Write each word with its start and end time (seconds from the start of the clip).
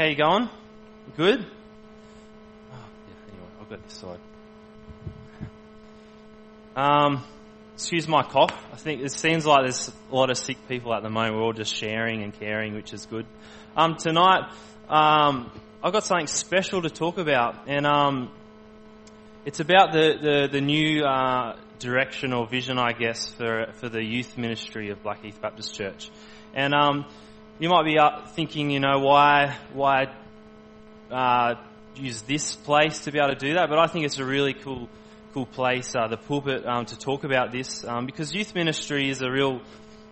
How 0.00 0.06
you 0.06 0.14
going? 0.14 0.48
Good? 1.16 1.40
Oh, 1.40 2.72
yeah, 2.72 3.32
anyway, 3.32 3.48
I'll 3.58 3.66
go 3.66 3.76
this 3.82 3.94
side. 3.94 4.20
Um, 6.76 7.24
excuse 7.74 8.06
my 8.06 8.22
cough. 8.22 8.56
I 8.72 8.76
think 8.76 9.02
it 9.02 9.10
seems 9.10 9.44
like 9.44 9.62
there's 9.62 9.90
a 10.12 10.14
lot 10.14 10.30
of 10.30 10.38
sick 10.38 10.56
people 10.68 10.94
at 10.94 11.02
the 11.02 11.10
moment. 11.10 11.34
We're 11.34 11.42
all 11.42 11.52
just 11.52 11.74
sharing 11.74 12.22
and 12.22 12.32
caring, 12.32 12.76
which 12.76 12.92
is 12.92 13.06
good. 13.06 13.26
Um, 13.76 13.96
tonight, 13.96 14.52
um, 14.88 15.50
I've 15.82 15.92
got 15.92 16.04
something 16.04 16.28
special 16.28 16.82
to 16.82 16.90
talk 16.90 17.18
about, 17.18 17.66
and 17.66 17.84
um, 17.84 18.30
it's 19.44 19.58
about 19.58 19.90
the 19.90 20.16
the, 20.22 20.48
the 20.52 20.60
new 20.60 21.02
uh, 21.02 21.56
direction 21.80 22.32
or 22.32 22.46
vision, 22.46 22.78
I 22.78 22.92
guess, 22.92 23.30
for 23.30 23.72
for 23.80 23.88
the 23.88 24.04
youth 24.04 24.38
ministry 24.38 24.90
of 24.90 25.02
Blackheath 25.02 25.40
Baptist 25.40 25.74
Church. 25.74 26.08
And 26.54 26.72
um, 26.72 27.04
you 27.58 27.68
might 27.68 27.84
be 27.84 27.98
thinking, 28.34 28.70
you 28.70 28.80
know, 28.80 29.00
why 29.00 29.56
why 29.72 30.06
uh, 31.10 31.54
use 31.96 32.22
this 32.22 32.54
place 32.54 33.00
to 33.04 33.12
be 33.12 33.18
able 33.18 33.30
to 33.30 33.34
do 33.34 33.54
that? 33.54 33.68
But 33.68 33.78
I 33.78 33.86
think 33.86 34.04
it's 34.04 34.18
a 34.18 34.24
really 34.24 34.54
cool 34.54 34.88
cool 35.34 35.46
place, 35.46 35.94
uh, 35.94 36.08
the 36.08 36.16
pulpit, 36.16 36.66
um, 36.66 36.86
to 36.86 36.98
talk 36.98 37.24
about 37.24 37.52
this 37.52 37.84
um, 37.84 38.06
because 38.06 38.34
youth 38.34 38.54
ministry 38.54 39.10
is 39.10 39.22
a 39.22 39.30
real 39.30 39.60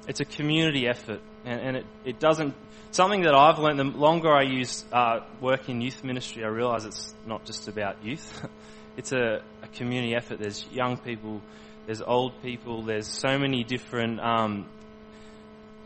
it's 0.06 0.20
a 0.20 0.24
community 0.24 0.87
effort, 0.87 1.20
and, 1.45 1.60
and 1.60 1.77
it, 1.78 1.87
it 2.04 2.20
doesn't 2.20 2.54
something 2.90 3.23
that 3.23 3.34
I've 3.34 3.59
learned. 3.59 3.78
The 3.78 3.84
longer 3.84 4.32
I 4.32 4.42
use 4.42 4.84
uh, 4.92 5.20
work 5.40 5.68
in 5.68 5.80
youth 5.80 6.02
ministry, 6.04 6.45
I 6.45 6.48
realise 6.48 6.84
it's 6.84 7.15
not 7.26 7.45
just 7.45 7.68
about 7.68 8.04
youth. 8.04 8.46
it's 8.96 9.12
a, 9.12 9.42
a, 9.62 9.68
community 9.74 10.15
effort. 10.15 10.38
There's 10.38 10.66
young 10.73 10.96
people, 10.96 11.42
there's 11.87 12.01
old 12.01 12.40
people, 12.42 12.82
there's 12.82 13.06
so 13.06 13.38
many 13.38 13.65
different 13.65 14.20
um, 14.20 14.66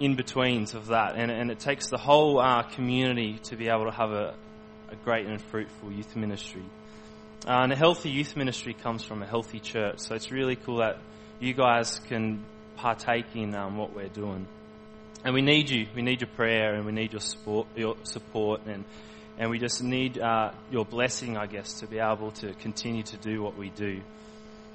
in 0.00 0.16
betweens 0.16 0.74
of 0.74 0.86
that, 0.88 1.14
and, 1.16 1.30
and 1.30 1.50
it 1.50 1.60
takes 1.60 1.88
the 1.88 1.98
whole 1.98 2.40
uh, 2.40 2.62
community 2.62 3.38
to 3.45 3.56
be 3.56 3.68
able 3.68 3.84
to 3.84 3.90
have 3.90 4.10
a, 4.10 4.34
a 4.90 4.96
great 5.04 5.26
and 5.26 5.40
fruitful 5.40 5.92
youth 5.92 6.16
ministry. 6.16 6.64
Uh, 7.46 7.60
and 7.62 7.73
a 7.73 7.76
healthy 7.76 8.10
youth 8.10 8.34
ministry 8.34 8.74
comes 8.74 9.04
from 9.04 9.23
a 9.23 9.26
healthy 9.26 9.60
church, 9.60 9.98
so 9.98 10.15
it's 10.15 10.30
really 10.30 10.56
cool 10.56 10.78
that 10.78 10.98
you 11.38 11.52
guys 11.52 12.01
can 12.09 12.43
partake 12.76 13.26
in 13.34 13.54
um, 13.54 13.76
what 13.76 13.95
we're 13.95 14.09
doing. 14.09 14.46
And 15.23 15.34
we 15.34 15.43
need 15.43 15.68
you. 15.68 15.87
We 15.95 16.01
need 16.01 16.23
your 16.23 16.30
prayer, 16.34 16.74
and 16.74 16.87
we 16.87 16.93
need 16.93 17.12
your 17.12 17.21
support, 17.21 17.66
your 17.76 17.96
support, 18.04 18.62
and 18.66 18.84
and 19.38 19.51
we 19.51 19.59
just 19.59 19.82
need 19.82 20.18
uh, 20.18 20.52
your 20.71 20.84
blessing, 20.84 21.38
I 21.38 21.46
guess, 21.46 21.80
to 21.80 21.87
be 21.87 21.98
able 21.98 22.30
to 22.32 22.52
continue 22.54 23.02
to 23.04 23.16
do 23.16 23.43
what 23.43 23.56
we 23.56 23.71
do. 23.71 24.02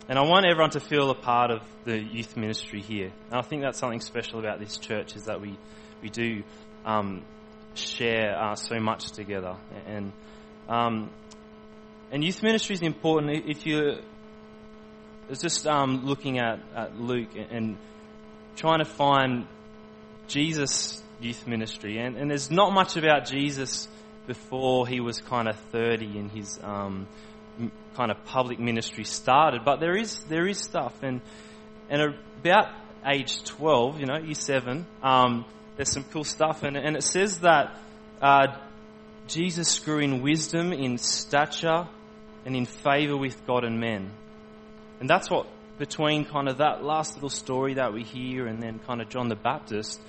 And 0.07 0.19
I 0.19 0.21
want 0.21 0.45
everyone 0.45 0.71
to 0.71 0.79
feel 0.79 1.09
a 1.09 1.15
part 1.15 1.51
of 1.51 1.61
the 1.83 1.97
youth 1.97 2.37
ministry 2.37 2.81
here. 2.81 3.11
And 3.29 3.39
I 3.39 3.41
think 3.41 3.63
that's 3.63 3.79
something 3.79 4.01
special 4.01 4.39
about 4.39 4.59
this 4.59 4.77
church 4.77 5.15
is 5.15 5.23
that 5.23 5.41
we, 5.41 5.57
we 6.01 6.09
do 6.09 6.43
um, 6.85 7.23
share 7.73 8.37
uh, 8.37 8.55
so 8.55 8.79
much 8.79 9.11
together. 9.11 9.55
And, 9.87 10.11
um, 10.69 11.09
and 12.11 12.23
youth 12.23 12.43
ministry 12.43 12.75
is 12.75 12.81
important. 12.83 13.45
If 13.47 13.65
you 13.65 13.97
it's 15.29 15.41
just 15.41 15.65
um, 15.65 16.05
looking 16.05 16.39
at, 16.39 16.59
at 16.75 16.99
Luke 16.99 17.35
and, 17.35 17.51
and 17.51 17.77
trying 18.55 18.79
to 18.79 18.85
find 18.85 19.47
Jesus' 20.27 21.01
youth 21.19 21.47
ministry. 21.47 21.97
And, 21.97 22.15
and 22.15 22.29
there's 22.29 22.51
not 22.51 22.73
much 22.73 22.95
about 22.95 23.25
Jesus 23.25 23.87
before 24.27 24.87
he 24.87 24.99
was 24.99 25.19
kind 25.19 25.47
of 25.47 25.55
30 25.71 26.17
in 26.17 26.29
his 26.29 26.59
um, 26.63 27.07
kind 27.95 28.11
of 28.11 28.23
public 28.25 28.59
ministry 28.59 29.03
started, 29.03 29.63
but 29.63 29.79
there 29.79 29.95
is 29.95 30.23
there 30.25 30.47
is 30.47 30.59
stuff, 30.59 30.93
and 31.01 31.21
and 31.89 32.15
about 32.39 32.67
age 33.05 33.43
twelve, 33.43 33.99
you 33.99 34.05
know, 34.05 34.17
year 34.17 34.35
seven, 34.35 34.85
um, 35.01 35.45
there's 35.75 35.91
some 35.91 36.03
cool 36.05 36.23
stuff, 36.23 36.63
and 36.63 36.77
and 36.77 36.95
it 36.95 37.03
says 37.03 37.39
that 37.39 37.79
uh, 38.21 38.47
Jesus 39.27 39.79
grew 39.79 39.99
in 39.99 40.21
wisdom, 40.21 40.73
in 40.73 40.97
stature, 40.97 41.87
and 42.45 42.55
in 42.55 42.65
favor 42.65 43.17
with 43.17 43.45
God 43.45 43.63
and 43.63 43.79
men, 43.79 44.11
and 44.99 45.09
that's 45.09 45.29
what 45.29 45.47
between 45.77 46.25
kind 46.25 46.47
of 46.47 46.59
that 46.59 46.83
last 46.83 47.15
little 47.15 47.29
story 47.29 47.75
that 47.75 47.93
we 47.93 48.03
hear, 48.03 48.47
and 48.47 48.61
then 48.61 48.79
kind 48.79 49.01
of 49.01 49.09
John 49.09 49.29
the 49.29 49.35
Baptist 49.35 49.99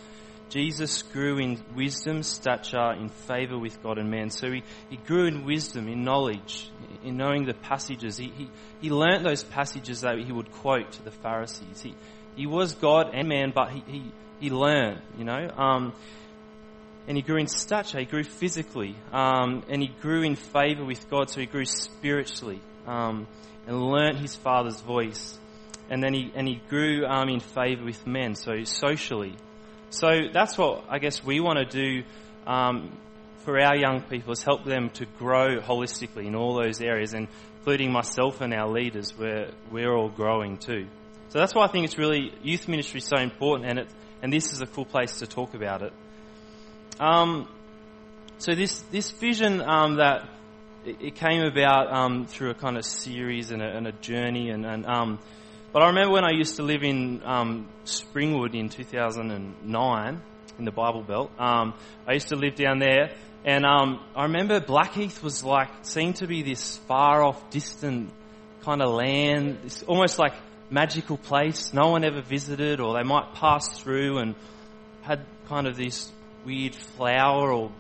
Jesus 0.49 1.03
grew 1.03 1.39
in 1.39 1.61
wisdom, 1.75 2.23
stature, 2.23 2.93
in 2.93 3.09
favor 3.09 3.59
with 3.59 3.83
God 3.83 3.99
and 3.99 4.11
man. 4.11 4.31
So 4.31 4.51
he, 4.51 4.63
he 4.89 4.97
grew 4.97 5.27
in 5.27 5.45
wisdom, 5.45 5.89
in 5.89 6.05
knowledge, 6.05 6.71
in 7.07 7.17
knowing 7.17 7.47
the 7.47 7.55
passages. 7.55 8.17
He, 8.17 8.33
he, 8.37 8.51
he 8.81 8.91
learnt 8.91 9.25
those 9.25 9.45
passages 9.45 10.03
that 10.03 10.19
he 10.19 10.33
would 10.33 10.51
quote 10.51 10.93
to 10.93 11.03
the 11.03 11.11
Pharisees. 11.11 11.81
He, 11.81 11.95
he 12.35 12.47
was 12.47 12.75
God 12.75 13.11
and 13.15 13.29
man, 13.29 13.53
but 13.55 13.71
he, 13.71 13.83
he, 13.87 14.13
he 14.41 14.51
learned, 14.51 15.01
you 15.17 15.25
know. 15.25 15.49
Um, 15.57 15.93
and 17.09 17.17
he 17.17 17.23
grew 17.23 17.37
in 17.37 17.47
stature, 17.47 18.01
he 18.01 18.05
grew 18.05 18.25
physically, 18.25 18.97
um, 19.13 19.63
and 19.69 19.81
he 19.81 19.89
grew 20.01 20.23
in 20.23 20.35
favor 20.35 20.85
with 20.85 21.09
God, 21.09 21.31
so 21.31 21.41
he 21.41 21.47
grew 21.47 21.65
spiritually, 21.65 22.61
um, 22.87 23.29
and 23.67 23.81
learnt 23.81 24.19
his 24.19 24.35
father's 24.35 24.81
voice. 24.81 25.39
And 25.89 26.03
then 26.03 26.13
he, 26.13 26.33
and 26.35 26.49
he 26.49 26.61
grew 26.69 27.07
um, 27.07 27.29
in 27.29 27.39
favor 27.39 27.85
with 27.85 28.05
men, 28.07 28.35
so 28.35 28.65
socially. 28.65 29.37
So 29.91 30.09
that's 30.33 30.59
what 30.59 30.85
I 30.89 30.99
guess 30.99 31.23
we 31.23 31.39
want 31.39 31.59
to 31.59 31.65
do 31.65 32.03
um, 32.45 32.91
for 33.47 33.61
our 33.61 33.77
young 33.77 34.03
people 34.03 34.33
is 34.33 34.43
help 34.43 34.65
them 34.65 34.91
to 34.91 35.07
grow 35.19 35.61
holistically 35.61 36.27
in 36.27 36.35
all 36.35 36.61
those 36.61 36.83
areas, 36.83 37.15
and 37.15 37.29
including 37.59 37.93
myself 37.93 38.41
and 38.41 38.53
our 38.53 38.69
leaders. 38.69 39.17
Where 39.17 39.53
we're 39.71 39.95
all 39.95 40.09
growing 40.11 40.59
too. 40.59 40.89
So 41.29 41.39
that's 41.39 41.55
why 41.55 41.65
I 41.65 41.69
think 41.69 41.85
it's 41.85 41.97
really 41.97 42.33
youth 42.43 42.67
ministry 42.67 42.99
is 42.99 43.07
so 43.07 43.17
important, 43.17 43.71
and 43.71 43.79
it 43.79 43.89
and 44.21 44.33
this 44.33 44.53
is 44.53 44.63
a 44.63 44.67
cool 44.67 44.85
place 44.85 45.21
to 45.21 45.29
talk 45.29 45.55
about 45.55 45.83
it. 45.83 45.93
Um, 46.99 47.49
so 48.39 48.57
this 48.57 48.81
this 48.91 49.13
vision 49.13 49.63
um, 49.63 49.99
that 49.99 50.29
it, 50.85 50.97
it, 51.01 51.15
came 51.15 51.43
about 51.43 51.93
um, 51.93 52.27
through 52.27 52.51
a 52.51 52.55
kind 52.55 52.77
of 52.77 52.85
series 52.85 53.53
and 53.53 53.63
a, 53.63 53.77
and 53.77 53.87
a 53.87 53.93
journey, 53.93 54.51
and, 54.51 54.67
and 54.67 54.85
um, 54.87 55.21
but 55.73 55.83
I 55.85 55.87
remember 55.87 56.15
when 56.15 56.25
I 56.25 56.33
used 56.33 56.57
to 56.57 56.65
live 56.65 56.83
in 56.83 57.23
um, 57.25 57.69
Springwood 57.85 58.59
in 58.59 58.71
2009 58.71 60.23
in 60.59 60.65
the 60.65 60.71
Bible 60.73 61.03
Belt. 61.03 61.31
Um, 61.39 61.75
I 62.09 62.15
used 62.15 62.29
to 62.29 62.37
live 62.37 62.55
down 62.55 62.79
there, 62.79 63.15
and 63.47 63.65
um, 63.65 64.01
I 64.17 64.25
remember 64.25 64.59
Blackheath 64.59 65.23
was 65.23 65.45
like 65.45 65.69
seemed 65.83 66.17
to 66.17 66.27
be 66.27 66.43
this 66.43 66.79
far 66.79 67.23
off, 67.23 67.49
distant 67.51 68.11
kind 68.63 68.83
of 68.83 68.93
land, 68.93 69.59
this 69.63 69.85
almost 69.85 70.19
like 70.19 70.35
magical 70.69 71.17
place. 71.17 71.73
No 71.73 71.91
one 71.91 72.05
ever 72.05 72.23
visited, 72.23 72.81
or 72.81 72.95
they 72.95 73.05
might 73.05 73.35
pass 73.35 73.79
through 73.79 74.19
and 74.19 74.35
had 75.03 75.25
kind 75.49 75.69
of 75.69 75.77
this 75.77 76.11
weird 76.45 76.75
flower 76.75 77.53
or 77.53 77.71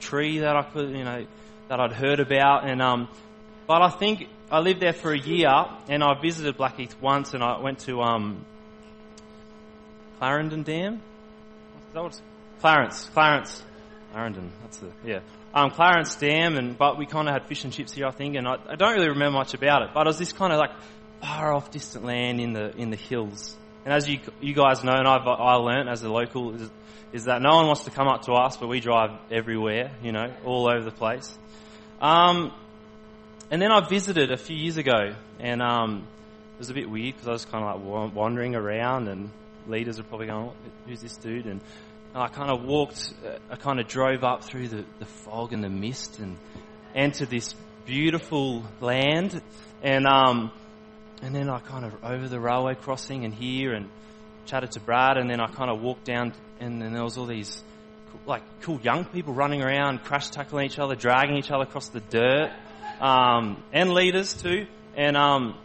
tree 0.00 0.40
that 0.40 0.56
I 0.56 0.62
could, 0.62 0.90
you 0.90 1.04
know, 1.04 1.24
that 1.68 1.78
I'd 1.78 1.92
heard 1.92 2.18
about, 2.18 2.68
and 2.68 2.82
um, 2.82 3.08
but 3.68 3.80
I 3.80 3.90
think 3.90 4.26
I 4.50 4.58
lived 4.58 4.80
there 4.80 4.92
for 4.92 5.12
a 5.12 5.18
year, 5.18 5.52
and 5.88 6.02
I 6.02 6.20
visited 6.20 6.56
Blackheath 6.56 7.00
once, 7.00 7.32
and 7.32 7.44
I 7.44 7.60
went 7.60 7.78
to 7.80 8.00
um, 8.00 8.44
Clarendon 10.18 10.64
Dam. 10.64 10.94
Is 10.94 11.00
that 11.94 12.20
Clarence? 12.60 13.08
Clarence, 13.14 13.62
Clarendon. 14.12 14.52
That's 14.62 14.76
the 14.78 14.90
yeah. 15.04 15.20
Um, 15.54 15.70
Clarence 15.70 16.14
Dam, 16.16 16.56
and 16.56 16.76
but 16.76 16.98
we 16.98 17.06
kind 17.06 17.28
of 17.28 17.34
had 17.34 17.46
fish 17.46 17.64
and 17.64 17.72
chips 17.72 17.92
here, 17.92 18.06
I 18.06 18.10
think, 18.10 18.36
and 18.36 18.46
I, 18.46 18.56
I 18.68 18.76
don't 18.76 18.94
really 18.94 19.08
remember 19.08 19.38
much 19.38 19.54
about 19.54 19.82
it. 19.82 19.90
But 19.94 20.06
it 20.06 20.08
was 20.08 20.18
this 20.18 20.32
kind 20.32 20.52
of 20.52 20.58
like 20.58 20.70
far 21.20 21.52
off, 21.52 21.70
distant 21.70 22.04
land 22.04 22.40
in 22.40 22.52
the 22.52 22.76
in 22.76 22.90
the 22.90 22.96
hills. 22.96 23.56
And 23.84 23.92
as 23.92 24.08
you 24.08 24.20
you 24.40 24.54
guys 24.54 24.84
know, 24.84 24.92
and 24.92 25.08
I've 25.08 25.26
I 25.26 25.54
learned 25.54 25.88
as 25.88 26.02
a 26.02 26.10
local 26.10 26.54
is, 26.54 26.70
is 27.12 27.24
that 27.24 27.42
no 27.42 27.56
one 27.56 27.66
wants 27.66 27.84
to 27.84 27.90
come 27.90 28.08
up 28.08 28.22
to 28.22 28.32
us, 28.32 28.56
but 28.56 28.68
we 28.68 28.80
drive 28.80 29.10
everywhere, 29.30 29.92
you 30.02 30.12
know, 30.12 30.32
all 30.44 30.68
over 30.68 30.84
the 30.84 30.90
place. 30.90 31.36
Um, 32.00 32.52
and 33.50 33.60
then 33.60 33.70
I 33.70 33.86
visited 33.86 34.32
a 34.32 34.36
few 34.36 34.56
years 34.56 34.78
ago, 34.78 35.14
and 35.38 35.60
um, 35.60 36.06
it 36.56 36.58
was 36.58 36.70
a 36.70 36.74
bit 36.74 36.88
weird 36.88 37.14
because 37.14 37.28
I 37.28 37.32
was 37.32 37.44
kind 37.44 37.64
of 37.64 37.84
like 37.84 38.14
wandering 38.14 38.54
around, 38.54 39.08
and 39.08 39.30
leaders 39.66 39.98
are 39.98 40.04
probably 40.04 40.26
going, 40.26 40.50
"Who's 40.86 41.02
this 41.02 41.16
dude?" 41.16 41.46
And 41.46 41.60
I 42.14 42.28
kind 42.28 42.50
of 42.50 42.64
walked, 42.64 43.14
uh, 43.26 43.38
I 43.50 43.56
kind 43.56 43.80
of 43.80 43.88
drove 43.88 44.22
up 44.22 44.44
through 44.44 44.68
the, 44.68 44.84
the 44.98 45.06
fog 45.06 45.52
and 45.52 45.64
the 45.64 45.70
mist, 45.70 46.18
and 46.18 46.36
entered 46.94 47.30
this 47.30 47.54
beautiful 47.86 48.64
land, 48.80 49.40
and 49.82 50.06
um, 50.06 50.52
and 51.22 51.34
then 51.34 51.48
I 51.48 51.60
kind 51.60 51.84
of 51.84 52.04
over 52.04 52.28
the 52.28 52.38
railway 52.38 52.74
crossing 52.74 53.24
and 53.24 53.32
here, 53.32 53.72
and 53.72 53.88
chatted 54.46 54.72
to 54.72 54.80
Brad, 54.80 55.16
and 55.16 55.30
then 55.30 55.40
I 55.40 55.46
kind 55.46 55.70
of 55.70 55.80
walked 55.80 56.04
down, 56.04 56.34
and 56.60 56.82
then 56.82 56.92
there 56.92 57.04
was 57.04 57.16
all 57.16 57.26
these 57.26 57.62
like 58.26 58.42
cool 58.60 58.78
young 58.82 59.04
people 59.06 59.32
running 59.32 59.62
around, 59.62 60.04
crash 60.04 60.28
tackling 60.28 60.66
each 60.66 60.78
other, 60.78 60.94
dragging 60.94 61.36
each 61.36 61.50
other 61.50 61.64
across 61.64 61.88
the 61.88 62.00
dirt 62.00 62.52
um, 63.00 63.62
and 63.72 63.92
leaders 63.92 64.34
too. 64.34 64.66
And 64.96 65.16
um, 65.16 65.56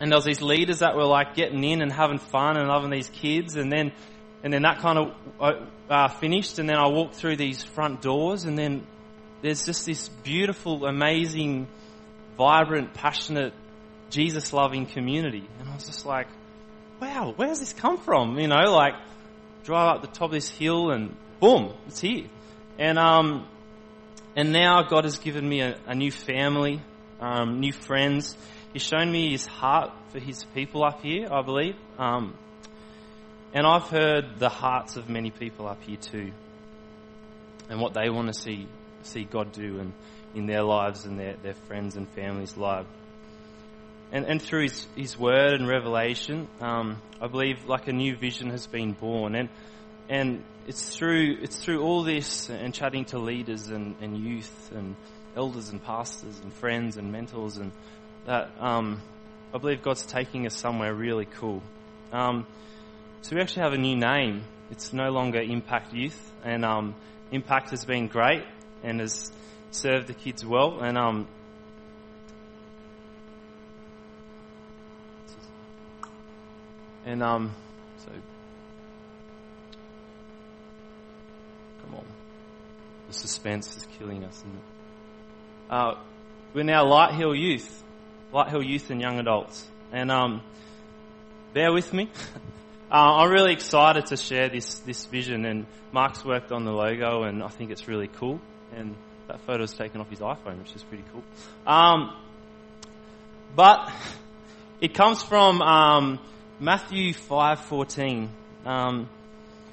and 0.00 0.10
there 0.10 0.18
was 0.18 0.24
these 0.24 0.42
leaders 0.42 0.80
that 0.80 0.96
were 0.96 1.06
like 1.06 1.34
getting 1.34 1.64
in 1.64 1.80
and 1.80 1.92
having 1.92 2.18
fun 2.18 2.56
and 2.56 2.68
loving 2.68 2.90
these 2.90 3.08
kids, 3.08 3.56
and 3.56 3.72
then 3.72 3.92
and 4.42 4.52
then 4.52 4.62
that 4.62 4.78
kind 4.78 4.98
of 4.98 5.14
uh, 5.40 5.52
uh, 5.88 6.08
finished, 6.08 6.58
and 6.58 6.68
then 6.68 6.76
I 6.76 6.88
walked 6.88 7.14
through 7.14 7.36
these 7.36 7.62
front 7.62 8.02
doors, 8.02 8.44
and 8.44 8.58
then 8.58 8.86
there's 9.40 9.64
just 9.64 9.86
this 9.86 10.08
beautiful, 10.08 10.84
amazing, 10.86 11.68
vibrant, 12.36 12.94
passionate, 12.94 13.54
Jesus 14.10 14.52
loving 14.52 14.86
community, 14.86 15.48
and 15.58 15.68
I 15.68 15.74
was 15.74 15.86
just 15.86 16.04
like, 16.04 16.28
wow, 17.00 17.32
where 17.34 17.48
does 17.48 17.60
this 17.60 17.72
come 17.72 17.98
from? 17.98 18.38
You 18.38 18.48
know, 18.48 18.70
like 18.72 18.94
drive 19.64 19.96
up 19.96 20.02
the 20.02 20.08
top 20.08 20.28
of 20.28 20.32
this 20.32 20.48
hill 20.50 20.90
and 20.90 21.16
boom, 21.40 21.72
it's 21.86 22.00
here. 22.00 22.26
And 22.78 22.98
um, 22.98 23.46
And 24.34 24.52
now 24.52 24.82
God 24.82 25.04
has 25.04 25.18
given 25.18 25.46
me 25.46 25.60
a, 25.60 25.76
a 25.86 25.94
new 25.94 26.10
family, 26.10 26.80
um, 27.20 27.60
new 27.60 27.72
friends. 27.72 28.36
He's 28.72 28.82
shown 28.82 29.12
me 29.12 29.30
his 29.30 29.44
heart 29.44 29.90
for 30.08 30.18
his 30.18 30.44
people 30.54 30.84
up 30.84 31.02
here, 31.02 31.28
I 31.30 31.42
believe. 31.42 31.76
Um, 31.98 32.34
and 33.54 33.66
I've 33.66 33.88
heard 33.88 34.38
the 34.38 34.48
hearts 34.48 34.96
of 34.96 35.08
many 35.08 35.30
people 35.30 35.66
up 35.66 35.82
here 35.82 35.96
too, 35.96 36.32
and 37.68 37.80
what 37.80 37.94
they 37.94 38.10
want 38.10 38.28
to 38.28 38.34
see 38.34 38.68
see 39.02 39.24
God 39.24 39.52
do 39.52 39.80
in, 39.80 39.92
in 40.34 40.46
their 40.46 40.62
lives 40.62 41.04
and 41.04 41.18
their, 41.18 41.34
their 41.42 41.54
friends 41.54 41.96
and 41.96 42.08
families' 42.10 42.56
lives. 42.56 42.88
And, 44.12 44.26
and 44.26 44.42
through 44.42 44.64
his, 44.64 44.86
his 44.94 45.18
word 45.18 45.54
and 45.54 45.66
revelation, 45.66 46.48
um, 46.60 47.00
I 47.20 47.28
believe 47.28 47.64
like 47.66 47.88
a 47.88 47.92
new 47.92 48.14
vision 48.14 48.50
has 48.50 48.66
been 48.66 48.92
born. 48.92 49.34
And, 49.34 49.48
and 50.08 50.44
it's 50.66 50.94
through, 50.94 51.38
it's 51.40 51.56
through 51.56 51.82
all 51.82 52.02
this 52.02 52.50
and 52.50 52.74
chatting 52.74 53.06
to 53.06 53.18
leaders 53.18 53.68
and, 53.68 53.96
and 54.02 54.16
youth 54.16 54.70
and 54.74 54.96
elders 55.34 55.70
and 55.70 55.82
pastors 55.82 56.38
and 56.40 56.52
friends 56.52 56.98
and 56.98 57.10
mentors 57.10 57.56
and 57.56 57.72
that, 58.26 58.50
um, 58.60 59.00
I 59.54 59.58
believe 59.58 59.82
God's 59.82 60.06
taking 60.06 60.46
us 60.46 60.54
somewhere 60.54 60.94
really 60.94 61.24
cool. 61.24 61.62
Um, 62.12 62.46
so 63.22 63.36
we 63.36 63.40
actually 63.40 63.62
have 63.62 63.72
a 63.72 63.78
new 63.78 63.94
name. 63.96 64.42
It's 64.72 64.92
no 64.92 65.10
longer 65.10 65.40
Impact 65.40 65.94
Youth, 65.94 66.32
and 66.44 66.64
um, 66.64 66.96
Impact 67.30 67.70
has 67.70 67.84
been 67.84 68.08
great 68.08 68.42
and 68.82 68.98
has 68.98 69.30
served 69.70 70.08
the 70.08 70.14
kids 70.14 70.44
well. 70.44 70.80
And 70.80 70.98
um, 70.98 71.28
and 77.06 77.22
um, 77.22 77.54
so 77.98 78.10
come 81.84 81.94
on, 81.94 82.04
the 83.06 83.14
suspense 83.14 83.76
is 83.76 83.86
killing 83.98 84.24
us. 84.24 84.42
Uh, 85.70 85.94
we're 86.54 86.64
now 86.64 86.84
Light 86.84 87.14
Hill 87.14 87.36
Youth, 87.36 87.84
Light 88.32 88.48
Hill 88.48 88.64
Youth 88.64 88.90
and 88.90 89.00
Young 89.00 89.20
Adults, 89.20 89.64
and 89.92 90.10
um, 90.10 90.42
bear 91.54 91.72
with 91.72 91.92
me. 91.92 92.10
Uh, 92.92 93.20
I'm 93.20 93.30
really 93.30 93.54
excited 93.54 94.04
to 94.08 94.18
share 94.18 94.50
this, 94.50 94.80
this 94.80 95.06
vision 95.06 95.46
and 95.46 95.64
Mark's 95.92 96.26
worked 96.26 96.52
on 96.52 96.66
the 96.66 96.72
logo 96.72 97.22
and 97.22 97.42
I 97.42 97.48
think 97.48 97.70
it's 97.70 97.88
really 97.88 98.06
cool 98.06 98.38
and 98.76 98.94
that 99.28 99.40
photo 99.46 99.62
was 99.62 99.72
taken 99.72 100.02
off 100.02 100.10
his 100.10 100.18
iPhone 100.18 100.58
which 100.58 100.76
is 100.76 100.82
pretty 100.82 101.04
cool. 101.10 101.22
Um, 101.66 102.14
but 103.56 103.90
it 104.82 104.92
comes 104.92 105.22
from 105.22 105.62
um, 105.62 106.18
Matthew 106.60 107.14
5.14. 107.14 108.28
Um, 108.66 109.08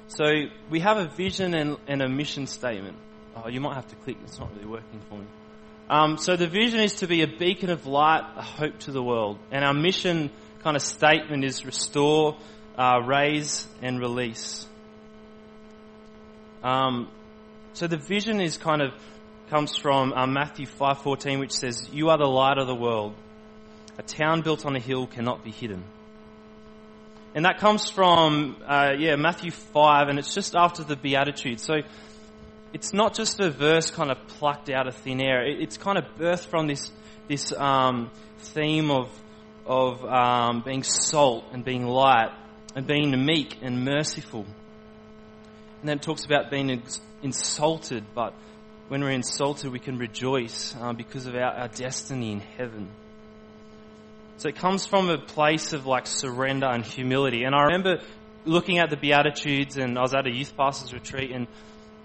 so 0.08 0.24
we 0.70 0.80
have 0.80 0.96
a 0.96 1.08
vision 1.08 1.52
and, 1.52 1.76
and, 1.86 2.00
a 2.00 2.08
mission 2.08 2.46
statement. 2.46 2.96
Oh, 3.36 3.48
you 3.48 3.60
might 3.60 3.74
have 3.74 3.88
to 3.88 3.96
click, 3.96 4.16
it's 4.24 4.38
not 4.38 4.50
really 4.54 4.66
working 4.66 5.00
for 5.10 5.18
me. 5.18 5.26
Um, 5.90 6.16
so 6.16 6.36
the 6.36 6.48
vision 6.48 6.80
is 6.80 6.94
to 6.96 7.06
be 7.06 7.20
a 7.20 7.28
beacon 7.28 7.68
of 7.68 7.84
light, 7.84 8.24
a 8.36 8.42
hope 8.42 8.78
to 8.80 8.92
the 8.92 9.02
world. 9.02 9.38
And 9.52 9.62
our 9.62 9.74
mission 9.74 10.30
kind 10.62 10.74
of 10.74 10.82
statement 10.82 11.44
is 11.44 11.66
restore, 11.66 12.38
uh, 12.80 12.98
raise 13.04 13.68
and 13.82 14.00
release. 14.00 14.66
Um, 16.62 17.10
so 17.74 17.86
the 17.86 17.98
vision 17.98 18.40
is 18.40 18.56
kind 18.56 18.80
of 18.80 18.94
comes 19.50 19.76
from 19.76 20.14
uh, 20.14 20.26
Matthew 20.26 20.64
5:14, 20.64 21.40
which 21.40 21.52
says, 21.52 21.90
"You 21.92 22.08
are 22.08 22.16
the 22.16 22.24
light 22.24 22.56
of 22.56 22.66
the 22.66 22.74
world. 22.74 23.14
A 23.98 24.02
town 24.02 24.40
built 24.40 24.64
on 24.64 24.76
a 24.76 24.80
hill 24.80 25.06
cannot 25.06 25.44
be 25.44 25.50
hidden." 25.50 25.84
And 27.34 27.44
that 27.44 27.58
comes 27.58 27.90
from 27.90 28.56
uh, 28.66 28.92
yeah 28.98 29.16
Matthew 29.16 29.50
5, 29.50 30.08
and 30.08 30.18
it's 30.18 30.34
just 30.34 30.56
after 30.56 30.82
the 30.82 30.96
Beatitudes. 30.96 31.62
So 31.62 31.82
it's 32.72 32.94
not 32.94 33.12
just 33.14 33.40
a 33.40 33.50
verse 33.50 33.90
kind 33.90 34.10
of 34.10 34.26
plucked 34.38 34.70
out 34.70 34.86
of 34.86 34.94
thin 34.96 35.20
air. 35.20 35.44
it's 35.46 35.76
kind 35.76 35.98
of 35.98 36.04
birthed 36.18 36.46
from 36.46 36.66
this 36.66 36.90
this 37.28 37.52
um, 37.52 38.10
theme 38.38 38.90
of 38.90 39.10
of 39.66 40.02
um, 40.02 40.62
being 40.64 40.82
salt 40.82 41.44
and 41.52 41.62
being 41.62 41.86
light 41.86 42.30
and 42.74 42.86
being 42.86 43.24
meek 43.24 43.58
and 43.62 43.84
merciful. 43.84 44.46
And 45.80 45.88
then 45.88 45.96
it 45.96 46.02
talks 46.02 46.24
about 46.24 46.50
being 46.50 46.82
insulted, 47.22 48.04
but 48.14 48.34
when 48.88 49.02
we're 49.02 49.10
insulted, 49.10 49.70
we 49.70 49.78
can 49.78 49.98
rejoice 49.98 50.74
uh, 50.80 50.92
because 50.92 51.26
of 51.26 51.34
our, 51.34 51.52
our 51.52 51.68
destiny 51.68 52.32
in 52.32 52.40
heaven. 52.40 52.90
So 54.36 54.48
it 54.48 54.56
comes 54.56 54.86
from 54.86 55.10
a 55.10 55.18
place 55.18 55.72
of 55.72 55.86
like 55.86 56.06
surrender 56.06 56.66
and 56.66 56.84
humility. 56.84 57.44
And 57.44 57.54
I 57.54 57.64
remember 57.64 58.02
looking 58.44 58.78
at 58.78 58.90
the 58.90 58.96
Beatitudes 58.96 59.76
and 59.76 59.98
I 59.98 60.00
was 60.00 60.14
at 60.14 60.26
a 60.26 60.30
youth 60.30 60.56
pastor's 60.56 60.92
retreat 60.92 61.30
and, 61.30 61.46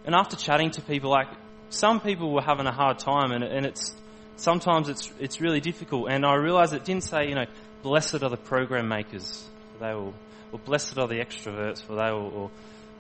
and 0.06 0.14
after 0.14 0.36
chatting 0.36 0.72
to 0.72 0.82
people, 0.82 1.10
like 1.10 1.28
some 1.70 2.00
people 2.00 2.34
were 2.34 2.42
having 2.42 2.68
a 2.68 2.74
hard 2.74 3.00
time 3.00 3.32
and, 3.32 3.44
and 3.44 3.66
it's, 3.66 3.96
sometimes 4.36 4.90
it's, 4.90 5.12
it's 5.20 5.42
really 5.42 5.62
difficult. 5.62 6.12
And 6.12 6.26
I 6.26 6.36
realized 6.36 6.74
it 6.74 6.86
didn't 6.86 7.04
say, 7.04 7.30
you 7.30 7.36
know, 7.36 7.46
blessed 7.84 8.22
are 8.22 8.30
the 8.30 8.38
program 8.38 8.90
makers. 8.90 9.44
They 9.80 9.94
will 9.94 10.14
or 10.56 10.60
blessed 10.60 10.98
are 10.98 11.08
the 11.08 11.16
extroverts, 11.16 11.84
for 11.84 11.96
they 11.96 12.12
will, 12.12 12.32
or 12.34 12.52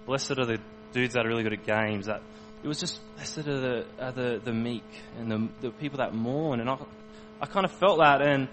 blessed 0.05 0.31
are 0.31 0.45
the 0.45 0.59
dudes 0.91 1.13
that 1.13 1.25
are 1.25 1.29
really 1.29 1.43
good 1.43 1.53
at 1.53 1.65
games. 1.65 2.07
That 2.07 2.21
it 2.61 2.67
was 2.67 2.79
just 2.79 2.99
blessed 3.15 3.47
are 3.47 3.59
the 3.59 3.85
are 3.97 4.11
the, 4.11 4.41
the 4.43 4.51
meek 4.51 4.83
and 5.17 5.31
the, 5.31 5.47
the 5.61 5.71
people 5.71 5.99
that 5.99 6.13
mourn, 6.13 6.59
and 6.59 6.69
I, 6.69 6.77
I 7.41 7.45
kind 7.45 7.65
of 7.65 7.71
felt 7.71 7.99
that, 7.99 8.21
and 8.21 8.49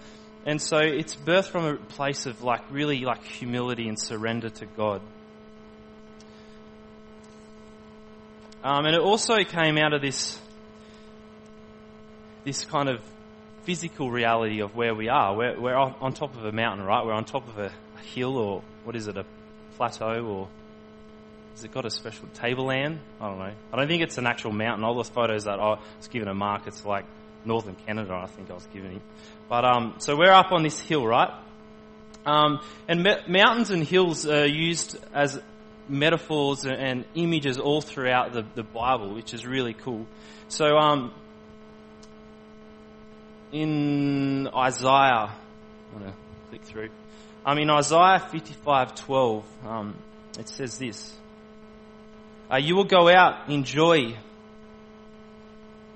and 0.47 0.63
so 0.63 0.79
it's 0.79 1.17
birthed 1.17 1.49
from 1.49 1.65
a 1.65 1.77
place 1.77 2.27
of 2.27 2.43
like 2.43 2.63
really 2.71 3.01
like 3.01 3.25
humility 3.25 3.89
and 3.89 3.99
surrender 3.99 4.51
to 4.51 4.67
God. 4.67 5.03
Um, 8.63 8.87
and 8.87 8.95
it 8.95 9.01
also 9.01 9.35
came 9.43 9.79
out 9.79 9.93
of 9.93 10.01
this 10.01 10.39
this 12.45 12.65
kind 12.65 12.89
of 12.89 13.01
physical 13.65 14.11
reality 14.11 14.61
of 14.61 14.75
where 14.77 14.95
we 14.95 15.09
are. 15.09 15.37
We're, 15.37 15.61
we're 15.61 15.77
on 15.77 16.13
top 16.13 16.37
of 16.37 16.45
a 16.45 16.53
mountain, 16.53 16.85
right? 16.85 17.05
We're 17.05 17.13
on 17.13 17.25
top 17.25 17.47
of 17.49 17.59
a 17.59 17.73
hill 18.15 18.37
or 18.37 18.63
what 18.85 18.97
is 18.97 19.09
it, 19.09 19.17
a 19.17 19.25
plateau 19.77 20.25
or 20.25 20.49
has 21.55 21.65
it 21.65 21.73
got 21.73 21.85
a 21.85 21.91
special 21.91 22.29
tableland? 22.35 23.01
I 23.21 23.29
don't 23.29 23.39
know. 23.39 23.53
I 23.73 23.77
don't 23.77 23.89
think 23.89 24.03
it's 24.03 24.19
an 24.19 24.27
actual 24.27 24.53
mountain. 24.53 24.85
All 24.85 24.97
the 24.97 25.05
photos 25.05 25.45
that 25.45 25.61
I 25.61 25.79
was 25.99 26.09
given 26.11 26.29
a 26.29 26.35
mark, 26.35 26.67
it's 26.67 26.85
like 26.85 27.05
northern 27.45 27.77
Canada, 27.87 28.15
I 28.15 28.27
think 28.27 28.51
I 28.51 28.55
was 28.55 28.67
given 28.73 28.93
him. 28.93 29.03
But 29.49 29.65
um, 29.65 29.95
so 29.99 30.17
we're 30.17 30.33
up 30.33 30.53
on 30.53 30.63
this 30.63 30.79
hill, 30.79 31.07
right? 31.07 31.31
Um, 32.25 32.61
and 32.89 33.03
me- 33.03 33.21
mountains 33.29 33.71
and 33.71 33.85
hills 33.85 34.27
are 34.27 34.47
used 34.47 34.99
as 35.13 35.41
metaphors 35.89 36.65
and 36.65 37.05
images 37.15 37.59
all 37.59 37.81
throughout 37.81 38.33
the, 38.33 38.47
the 38.55 38.63
Bible, 38.63 39.15
which 39.15 39.35
is 39.35 39.45
really 39.45 39.75
cool. 39.75 40.07
So 40.49 40.77
um, 40.77 41.13
in 43.51 44.49
Isaiah, 44.49 44.89
I 45.31 45.35
want 45.93 46.07
to 46.07 46.15
click 46.51 46.63
through. 46.63 46.89
Um, 47.45 47.59
in 47.59 47.71
Isaiah 47.71 48.21
55:12, 48.21 49.43
um, 49.67 49.97
it 50.39 50.49
says 50.49 50.79
this: 50.79 51.13
uh, 52.49 52.59
"You 52.59 52.77
will 52.77 52.85
go 52.85 53.09
out 53.09 53.49
in 53.49 53.65
joy 53.65 54.17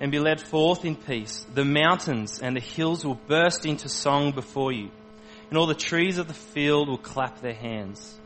and 0.01 0.11
be 0.11 0.19
led 0.19 0.41
forth 0.41 0.85
in 0.85 0.97
peace. 0.97 1.47
The 1.55 1.65
mountains 1.65 2.41
and 2.41 2.57
the 2.57 2.61
hills 2.61 3.05
will 3.05 3.21
burst 3.29 3.65
into 3.65 3.89
song 3.89 4.33
before 4.33 4.73
you, 4.73 4.91
and 5.49 5.57
all 5.57 5.67
the 5.67 5.75
trees 5.75 6.19
of 6.19 6.27
the 6.27 6.35
field 6.35 6.89
will 6.89 6.99
clap 6.99 7.41
their 7.41 7.55
hands." 7.55 8.19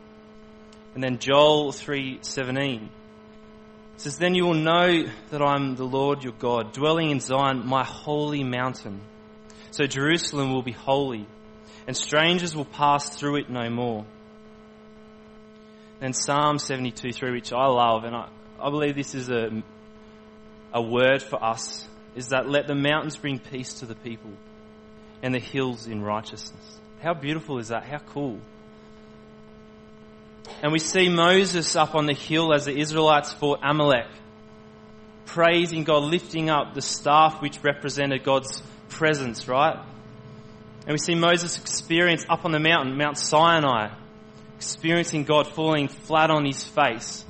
And 0.95 1.05
then 1.05 1.19
Joel 1.19 1.73
3:17 1.73 2.89
says, 3.99 4.17
"Then 4.17 4.35
you 4.35 4.47
will 4.47 4.55
know 4.55 5.05
that 5.29 5.43
I'm 5.43 5.77
the 5.77 5.85
Lord 5.85 6.25
your 6.25 6.33
God, 6.33 6.73
dwelling 6.73 7.11
in 7.11 7.21
Zion, 7.21 7.67
my 7.67 7.85
holy 7.85 8.45
mountain. 8.45 9.03
So 9.73 9.85
Jerusalem 9.85 10.55
will 10.55 10.63
be 10.63 10.73
holy." 10.73 11.27
And 11.91 11.97
strangers 11.97 12.55
will 12.55 12.67
pass 12.67 13.09
through 13.09 13.35
it 13.39 13.51
no 13.51 13.69
more. 13.69 14.07
And 16.01 16.15
Psalm 16.15 16.61
72 16.61 17.11
3, 17.13 17.33
which 17.33 17.53
I 17.53 17.67
love, 17.67 18.05
and 18.05 18.15
I, 18.15 18.29
I 18.61 18.71
believe 18.71 18.95
this 18.95 19.17
is 19.17 19.29
a, 19.29 19.61
a 20.73 20.81
word 20.81 21.21
for 21.21 21.43
us, 21.43 21.89
is 22.15 22.29
that 22.29 22.49
let 22.49 22.69
the 22.69 22.77
mountains 22.77 23.17
bring 23.17 23.41
peace 23.41 23.81
to 23.81 23.87
the 23.87 23.97
people 23.97 24.31
and 25.21 25.35
the 25.35 25.41
hills 25.41 25.89
in 25.89 26.01
righteousness. 26.01 26.79
How 27.03 27.13
beautiful 27.13 27.59
is 27.59 27.71
that? 27.71 27.83
How 27.83 27.99
cool. 27.99 28.39
And 30.63 30.71
we 30.71 30.79
see 30.79 31.09
Moses 31.09 31.75
up 31.75 31.97
on 31.97 32.07
the 32.07 32.15
hill 32.15 32.55
as 32.55 32.67
the 32.67 32.79
Israelites 32.79 33.33
fought 33.33 33.59
Amalek, 33.65 34.07
praising 35.25 35.83
God, 35.83 36.05
lifting 36.05 36.51
up 36.51 36.73
the 36.73 36.83
staff 36.83 37.43
which 37.43 37.65
represented 37.65 38.23
God's 38.23 38.63
presence, 38.91 39.49
right? 39.49 39.85
And 40.87 40.93
we 40.93 40.99
see 40.99 41.15
Moses 41.15 41.59
experience 41.59 42.25
up 42.29 42.45
on 42.45 42.53
the 42.53 42.59
mountain, 42.59 42.97
Mount 42.97 43.19
Sinai, 43.19 43.91
experiencing 44.57 45.25
God 45.25 45.47
falling 45.47 45.89
flat 45.89 46.31
on 46.31 46.45
his 46.45 46.65
face. 46.65 47.25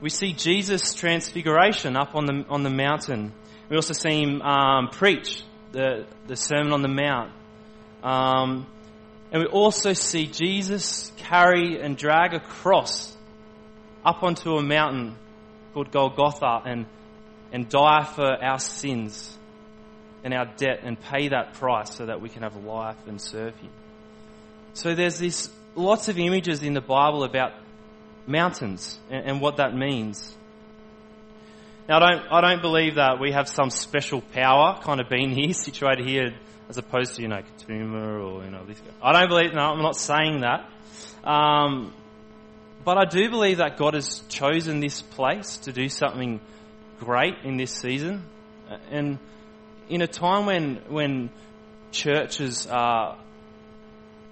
We 0.00 0.10
see 0.10 0.34
Jesus' 0.34 0.94
transfiguration 0.94 1.96
up 1.96 2.14
on 2.14 2.26
the, 2.26 2.44
on 2.50 2.62
the 2.62 2.70
mountain. 2.70 3.32
We 3.70 3.76
also 3.76 3.94
see 3.94 4.22
him 4.22 4.42
um, 4.42 4.88
preach 4.88 5.42
the, 5.72 6.06
the 6.26 6.36
Sermon 6.36 6.72
on 6.72 6.82
the 6.82 6.88
Mount. 6.88 7.32
Um, 8.02 8.66
and 9.32 9.42
we 9.42 9.48
also 9.48 9.94
see 9.94 10.26
Jesus 10.26 11.10
carry 11.16 11.80
and 11.80 11.96
drag 11.96 12.34
a 12.34 12.40
cross 12.40 13.16
up 14.04 14.22
onto 14.22 14.56
a 14.56 14.62
mountain 14.62 15.16
called 15.72 15.90
Golgotha 15.90 16.60
and, 16.66 16.84
and 17.50 17.66
die 17.70 18.04
for 18.04 18.26
our 18.26 18.58
sins 18.58 19.38
and 20.24 20.34
our 20.34 20.46
debt 20.56 20.80
and 20.82 21.00
pay 21.00 21.28
that 21.28 21.54
price 21.54 21.94
so 21.94 22.06
that 22.06 22.20
we 22.20 22.28
can 22.28 22.42
have 22.42 22.56
life 22.56 22.96
and 23.06 23.20
serve 23.20 23.54
Him. 23.56 23.70
So 24.72 24.94
there's 24.94 25.18
this 25.18 25.50
lots 25.76 26.08
of 26.08 26.18
images 26.18 26.62
in 26.62 26.72
the 26.72 26.80
Bible 26.80 27.22
about 27.22 27.52
mountains 28.26 28.98
and, 29.10 29.26
and 29.26 29.40
what 29.40 29.58
that 29.58 29.74
means. 29.74 30.34
Now, 31.88 31.98
I 31.98 32.00
don't, 32.00 32.32
I 32.32 32.40
don't 32.40 32.62
believe 32.62 32.94
that 32.94 33.20
we 33.20 33.32
have 33.32 33.48
some 33.48 33.68
special 33.68 34.22
power 34.22 34.80
kind 34.82 35.00
of 35.00 35.08
being 35.10 35.30
here, 35.30 35.52
situated 35.52 36.06
here, 36.06 36.34
as 36.68 36.78
opposed 36.78 37.16
to, 37.16 37.22
you 37.22 37.28
know, 37.28 37.42
Katoomba 37.42 38.24
or, 38.24 38.44
you 38.44 38.50
know, 38.50 38.64
this. 38.64 38.80
I 39.02 39.12
don't 39.12 39.28
believe, 39.28 39.52
no, 39.52 39.60
I'm 39.60 39.82
not 39.82 39.96
saying 39.96 40.40
that. 40.40 40.70
Um, 41.28 41.92
but 42.84 42.96
I 42.96 43.04
do 43.04 43.28
believe 43.28 43.58
that 43.58 43.76
God 43.76 43.94
has 43.94 44.20
chosen 44.28 44.80
this 44.80 45.02
place 45.02 45.58
to 45.58 45.72
do 45.72 45.88
something 45.88 46.40
great 47.00 47.34
in 47.44 47.56
this 47.58 47.72
season. 47.72 48.24
And 48.90 49.18
in 49.88 50.02
a 50.02 50.06
time 50.06 50.46
when, 50.46 50.76
when 50.88 51.30
churches 51.90 52.66
are, 52.66 53.18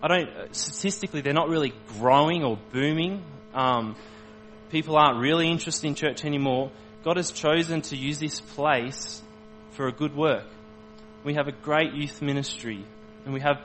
I 0.03 0.09
don't, 0.09 0.55
statistically, 0.55 1.21
they're 1.21 1.33
not 1.33 1.49
really 1.49 1.73
growing 1.99 2.45
or 2.45 2.59
booming. 2.73 3.25
Um, 3.55 3.97
people 4.71 4.97
aren't 4.97 5.21
really 5.21 5.49
interested 5.49 5.87
in 5.87 5.95
church 5.95 6.25
anymore. 6.25 6.71
God 7.05 7.17
has 7.17 7.31
chosen 7.33 7.83
to 7.83 7.97
use 7.97 8.19
this 8.19 8.41
place 8.41 9.23
for 9.73 9.87
a 9.89 9.93
good 9.93 10.15
work. 10.15 10.47
We 11.25 11.35
have 11.35 11.49
a 11.49 11.53
great 11.53 11.95
youth 11.95 12.21
ministry, 12.23 12.85
and 13.25 13.35
we 13.35 13.41
have 13.41 13.59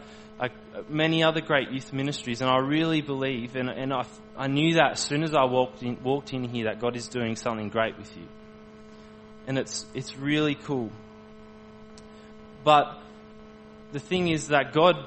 many 0.89 1.23
other 1.23 1.41
great 1.41 1.71
youth 1.71 1.91
ministries, 1.91 2.41
and 2.41 2.49
I 2.49 2.57
really 2.57 3.01
believe, 3.01 3.55
and, 3.55 3.69
and 3.69 3.91
I, 3.93 4.05
I 4.35 4.47
knew 4.47 4.75
that 4.75 4.91
as 4.91 4.99
soon 4.99 5.23
as 5.23 5.33
I 5.33 5.45
walked 5.45 5.81
in, 5.81 5.97
walked 6.03 6.33
in 6.33 6.43
here, 6.43 6.65
that 6.65 6.79
God 6.79 6.95
is 6.95 7.07
doing 7.07 7.35
something 7.35 7.69
great 7.69 7.97
with 7.97 8.15
you. 8.15 8.27
And 9.47 9.57
it's, 9.57 9.85
it's 9.93 10.15
really 10.17 10.55
cool. 10.55 10.91
But 12.67 12.99
the 13.93 13.99
thing 14.01 14.27
is 14.27 14.49
that 14.49 14.73
God, 14.73 14.97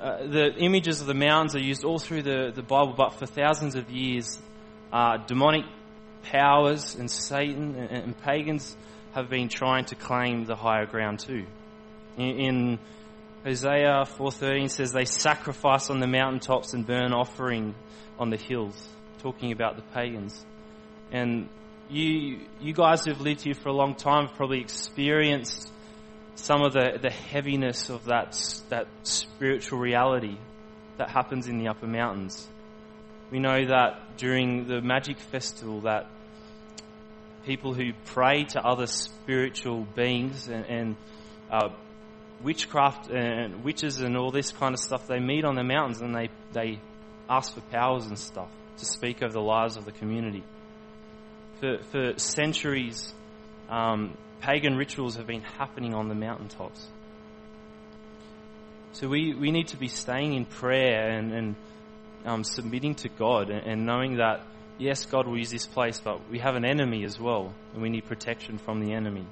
uh, 0.00 0.26
the 0.26 0.52
images 0.56 1.00
of 1.00 1.06
the 1.06 1.14
mountains 1.14 1.54
are 1.54 1.62
used 1.62 1.84
all 1.84 2.00
through 2.00 2.22
the, 2.22 2.50
the 2.52 2.64
Bible, 2.64 2.92
but 2.96 3.10
for 3.20 3.24
thousands 3.24 3.76
of 3.76 3.88
years, 3.88 4.36
uh, 4.92 5.18
demonic 5.18 5.64
powers 6.24 6.96
and 6.96 7.08
Satan 7.08 7.76
and, 7.76 7.90
and, 7.90 8.20
pagans 8.22 8.76
have 9.12 9.30
been 9.30 9.48
trying 9.48 9.84
to 9.84 9.94
claim 9.94 10.44
the 10.44 10.56
higher 10.56 10.84
ground 10.84 11.20
too. 11.20 11.46
In, 12.18 12.40
in 12.40 12.78
Hosea 13.44 14.04
4:13 14.18 14.68
says 14.68 14.90
they 14.90 15.04
sacrifice 15.04 15.88
on 15.88 16.00
the 16.00 16.08
mountaintops 16.08 16.74
and 16.74 16.84
burn 16.84 17.12
offering 17.12 17.76
on 18.18 18.30
the 18.30 18.36
hills, 18.36 18.88
talking 19.20 19.52
about 19.52 19.76
the 19.76 19.82
pagans. 19.94 20.44
And 21.12 21.48
you 21.88 22.40
you 22.60 22.72
guys 22.72 23.04
who've 23.04 23.20
lived 23.20 23.42
here 23.42 23.54
for 23.54 23.68
a 23.68 23.72
long 23.72 23.94
time 23.94 24.26
have 24.26 24.36
probably 24.36 24.60
experienced 24.60 25.71
some 26.34 26.62
of 26.62 26.72
the, 26.72 26.98
the 27.00 27.10
heaviness 27.10 27.90
of 27.90 28.06
that 28.06 28.38
that 28.68 28.86
spiritual 29.02 29.78
reality 29.78 30.38
that 30.98 31.10
happens 31.10 31.48
in 31.48 31.58
the 31.58 31.68
upper 31.68 31.86
mountains. 31.86 32.48
We 33.30 33.38
know 33.38 33.64
that 33.66 34.16
during 34.18 34.66
the 34.66 34.80
magic 34.80 35.18
festival 35.18 35.82
that 35.82 36.06
people 37.44 37.74
who 37.74 37.92
pray 38.06 38.44
to 38.44 38.60
other 38.60 38.86
spiritual 38.86 39.86
beings 39.96 40.48
and, 40.48 40.64
and 40.66 40.96
uh, 41.50 41.70
witchcraft 42.42 43.10
and 43.10 43.64
witches 43.64 44.00
and 44.00 44.16
all 44.16 44.30
this 44.30 44.52
kind 44.52 44.74
of 44.74 44.80
stuff, 44.80 45.06
they 45.06 45.18
meet 45.18 45.44
on 45.44 45.54
the 45.54 45.64
mountains 45.64 46.00
and 46.00 46.14
they, 46.14 46.28
they 46.52 46.78
ask 47.28 47.54
for 47.54 47.60
powers 47.62 48.06
and 48.06 48.18
stuff 48.18 48.48
to 48.78 48.84
speak 48.84 49.22
over 49.22 49.32
the 49.32 49.40
lives 49.40 49.76
of 49.76 49.84
the 49.84 49.92
community. 49.92 50.44
For, 51.60 51.78
for 51.90 52.18
centuries, 52.18 53.12
um, 53.68 54.16
pagan 54.42 54.76
rituals 54.76 55.16
have 55.16 55.26
been 55.26 55.40
happening 55.40 55.94
on 55.94 56.08
the 56.08 56.14
mountaintops. 56.14 56.86
So 58.92 59.08
we, 59.08 59.34
we 59.34 59.50
need 59.50 59.68
to 59.68 59.76
be 59.76 59.88
staying 59.88 60.34
in 60.34 60.44
prayer 60.44 61.08
and, 61.10 61.32
and 61.32 61.56
um, 62.26 62.44
submitting 62.44 62.96
to 62.96 63.08
God 63.08 63.48
and, 63.48 63.66
and 63.66 63.86
knowing 63.86 64.16
that, 64.16 64.44
yes, 64.78 65.06
God 65.06 65.26
will 65.26 65.38
use 65.38 65.50
this 65.50 65.66
place, 65.66 65.98
but 65.98 66.28
we 66.30 66.40
have 66.40 66.56
an 66.56 66.64
enemy 66.64 67.04
as 67.04 67.18
well, 67.18 67.54
and 67.72 67.82
we 67.82 67.88
need 67.88 68.04
protection 68.04 68.58
from 68.58 68.80
the 68.80 68.92
enemy. 68.92 69.26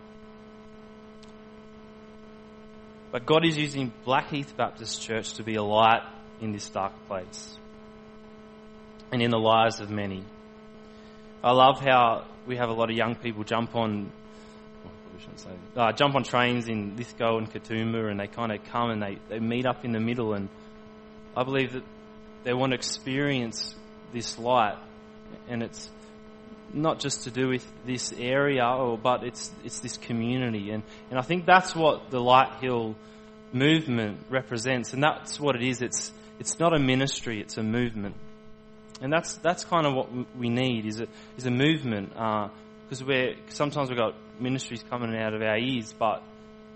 But 3.12 3.26
God 3.26 3.44
is 3.44 3.58
using 3.58 3.92
Blackheath 4.04 4.56
Baptist 4.56 5.02
Church 5.02 5.34
to 5.34 5.42
be 5.42 5.56
a 5.56 5.62
light 5.62 6.02
in 6.40 6.52
this 6.52 6.68
dark 6.68 6.92
place 7.08 7.58
and 9.12 9.20
in 9.20 9.30
the 9.30 9.38
lives 9.38 9.80
of 9.80 9.90
many. 9.90 10.24
I 11.42 11.50
love 11.50 11.80
how 11.80 12.26
we 12.46 12.56
have 12.56 12.68
a 12.68 12.72
lot 12.72 12.90
of 12.90 12.96
young 12.96 13.16
people 13.16 13.42
jump 13.42 13.74
on 13.74 14.12
say, 15.36 15.50
uh, 15.76 15.92
jump 15.92 16.14
on 16.14 16.24
trains 16.24 16.68
in 16.68 16.96
Lithgow 16.96 17.38
and 17.38 17.52
Katoomba 17.52 18.10
and 18.10 18.20
they 18.20 18.26
kind 18.26 18.52
of 18.52 18.64
come 18.64 18.90
and 18.90 19.02
they, 19.02 19.18
they 19.28 19.38
meet 19.38 19.66
up 19.66 19.84
in 19.84 19.92
the 19.92 20.00
middle 20.00 20.34
and 20.34 20.48
I 21.36 21.44
believe 21.44 21.72
that 21.72 21.84
they 22.44 22.52
want 22.52 22.72
to 22.72 22.74
experience 22.74 23.74
this 24.12 24.38
light, 24.38 24.78
and 25.48 25.62
it's 25.62 25.90
not 26.72 26.98
just 26.98 27.24
to 27.24 27.30
do 27.30 27.48
with 27.48 27.66
this 27.86 28.12
area, 28.12 28.64
or, 28.64 28.98
but 28.98 29.24
it's 29.24 29.50
it's 29.64 29.80
this 29.80 29.96
community, 29.96 30.70
and 30.70 30.82
and 31.10 31.18
I 31.18 31.22
think 31.22 31.46
that's 31.46 31.74
what 31.74 32.10
the 32.10 32.20
Light 32.20 32.60
Hill 32.60 32.96
movement 33.52 34.26
represents, 34.28 34.92
and 34.92 35.02
that's 35.02 35.38
what 35.38 35.54
it 35.56 35.62
is. 35.62 35.82
It's 35.82 36.12
it's 36.38 36.58
not 36.58 36.74
a 36.74 36.78
ministry; 36.78 37.40
it's 37.40 37.58
a 37.58 37.62
movement, 37.62 38.16
and 39.00 39.12
that's 39.12 39.34
that's 39.36 39.64
kind 39.64 39.86
of 39.86 39.94
what 39.94 40.08
we 40.36 40.48
need 40.48 40.86
is 40.86 41.00
a 41.00 41.06
is 41.36 41.46
a 41.46 41.50
movement 41.50 42.12
because 42.90 43.04
we're 43.04 43.36
sometimes 43.50 43.88
we've 43.88 43.96
got 43.96 44.16
ministries 44.40 44.84
coming 44.90 45.16
out 45.16 45.32
of 45.32 45.40
our 45.42 45.56
ears, 45.56 45.94
but 45.96 46.24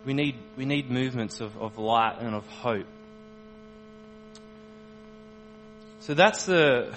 we 0.05 0.15
need 0.15 0.37
we 0.57 0.65
need 0.65 0.89
movements 0.89 1.41
of, 1.41 1.57
of 1.57 1.77
light 1.77 2.19
and 2.21 2.37
of 2.37 2.47
hope. 2.47 2.87
So 5.99 6.15
that's 6.15 6.47
the 6.47 6.95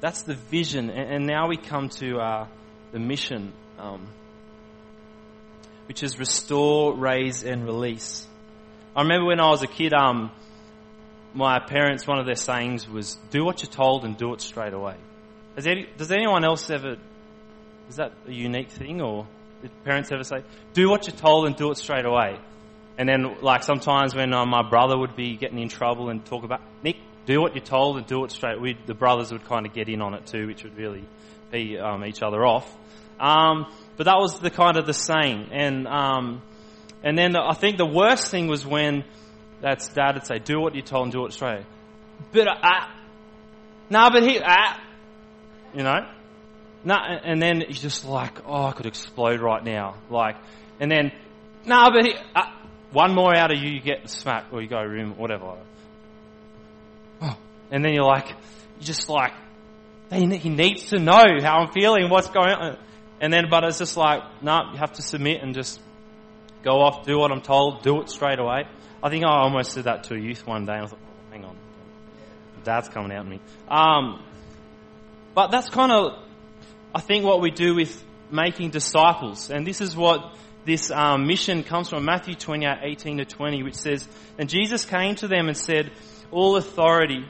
that's 0.00 0.22
the 0.22 0.34
vision, 0.34 0.88
and, 0.88 1.16
and 1.16 1.26
now 1.26 1.48
we 1.48 1.58
come 1.58 1.90
to 2.00 2.16
uh, 2.16 2.46
the 2.92 2.98
mission, 2.98 3.52
um, 3.78 4.06
which 5.86 6.02
is 6.02 6.18
restore, 6.18 6.96
raise, 6.96 7.44
and 7.44 7.62
release. 7.62 8.26
I 8.94 9.02
remember 9.02 9.26
when 9.26 9.40
I 9.40 9.50
was 9.50 9.62
a 9.62 9.66
kid, 9.66 9.92
um, 9.92 10.30
my 11.34 11.58
parents, 11.58 12.06
one 12.06 12.18
of 12.18 12.24
their 12.24 12.36
sayings 12.36 12.88
was, 12.88 13.16
"Do 13.28 13.44
what 13.44 13.62
you're 13.62 13.70
told 13.70 14.06
and 14.06 14.16
do 14.16 14.32
it 14.32 14.40
straight 14.40 14.72
away." 14.72 14.96
Any, 15.58 15.88
does 15.98 16.10
anyone 16.10 16.42
else 16.42 16.70
ever? 16.70 16.96
Is 17.88 17.96
that 17.96 18.12
a 18.26 18.32
unique 18.32 18.70
thing, 18.70 19.00
or 19.00 19.26
did 19.62 19.70
parents 19.84 20.10
ever 20.12 20.24
say, 20.24 20.42
"Do 20.72 20.90
what 20.90 21.06
you're 21.06 21.16
told 21.16 21.46
and 21.46 21.56
do 21.56 21.70
it 21.70 21.76
straight 21.76 22.04
away"? 22.04 22.38
And 22.98 23.08
then, 23.08 23.36
like 23.42 23.62
sometimes 23.62 24.14
when 24.14 24.32
uh, 24.32 24.46
my 24.46 24.68
brother 24.68 24.96
would 24.96 25.16
be 25.16 25.36
getting 25.36 25.58
in 25.58 25.68
trouble 25.68 26.08
and 26.08 26.24
talk 26.24 26.44
about 26.44 26.62
Nick, 26.82 26.96
do 27.26 27.40
what 27.40 27.54
you're 27.54 27.64
told 27.64 27.98
and 27.98 28.06
do 28.06 28.24
it 28.24 28.30
straight. 28.30 28.60
We, 28.60 28.78
the 28.86 28.94
brothers 28.94 29.32
would 29.32 29.44
kind 29.44 29.66
of 29.66 29.74
get 29.74 29.88
in 29.88 30.00
on 30.00 30.14
it 30.14 30.26
too, 30.26 30.46
which 30.46 30.64
would 30.64 30.76
really 30.76 31.04
pee 31.52 31.78
um, 31.78 32.04
each 32.04 32.22
other 32.22 32.44
off. 32.44 32.66
Um, 33.20 33.66
but 33.96 34.04
that 34.04 34.16
was 34.16 34.38
the 34.40 34.50
kind 34.50 34.76
of 34.76 34.86
the 34.86 34.94
saying. 34.94 35.48
And 35.52 35.86
um, 35.86 36.42
and 37.02 37.18
then 37.18 37.32
the, 37.32 37.40
I 37.40 37.54
think 37.54 37.76
the 37.76 37.86
worst 37.86 38.30
thing 38.30 38.46
was 38.46 38.66
when 38.66 39.04
that's 39.60 39.88
dad 39.88 40.14
would 40.14 40.26
say, 40.26 40.38
"Do 40.38 40.60
what 40.60 40.74
you're 40.74 40.84
told 40.84 41.04
and 41.04 41.12
do 41.12 41.26
it 41.26 41.32
straight." 41.32 41.64
But 42.32 42.48
uh, 42.48 42.86
nah, 43.90 44.10
but 44.10 44.22
he 44.22 44.40
ah, 44.42 44.80
you 45.74 45.82
know, 45.82 46.06
nah, 46.84 47.18
and 47.24 47.40
then 47.40 47.62
he's 47.66 47.80
just 47.80 48.04
like, 48.04 48.38
"Oh, 48.46 48.66
I 48.66 48.72
could 48.72 48.86
explode 48.86 49.40
right 49.40 49.64
now." 49.64 49.96
Like, 50.10 50.36
and 50.80 50.90
then 50.90 51.12
nah, 51.64 51.90
but 51.90 52.04
he. 52.04 52.14
Uh, 52.34 52.42
one 52.92 53.14
more 53.14 53.36
out 53.36 53.52
of 53.52 53.58
you, 53.58 53.70
you 53.70 53.80
get 53.80 54.08
smacked, 54.08 54.52
or 54.52 54.62
you 54.62 54.68
go 54.68 54.82
room, 54.82 55.18
whatever. 55.18 55.56
And 57.70 57.84
then 57.84 57.92
you're 57.94 58.04
like, 58.04 58.28
you're 58.28 58.84
just 58.84 59.08
like, 59.08 59.32
he 60.10 60.26
needs 60.26 60.90
to 60.90 60.98
know 60.98 61.24
how 61.42 61.58
I'm 61.58 61.72
feeling, 61.72 62.08
what's 62.08 62.30
going 62.30 62.52
on. 62.52 62.78
And 63.20 63.32
then, 63.32 63.46
but 63.50 63.64
it's 63.64 63.78
just 63.78 63.96
like, 63.96 64.22
no, 64.42 64.62
nah, 64.62 64.72
you 64.72 64.78
have 64.78 64.92
to 64.92 65.02
submit 65.02 65.42
and 65.42 65.54
just 65.54 65.80
go 66.62 66.80
off, 66.80 67.04
do 67.04 67.18
what 67.18 67.32
I'm 67.32 67.40
told, 67.40 67.82
do 67.82 68.00
it 68.00 68.08
straight 68.08 68.38
away. 68.38 68.64
I 69.02 69.10
think 69.10 69.24
I 69.24 69.40
almost 69.40 69.74
did 69.74 69.84
that 69.84 70.04
to 70.04 70.14
a 70.14 70.18
youth 70.18 70.46
one 70.46 70.64
day. 70.64 70.74
I 70.74 70.82
was 70.82 70.92
like, 70.92 71.00
oh, 71.02 71.32
hang 71.32 71.44
on, 71.44 71.56
dad's 72.62 72.88
coming 72.88 73.12
out 73.12 73.24
at 73.24 73.26
me. 73.26 73.40
Um, 73.68 74.22
but 75.34 75.50
that's 75.50 75.68
kind 75.68 75.90
of, 75.92 76.12
I 76.96 77.00
think, 77.00 77.26
what 77.26 77.42
we 77.42 77.50
do 77.50 77.74
with 77.74 78.02
making 78.30 78.70
disciples. 78.70 79.50
And 79.50 79.66
this 79.66 79.82
is 79.82 79.94
what 79.94 80.34
this 80.64 80.90
um, 80.90 81.26
mission 81.26 81.62
comes 81.62 81.90
from 81.90 82.06
Matthew 82.06 82.34
28, 82.34 82.78
18 82.82 83.18
to 83.18 83.26
20, 83.26 83.62
which 83.64 83.74
says, 83.74 84.08
And 84.38 84.48
Jesus 84.48 84.86
came 84.86 85.14
to 85.16 85.28
them 85.28 85.48
and 85.48 85.54
said, 85.54 85.92
All 86.30 86.56
authority 86.56 87.26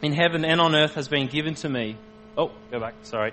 in 0.00 0.12
heaven 0.12 0.44
and 0.44 0.60
on 0.60 0.76
earth 0.76 0.94
has 0.94 1.08
been 1.08 1.26
given 1.26 1.56
to 1.56 1.68
me. 1.68 1.98
Oh, 2.36 2.52
go 2.70 2.78
back, 2.78 2.94
sorry. 3.02 3.32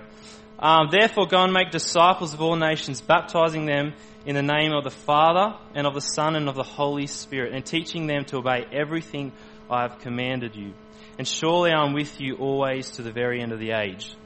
Um, 0.58 0.88
Therefore, 0.90 1.28
go 1.28 1.44
and 1.44 1.52
make 1.52 1.70
disciples 1.70 2.34
of 2.34 2.42
all 2.42 2.56
nations, 2.56 3.00
baptizing 3.00 3.66
them 3.66 3.94
in 4.24 4.34
the 4.34 4.42
name 4.42 4.72
of 4.72 4.82
the 4.82 4.90
Father 4.90 5.56
and 5.76 5.86
of 5.86 5.94
the 5.94 6.00
Son 6.00 6.34
and 6.34 6.48
of 6.48 6.56
the 6.56 6.64
Holy 6.64 7.06
Spirit, 7.06 7.54
and 7.54 7.64
teaching 7.64 8.08
them 8.08 8.24
to 8.24 8.38
obey 8.38 8.64
everything 8.72 9.30
I 9.70 9.82
have 9.82 10.00
commanded 10.00 10.56
you. 10.56 10.72
And 11.20 11.28
surely 11.28 11.70
I 11.70 11.86
am 11.86 11.92
with 11.92 12.20
you 12.20 12.34
always 12.34 12.90
to 12.96 13.02
the 13.02 13.12
very 13.12 13.40
end 13.40 13.52
of 13.52 13.60
the 13.60 13.70
age. 13.70 14.16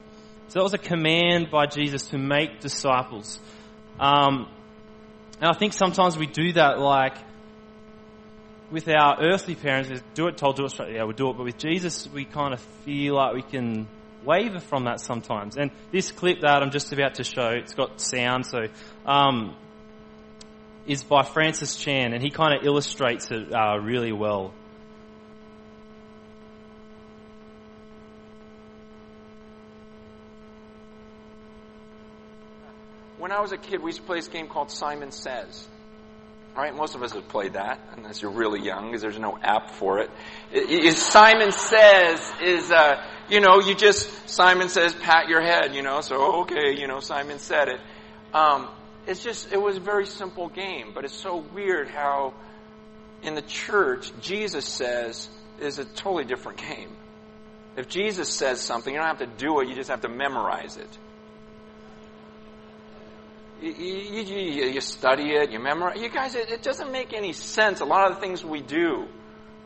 So 0.51 0.59
that 0.59 0.63
was 0.63 0.73
a 0.73 0.77
command 0.77 1.49
by 1.49 1.65
Jesus 1.65 2.07
to 2.07 2.17
make 2.17 2.59
disciples. 2.59 3.39
Um, 3.97 4.49
and 5.39 5.49
I 5.49 5.53
think 5.53 5.71
sometimes 5.71 6.17
we 6.17 6.25
do 6.25 6.51
that 6.51 6.77
like 6.77 7.15
with 8.69 8.89
our 8.89 9.15
earthly 9.21 9.55
parents, 9.55 10.03
do 10.13 10.27
it, 10.27 10.35
told, 10.35 10.57
do 10.57 10.65
it 10.65 10.71
straight, 10.71 10.93
yeah, 10.95 11.03
we'll 11.03 11.13
do 11.13 11.29
it. 11.29 11.37
But 11.37 11.45
with 11.45 11.57
Jesus, 11.57 12.05
we 12.13 12.25
kind 12.25 12.53
of 12.53 12.59
feel 12.83 13.15
like 13.15 13.33
we 13.33 13.43
can 13.43 13.87
waver 14.25 14.59
from 14.59 14.83
that 14.83 14.99
sometimes. 14.99 15.55
And 15.55 15.71
this 15.93 16.11
clip 16.11 16.41
that 16.41 16.61
I'm 16.61 16.71
just 16.71 16.91
about 16.91 17.15
to 17.15 17.23
show, 17.23 17.51
it's 17.51 17.73
got 17.73 18.01
sound, 18.01 18.45
so, 18.45 18.65
um, 19.05 19.55
is 20.85 21.01
by 21.01 21.23
Francis 21.23 21.77
Chan, 21.77 22.11
and 22.11 22.21
he 22.21 22.29
kind 22.29 22.53
of 22.59 22.65
illustrates 22.65 23.31
it 23.31 23.53
uh, 23.53 23.77
really 23.77 24.11
well. 24.11 24.53
When 33.31 33.37
I 33.37 33.41
was 33.41 33.53
a 33.53 33.57
kid, 33.57 33.81
we 33.81 33.91
used 33.91 33.99
to 33.99 34.05
play 34.05 34.17
this 34.17 34.27
game 34.27 34.49
called 34.49 34.69
Simon 34.69 35.13
Says. 35.13 35.65
Right? 36.53 36.75
most 36.75 36.95
of 36.95 37.01
us 37.01 37.13
have 37.13 37.29
played 37.29 37.53
that, 37.53 37.79
unless 37.95 38.21
you're 38.21 38.29
really 38.29 38.59
young, 38.59 38.87
because 38.87 39.01
there's 39.01 39.17
no 39.17 39.37
app 39.41 39.69
for 39.69 39.99
it. 39.99 40.11
it, 40.51 40.69
it 40.69 40.97
Simon 40.97 41.53
Says 41.53 42.29
is, 42.41 42.73
uh, 42.73 43.01
you 43.29 43.39
know, 43.39 43.61
you 43.61 43.73
just 43.73 44.29
Simon 44.29 44.67
says, 44.67 44.93
pat 44.93 45.29
your 45.29 45.39
head, 45.39 45.73
you 45.73 45.81
know. 45.81 46.01
So 46.01 46.41
okay, 46.41 46.77
you 46.77 46.87
know, 46.87 46.99
Simon 46.99 47.39
said 47.39 47.69
it. 47.69 47.79
Um, 48.33 48.67
it's 49.07 49.23
just 49.23 49.53
it 49.53 49.61
was 49.61 49.77
a 49.77 49.79
very 49.79 50.07
simple 50.07 50.49
game, 50.49 50.91
but 50.93 51.05
it's 51.05 51.15
so 51.15 51.37
weird 51.37 51.87
how 51.87 52.33
in 53.23 53.33
the 53.35 53.43
church 53.43 54.11
Jesus 54.19 54.65
says 54.65 55.29
is 55.57 55.79
a 55.79 55.85
totally 55.85 56.25
different 56.25 56.57
game. 56.57 56.89
If 57.77 57.87
Jesus 57.87 58.27
says 58.27 58.59
something, 58.59 58.93
you 58.93 58.99
don't 58.99 59.07
have 59.07 59.19
to 59.19 59.37
do 59.37 59.61
it; 59.61 59.69
you 59.69 59.75
just 59.75 59.89
have 59.89 60.01
to 60.01 60.09
memorize 60.09 60.75
it. 60.75 60.97
You, 63.61 63.71
you, 63.71 64.65
you, 64.71 64.81
study 64.81 65.35
it, 65.35 65.51
you 65.51 65.59
memorize. 65.59 66.01
You 66.01 66.09
guys, 66.09 66.33
it, 66.33 66.49
it 66.49 66.63
doesn't 66.63 66.91
make 66.91 67.13
any 67.13 67.31
sense. 67.31 67.79
A 67.79 67.85
lot 67.85 68.09
of 68.09 68.15
the 68.15 68.21
things 68.21 68.43
we 68.43 68.59
do. 68.61 69.05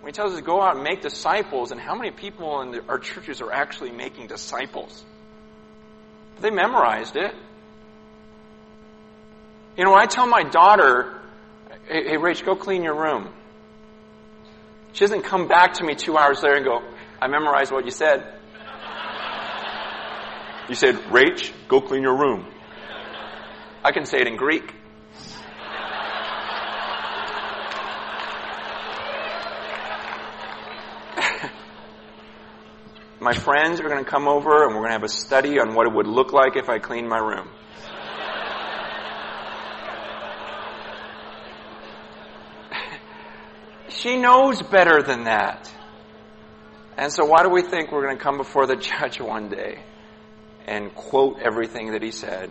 When 0.02 0.08
he 0.08 0.12
tells 0.12 0.34
us 0.34 0.40
to 0.40 0.44
go 0.44 0.62
out 0.62 0.76
and 0.76 0.84
make 0.84 1.02
disciples, 1.02 1.72
and 1.72 1.80
how 1.80 1.96
many 1.96 2.12
people 2.12 2.62
in 2.62 2.72
the, 2.72 2.84
our 2.90 3.00
churches 3.00 3.42
are 3.42 3.52
actually 3.52 3.92
making 3.92 4.28
disciples? 4.28 5.04
They 6.42 6.52
memorized 6.52 7.16
it. 7.16 7.34
You 9.78 9.86
know, 9.86 9.92
when 9.92 10.02
I 10.02 10.06
tell 10.06 10.28
my 10.28 10.44
daughter, 10.44 11.22
hey, 11.88 12.10
hey 12.10 12.18
Rach, 12.18 12.46
go 12.46 12.56
clean 12.56 12.84
your 12.84 12.96
room. 12.96 13.30
She 14.92 15.00
doesn't 15.02 15.24
come 15.24 15.48
back 15.48 15.76
to 15.76 15.86
me 15.86 15.96
two 15.96 16.18
hours 16.18 16.44
later 16.44 16.58
and 16.58 16.66
go, 16.66 16.82
I 17.22 17.28
memorized 17.28 17.72
what 17.72 17.86
you 17.86 17.92
said. 17.92 18.34
You 20.68 20.76
said, 20.76 20.96
Rach, 20.96 21.52
go 21.70 21.80
clean 21.80 22.02
your 22.02 22.18
room. 22.18 22.46
I 23.86 23.92
can 23.92 24.08
say 24.08 24.18
it 24.20 24.26
in 24.26 24.36
Greek. 24.36 24.64
my 33.22 33.34
friends 33.34 33.80
are 33.80 33.88
going 33.88 34.04
to 34.04 34.10
come 34.10 34.28
over 34.28 34.66
and 34.66 34.74
we're 34.74 34.82
going 34.82 34.90
to 34.90 34.94
have 34.94 35.04
a 35.04 35.08
study 35.08 35.60
on 35.60 35.76
what 35.76 35.86
it 35.86 35.94
would 35.94 36.08
look 36.08 36.34
like 36.34 36.56
if 36.56 36.68
I 36.68 36.80
cleaned 36.80 37.08
my 37.08 37.20
room. 37.20 37.48
she 43.90 44.18
knows 44.18 44.64
better 44.64 45.04
than 45.04 45.26
that. 45.26 45.72
And 46.98 47.14
so 47.14 47.24
why 47.24 47.44
do 47.44 47.50
we 47.50 47.62
think 47.62 47.92
we're 47.92 48.02
going 48.02 48.18
to 48.18 48.24
come 48.24 48.38
before 48.38 48.66
the 48.66 48.78
judge 48.78 49.22
one 49.22 49.50
day 49.50 49.84
and 50.66 50.92
quote 50.96 51.38
everything 51.40 51.92
that 51.92 52.02
he 52.02 52.10
said 52.10 52.50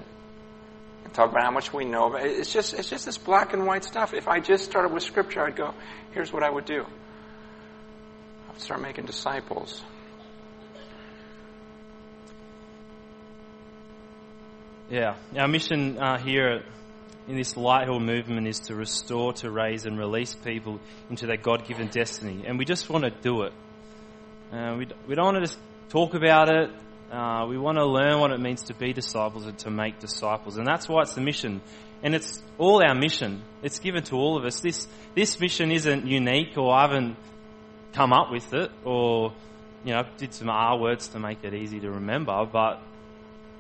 talk 1.14 1.30
about 1.30 1.44
how 1.44 1.50
much 1.50 1.72
we 1.72 1.84
know. 1.84 2.14
It's 2.16 2.52
just 2.52 2.74
it's 2.74 2.90
just 2.90 3.06
this 3.06 3.18
black 3.18 3.52
and 3.52 3.66
white 3.66 3.84
stuff. 3.84 4.12
If 4.12 4.28
I 4.28 4.40
just 4.40 4.64
started 4.64 4.92
with 4.92 5.02
scripture, 5.02 5.46
I'd 5.46 5.56
go, 5.56 5.72
here's 6.12 6.32
what 6.32 6.42
I 6.42 6.50
would 6.50 6.64
do. 6.64 6.82
I 8.48 8.52
would 8.52 8.60
start 8.60 8.82
making 8.82 9.06
disciples. 9.06 9.82
Yeah, 14.90 15.16
our 15.36 15.48
mission 15.48 15.98
uh, 15.98 16.18
here 16.18 16.62
in 17.26 17.36
this 17.36 17.56
Light 17.56 17.86
Hill 17.86 18.00
movement 18.00 18.46
is 18.46 18.60
to 18.60 18.74
restore, 18.74 19.32
to 19.34 19.50
raise, 19.50 19.86
and 19.86 19.98
release 19.98 20.34
people 20.34 20.78
into 21.08 21.26
their 21.26 21.38
God-given 21.38 21.88
destiny, 21.88 22.44
and 22.46 22.58
we 22.58 22.66
just 22.66 22.90
want 22.90 23.04
to 23.04 23.10
do 23.10 23.42
it. 23.42 23.52
Uh, 24.52 24.74
we 24.76 24.86
we 25.06 25.14
don't 25.14 25.24
want 25.24 25.36
to 25.36 25.40
just 25.40 25.58
talk 25.88 26.14
about 26.14 26.48
it 26.48 26.70
uh, 27.10 27.46
we 27.48 27.58
want 27.58 27.78
to 27.78 27.84
learn 27.84 28.18
what 28.18 28.30
it 28.30 28.40
means 28.40 28.64
to 28.64 28.74
be 28.74 28.92
disciples 28.92 29.46
and 29.46 29.58
to 29.58 29.70
make 29.70 29.98
disciples. 29.98 30.56
And 30.56 30.66
that's 30.66 30.88
why 30.88 31.02
it's 31.02 31.14
the 31.14 31.20
mission. 31.20 31.60
And 32.02 32.14
it's 32.14 32.42
all 32.58 32.82
our 32.84 32.94
mission. 32.94 33.42
It's 33.62 33.78
given 33.78 34.02
to 34.04 34.16
all 34.16 34.36
of 34.36 34.44
us. 34.44 34.60
This, 34.60 34.86
this 35.14 35.38
mission 35.40 35.70
isn't 35.70 36.06
unique 36.06 36.56
or 36.56 36.72
I 36.72 36.82
haven't 36.82 37.16
come 37.92 38.12
up 38.12 38.30
with 38.30 38.52
it 38.52 38.70
or, 38.84 39.32
you 39.84 39.94
know, 39.94 40.02
did 40.18 40.34
some 40.34 40.50
R 40.50 40.78
words 40.78 41.08
to 41.08 41.18
make 41.18 41.44
it 41.44 41.54
easy 41.54 41.80
to 41.80 41.90
remember, 41.90 42.44
but 42.50 42.82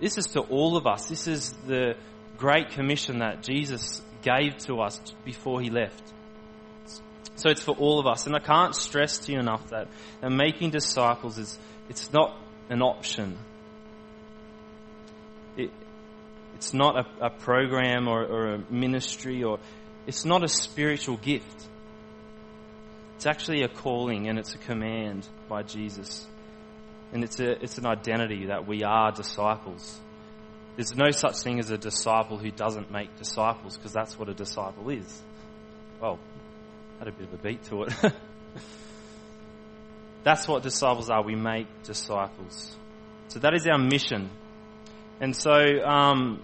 this 0.00 0.18
is 0.18 0.26
to 0.28 0.40
all 0.40 0.76
of 0.76 0.86
us. 0.86 1.08
This 1.08 1.26
is 1.26 1.52
the 1.66 1.94
great 2.36 2.70
commission 2.70 3.20
that 3.20 3.42
Jesus 3.42 4.02
gave 4.22 4.56
to 4.66 4.80
us 4.80 5.00
before 5.24 5.60
he 5.60 5.70
left. 5.70 6.02
So 7.36 7.50
it's 7.50 7.62
for 7.62 7.74
all 7.76 8.00
of 8.00 8.06
us. 8.06 8.26
And 8.26 8.34
I 8.34 8.40
can't 8.40 8.74
stress 8.74 9.18
to 9.18 9.32
you 9.32 9.38
enough 9.38 9.70
that, 9.70 9.88
that 10.20 10.30
making 10.30 10.70
disciples 10.70 11.38
is, 11.38 11.58
it's 11.88 12.12
not 12.12 12.36
an 12.68 12.82
option. 12.82 13.38
It, 15.56 15.70
it's 16.54 16.72
not 16.72 16.96
a, 16.96 17.26
a 17.26 17.30
program 17.30 18.08
or, 18.08 18.24
or 18.24 18.54
a 18.54 18.72
ministry 18.72 19.42
or 19.42 19.58
it's 20.06 20.24
not 20.24 20.44
a 20.44 20.48
spiritual 20.48 21.16
gift. 21.16 21.68
It's 23.16 23.26
actually 23.26 23.62
a 23.62 23.68
calling 23.68 24.28
and 24.28 24.38
it's 24.38 24.54
a 24.54 24.58
command 24.58 25.26
by 25.48 25.62
Jesus. 25.62 26.26
And 27.12 27.22
it's 27.22 27.38
a, 27.40 27.62
it's 27.62 27.78
an 27.78 27.86
identity 27.86 28.46
that 28.46 28.66
we 28.66 28.82
are 28.82 29.12
disciples. 29.12 30.00
There's 30.76 30.96
no 30.96 31.10
such 31.10 31.38
thing 31.38 31.60
as 31.60 31.70
a 31.70 31.78
disciple 31.78 32.36
who 32.36 32.50
doesn't 32.50 32.90
make 32.90 33.16
disciples 33.16 33.76
because 33.76 33.92
that's 33.92 34.18
what 34.18 34.28
a 34.28 34.34
disciple 34.34 34.90
is. 34.90 35.22
Well, 36.00 36.18
had 36.98 37.08
a 37.08 37.12
bit 37.12 37.28
of 37.28 37.34
a 37.34 37.42
beat 37.42 37.62
to 37.64 37.84
it. 37.84 37.92
That's 40.24 40.48
what 40.48 40.62
disciples 40.62 41.10
are. 41.10 41.22
We 41.22 41.34
make 41.34 41.66
disciples. 41.84 42.76
So 43.28 43.38
that 43.40 43.54
is 43.54 43.66
our 43.66 43.78
mission. 43.78 44.30
And 45.20 45.36
so, 45.36 45.52
um, 45.84 46.42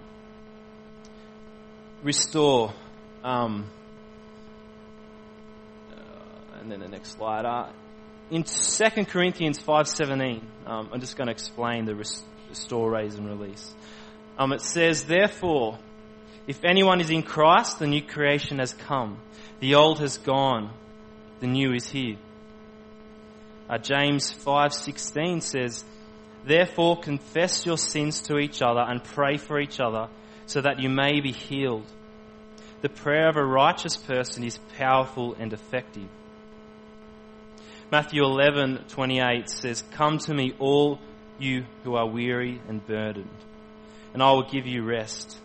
restore. 2.03 2.75
Um, 3.25 3.71
uh, 5.93 6.61
and 6.61 6.71
then 6.71 6.81
the 6.81 6.89
next 6.89 7.13
slide. 7.13 7.47
Uh, 7.47 7.73
in 8.31 8.45
2 8.45 9.05
Corinthians 9.07 9.59
5.17, 9.59 10.43
um, 10.67 10.91
I'm 10.93 11.01
just 11.01 11.17
going 11.17 11.27
to 11.27 11.33
explain 11.33 11.85
the 11.85 11.95
restore, 11.95 12.91
raise, 12.91 13.15
and 13.15 13.27
release. 13.27 13.75
Um, 14.39 14.53
it 14.53 14.61
says, 14.61 15.05
Therefore, 15.05 15.79
if 16.47 16.65
anyone 16.65 17.01
is 17.01 17.11
in 17.11 17.23
Christ, 17.23 17.79
the 17.79 17.87
new 17.87 18.03
creation 18.03 18.59
has 18.59 18.75
come. 18.75 19.19
The 19.61 19.75
old 19.75 20.01
has 20.01 20.19
gone. 20.19 20.73
The 21.41 21.47
new 21.47 21.73
is 21.73 21.89
here. 21.89 22.17
Uh, 23.71 23.79
James 23.79 24.33
5:16 24.33 25.41
says, 25.41 25.85
"Therefore 26.45 26.99
confess 26.99 27.65
your 27.65 27.79
sins 27.79 28.21
to 28.23 28.39
each 28.39 28.63
other 28.63 28.81
and 28.81 29.05
pray 29.05 29.37
for 29.37 29.61
each 29.61 29.79
other 29.79 30.09
so 30.47 30.61
that 30.61 30.81
you 30.81 30.89
may 30.89 31.21
be 31.21 31.31
healed. 31.31 31.87
The 32.83 32.89
prayer 32.89 33.29
of 33.29 33.37
a 33.37 33.45
righteous 33.45 33.97
person 33.97 34.43
is 34.43 34.59
powerful 34.77 35.37
and 35.39 35.53
effective." 35.53 36.09
Matthew 37.93 38.25
11:28 38.25 39.49
says, 39.49 39.83
"Come 39.93 40.19
to 40.19 40.35
me 40.35 40.53
all 40.59 40.99
you 41.39 41.65
who 41.85 41.95
are 41.95 42.09
weary 42.09 42.61
and 42.67 42.85
burdened, 42.85 43.39
and 44.13 44.21
I 44.21 44.33
will 44.33 44.51
give 44.51 44.67
you 44.67 44.83
rest." 44.83 45.41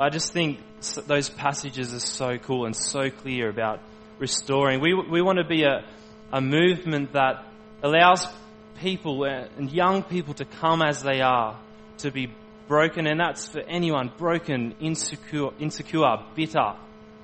I 0.00 0.08
just 0.08 0.32
think 0.32 0.60
those 1.06 1.28
passages 1.28 1.92
are 1.92 2.00
so 2.00 2.38
cool 2.38 2.64
and 2.64 2.74
so 2.74 3.10
clear 3.10 3.50
about 3.50 3.80
restoring. 4.18 4.80
We, 4.80 4.94
we 4.94 5.22
want 5.22 5.38
to 5.38 5.44
be 5.44 5.64
a, 5.64 5.84
a 6.34 6.40
movement 6.40 7.12
that 7.12 7.46
allows 7.80 8.26
people 8.80 9.22
and 9.22 9.70
young 9.70 10.02
people 10.02 10.34
to 10.34 10.44
come 10.44 10.82
as 10.82 11.00
they 11.00 11.20
are, 11.20 11.60
to 11.98 12.10
be 12.10 12.28
broken, 12.66 13.06
and 13.06 13.20
that's 13.20 13.46
for 13.46 13.60
anyone 13.60 14.10
broken, 14.18 14.74
insecure, 14.80 15.50
insecure, 15.60 16.16
bitter, 16.34 16.74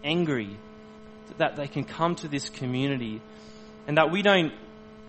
angry, 0.04 0.56
that 1.38 1.56
they 1.56 1.66
can 1.66 1.82
come 1.82 2.14
to 2.14 2.28
this 2.28 2.48
community 2.50 3.20
and 3.88 3.96
that 3.96 4.12
we 4.12 4.22
don't 4.22 4.52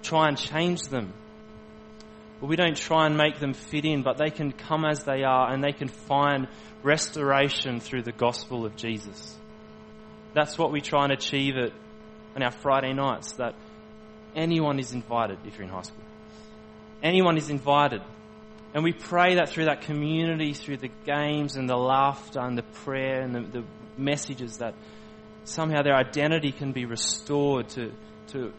try 0.02 0.28
and 0.28 0.38
change 0.38 0.82
them. 0.88 1.14
We 2.42 2.56
don't 2.56 2.76
try 2.76 3.06
and 3.06 3.16
make 3.18 3.40
them 3.40 3.54
fit 3.54 3.86
in, 3.86 4.02
but 4.02 4.18
they 4.18 4.32
can 4.32 4.52
come 4.52 4.84
as 4.84 5.04
they 5.04 5.22
are 5.22 5.54
and 5.54 5.64
they 5.64 5.74
can 5.74 5.90
find 5.90 6.48
restoration 6.82 7.80
through 7.80 8.02
the 8.02 8.12
gospel 8.12 8.66
of 8.66 8.76
Jesus. 8.76 9.38
That's 10.34 10.58
what 10.58 10.72
we 10.72 10.82
try 10.82 11.04
and 11.04 11.14
achieve 11.14 11.56
it 11.56 11.72
on 12.36 12.42
our 12.42 12.50
Friday 12.50 12.94
nights, 12.94 13.34
that 13.34 13.54
anyone 14.36 14.80
is 14.80 14.94
invited 14.94 15.40
if 15.46 15.58
you're 15.58 15.64
in 15.64 15.70
high 15.70 15.82
school. 15.82 16.04
Anyone 17.04 17.38
is 17.38 17.50
invited 17.50 18.02
And 18.74 18.84
we 18.84 18.94
pray 18.94 19.36
that 19.36 19.50
through 19.50 19.66
that 19.66 19.82
community, 19.82 20.54
through 20.54 20.78
the 20.78 20.92
games 21.06 21.58
and 21.58 21.70
the 21.70 21.76
laughter 21.76 22.40
and 22.40 22.58
the 22.58 22.64
prayer 22.64 23.22
and 23.22 23.36
the, 23.36 23.42
the 23.42 23.64
messages, 23.98 24.58
that 24.58 24.76
somehow 25.44 25.82
their 25.82 25.96
identity 25.96 26.52
can 26.52 26.72
be 26.72 26.86
restored 26.86 27.68
to, 27.70 27.92
to 28.28 28.54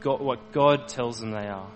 God, 0.00 0.20
what 0.20 0.52
God 0.52 0.88
tells 0.88 1.20
them 1.20 1.32
they 1.32 1.48
are. 1.48 1.70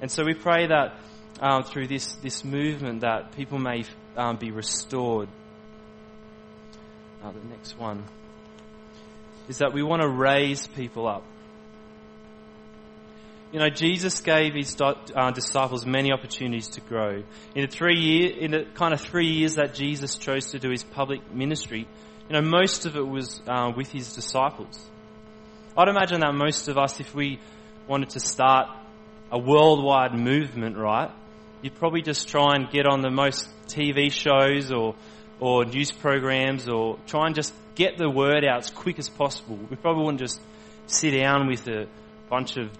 And 0.00 0.10
so 0.10 0.24
we 0.24 0.34
pray 0.34 0.66
that 0.66 0.96
um, 1.40 1.62
through 1.62 1.86
this, 1.86 2.14
this 2.14 2.44
movement 2.44 3.02
that 3.02 3.36
people 3.36 3.58
may 3.58 3.84
um, 4.16 4.36
be 4.36 4.50
restored. 4.50 5.28
Uh, 7.22 7.30
the 7.30 7.48
next 7.50 7.78
one 7.78 8.04
is 9.48 9.58
that 9.58 9.72
we 9.72 9.82
want 9.82 10.02
to 10.02 10.08
raise 10.08 10.66
people 10.66 11.06
up. 11.06 11.22
You 13.52 13.58
know, 13.58 13.68
Jesus 13.68 14.20
gave 14.20 14.54
his 14.54 14.80
uh, 14.80 15.30
disciples 15.32 15.84
many 15.84 16.12
opportunities 16.12 16.68
to 16.68 16.80
grow. 16.80 17.24
In 17.54 17.62
the 17.62 17.66
three 17.66 17.98
year, 17.98 18.30
in 18.38 18.52
the 18.52 18.64
kind 18.74 18.94
of 18.94 19.00
three 19.00 19.26
years 19.26 19.56
that 19.56 19.74
Jesus 19.74 20.16
chose 20.16 20.52
to 20.52 20.60
do 20.60 20.70
his 20.70 20.84
public 20.84 21.34
ministry, 21.34 21.88
you 22.28 22.36
know, 22.36 22.42
most 22.42 22.86
of 22.86 22.94
it 22.94 23.06
was 23.06 23.42
uh, 23.48 23.72
with 23.76 23.90
his 23.90 24.12
disciples. 24.14 24.88
I'd 25.76 25.88
imagine 25.88 26.20
that 26.20 26.32
most 26.32 26.68
of 26.68 26.78
us, 26.78 27.00
if 27.00 27.12
we 27.12 27.40
wanted 27.88 28.10
to 28.10 28.20
start 28.20 28.68
a 29.32 29.38
worldwide 29.38 30.14
movement, 30.14 30.76
right, 30.76 31.10
you'd 31.62 31.74
probably 31.74 32.02
just 32.02 32.28
try 32.28 32.54
and 32.54 32.70
get 32.70 32.86
on 32.86 33.00
the 33.00 33.10
most 33.10 33.48
TV 33.66 34.12
shows 34.12 34.70
or 34.70 34.94
or 35.40 35.64
news 35.64 35.90
programs 35.90 36.68
or 36.68 36.98
try 37.06 37.26
and 37.26 37.34
just 37.34 37.52
get 37.74 37.96
the 37.96 38.10
word 38.10 38.44
out 38.44 38.58
as 38.58 38.70
quick 38.70 38.98
as 38.98 39.08
possible. 39.08 39.58
We 39.70 39.76
probably 39.76 40.04
wouldn't 40.04 40.20
just 40.20 40.40
sit 40.86 41.12
down 41.12 41.48
with 41.48 41.66
a 41.66 41.86
bunch 42.28 42.58
of 42.58 42.70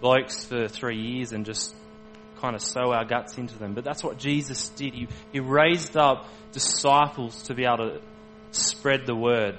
blokes 0.00 0.44
for 0.44 0.68
three 0.68 1.00
years 1.00 1.32
and 1.32 1.44
just 1.44 1.74
kind 2.40 2.54
of 2.54 2.62
sow 2.62 2.92
our 2.92 3.04
guts 3.04 3.38
into 3.38 3.58
them. 3.58 3.74
But 3.74 3.84
that's 3.84 4.04
what 4.04 4.18
Jesus 4.18 4.68
did. 4.70 4.94
He, 4.94 5.08
he 5.32 5.40
raised 5.40 5.96
up 5.96 6.28
disciples 6.52 7.42
to 7.44 7.54
be 7.54 7.64
able 7.64 7.90
to 7.90 8.00
spread 8.50 9.06
the 9.06 9.14
word. 9.14 9.58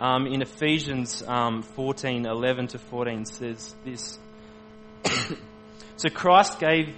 Um, 0.00 0.26
in 0.26 0.42
Ephesians 0.42 1.22
um, 1.22 1.62
14, 1.62 2.26
11 2.26 2.68
to 2.68 2.78
14 2.78 3.24
says 3.24 3.74
this. 3.84 4.18
so 5.96 6.08
Christ 6.08 6.58
gave, 6.58 6.94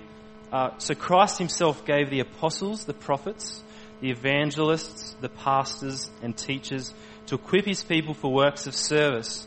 uh, 0.52 0.78
so 0.78 0.94
Christ 0.94 1.38
himself 1.38 1.84
gave 1.84 2.08
the 2.08 2.20
apostles, 2.20 2.84
the 2.84 2.94
prophets, 2.94 3.62
the 4.00 4.10
evangelists, 4.10 5.14
the 5.20 5.28
pastors 5.28 6.10
and 6.22 6.36
teachers 6.36 6.94
to 7.26 7.34
equip 7.34 7.64
his 7.64 7.82
people 7.82 8.14
for 8.14 8.32
works 8.32 8.66
of 8.66 8.74
service 8.74 9.46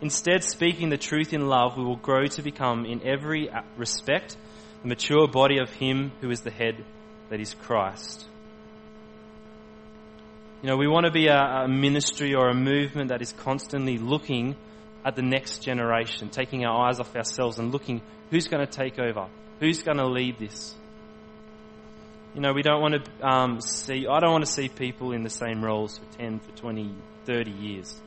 Instead, 0.00 0.44
speaking 0.44 0.90
the 0.90 0.96
truth 0.96 1.32
in 1.32 1.48
love, 1.48 1.76
we 1.76 1.84
will 1.84 1.96
grow 1.96 2.26
to 2.26 2.42
become, 2.42 2.84
in 2.84 3.06
every 3.06 3.50
respect, 3.76 4.36
the 4.82 4.88
mature 4.88 5.26
body 5.26 5.58
of 5.58 5.70
Him 5.72 6.12
who 6.20 6.30
is 6.30 6.42
the 6.42 6.50
head, 6.50 6.84
that 7.30 7.40
is 7.40 7.54
Christ. 7.54 8.24
You 10.62 10.68
know, 10.68 10.76
we 10.76 10.88
want 10.88 11.06
to 11.06 11.12
be 11.12 11.26
a, 11.26 11.36
a 11.36 11.68
ministry 11.68 12.34
or 12.34 12.48
a 12.48 12.54
movement 12.54 13.08
that 13.08 13.22
is 13.22 13.32
constantly 13.32 13.98
looking 13.98 14.56
at 15.04 15.16
the 15.16 15.22
next 15.22 15.60
generation, 15.60 16.30
taking 16.30 16.64
our 16.64 16.88
eyes 16.88 17.00
off 17.00 17.14
ourselves 17.14 17.58
and 17.58 17.72
looking 17.72 18.02
who's 18.30 18.48
going 18.48 18.64
to 18.64 18.70
take 18.70 18.98
over, 18.98 19.28
who's 19.60 19.82
going 19.82 19.98
to 19.98 20.06
lead 20.06 20.38
this. 20.38 20.74
You 22.34 22.40
know, 22.40 22.52
we 22.52 22.62
don't 22.62 22.80
want 22.80 23.04
to 23.04 23.26
um, 23.26 23.60
see, 23.60 24.06
I 24.06 24.20
don't 24.20 24.32
want 24.32 24.44
to 24.44 24.50
see 24.50 24.68
people 24.68 25.12
in 25.12 25.22
the 25.22 25.30
same 25.30 25.64
roles 25.64 25.98
for 25.98 26.18
10, 26.18 26.40
for 26.40 26.52
20, 26.56 26.94
30 27.24 27.50
years. 27.50 28.00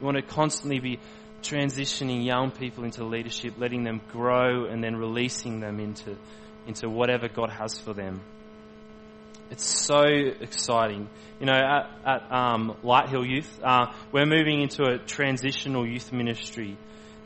We 0.00 0.04
want 0.04 0.16
to 0.16 0.22
constantly 0.22 0.78
be 0.78 1.00
transitioning 1.42 2.24
young 2.24 2.50
people 2.50 2.84
into 2.84 3.04
leadership, 3.04 3.54
letting 3.58 3.84
them 3.84 4.00
grow, 4.10 4.66
and 4.66 4.82
then 4.82 4.96
releasing 4.96 5.60
them 5.60 5.80
into, 5.80 6.16
into 6.66 6.88
whatever 6.88 7.28
God 7.28 7.50
has 7.50 7.78
for 7.78 7.94
them. 7.94 8.20
It's 9.50 9.64
so 9.64 10.02
exciting. 10.02 11.08
You 11.40 11.46
know, 11.46 11.54
at, 11.54 11.90
at 12.04 12.32
um, 12.32 12.76
Light 12.82 13.08
Hill 13.08 13.24
Youth, 13.24 13.60
uh, 13.64 13.92
we're 14.12 14.26
moving 14.26 14.60
into 14.60 14.82
a 14.82 14.98
transitional 14.98 15.86
youth 15.86 16.12
ministry 16.12 16.76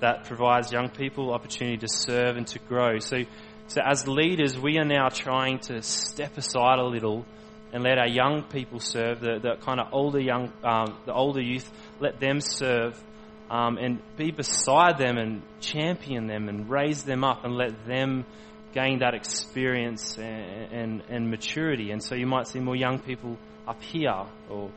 that 0.01 0.25
provides 0.25 0.71
young 0.71 0.89
people 0.89 1.33
opportunity 1.33 1.79
to 1.79 1.89
serve 1.89 2.37
and 2.37 2.47
to 2.49 2.59
grow. 2.61 2.99
So, 2.99 3.25
so 3.67 3.81
as 3.85 4.07
leaders, 4.07 4.59
we 4.59 4.79
are 4.79 4.85
now 4.85 5.09
trying 5.09 5.61
to 5.61 5.83
step 5.83 6.37
aside 6.37 6.79
a 6.79 6.85
little 6.85 7.25
and 7.73 7.83
let 7.83 7.99
our 7.99 8.09
young 8.09 8.43
people 8.45 8.79
serve, 8.79 9.21
the, 9.21 9.39
the 9.41 9.57
kind 9.65 9.81
of 9.81 9.89
older 9.93 10.21
young, 10.21 10.53
um, 10.63 10.99
the 11.07 11.15
older 11.15 11.41
youth, 11.41 11.71
let 12.01 12.21
them 12.21 12.41
serve 12.41 13.03
um, 13.53 13.77
and 13.77 14.01
be 14.17 14.31
beside 14.31 14.97
them 14.97 15.19
and 15.19 15.43
champion 15.61 16.27
them 16.27 16.49
and 16.49 16.71
raise 16.71 17.05
them 17.05 17.23
up 17.23 17.45
and 17.45 17.55
let 17.55 17.87
them 17.87 18.25
gain 18.73 19.01
that 19.01 19.13
experience 19.13 20.17
and, 20.17 20.73
and, 20.73 21.03
and 21.11 21.31
maturity. 21.31 21.91
And 21.91 22.03
so 22.03 22.15
you 22.15 22.27
might 22.27 22.49
see 22.49 22.61
more 22.61 22.75
young 22.75 22.99
people 22.99 23.37
up 23.69 23.83
here 23.83 24.25
or, 24.49 24.71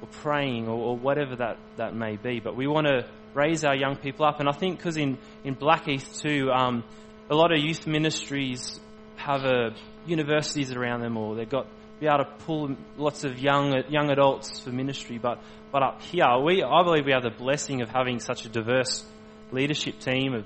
or 0.00 0.08
praying 0.22 0.68
or, 0.68 0.78
or 0.78 0.96
whatever 0.96 1.34
that, 1.36 1.58
that 1.76 1.96
may 1.96 2.16
be. 2.16 2.38
But 2.38 2.56
we 2.56 2.68
want 2.68 2.86
to 2.86 3.10
raise 3.34 3.64
our 3.64 3.74
young 3.74 3.96
people 3.96 4.24
up. 4.24 4.38
And 4.38 4.48
I 4.48 4.52
think 4.52 4.76
because 4.76 4.96
in, 4.96 5.18
in 5.42 5.54
Blackheath 5.54 6.20
too, 6.22 6.52
um, 6.52 6.84
a 7.28 7.34
lot 7.34 7.52
of 7.52 7.58
youth 7.58 7.84
ministries 7.88 8.78
have 9.16 9.42
a, 9.42 9.70
universities 10.06 10.72
around 10.72 11.00
them 11.00 11.16
or 11.16 11.34
they've 11.34 11.50
got 11.50 11.66
be 12.00 12.06
able 12.06 12.24
to 12.24 12.30
pull 12.46 12.76
lots 12.96 13.24
of 13.24 13.38
young 13.38 13.84
young 13.88 14.10
adults 14.10 14.60
for 14.60 14.70
ministry. 14.70 15.18
But 15.18 15.40
but 15.70 15.82
up 15.82 16.02
here, 16.02 16.26
we 16.42 16.62
I 16.62 16.82
believe 16.82 17.04
we 17.04 17.12
have 17.12 17.22
the 17.22 17.30
blessing 17.30 17.82
of 17.82 17.90
having 17.90 18.18
such 18.18 18.46
a 18.46 18.48
diverse 18.48 19.04
leadership 19.52 20.00
team 20.00 20.34
of 20.34 20.44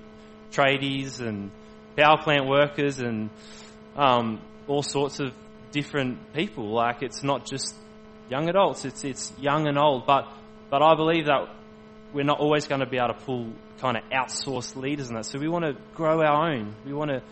tradies 0.52 1.20
and 1.20 1.50
power 1.96 2.18
plant 2.22 2.46
workers 2.46 2.98
and 2.98 3.30
um, 3.96 4.40
all 4.66 4.82
sorts 4.82 5.20
of 5.20 5.32
different 5.70 6.32
people. 6.34 6.72
Like 6.72 7.02
it's 7.02 7.22
not 7.22 7.46
just 7.46 7.74
young 8.28 8.48
adults; 8.48 8.84
it's 8.84 9.04
it's 9.04 9.32
young 9.38 9.68
and 9.68 9.78
old. 9.78 10.06
But 10.06 10.28
but 10.70 10.82
I 10.82 10.96
believe 10.96 11.26
that 11.26 11.48
we're 12.12 12.24
not 12.24 12.40
always 12.40 12.66
going 12.66 12.80
to 12.80 12.86
be 12.86 12.96
able 12.96 13.14
to 13.14 13.20
pull 13.24 13.52
kind 13.78 13.96
of 13.96 14.02
outsourced 14.10 14.76
leaders 14.76 15.08
in 15.08 15.14
that. 15.14 15.26
So 15.26 15.38
we 15.38 15.48
want 15.48 15.64
to 15.64 15.74
grow 15.94 16.20
our 16.20 16.52
own. 16.52 16.74
We 16.84 16.92
want 16.92 17.10
to 17.10 17.22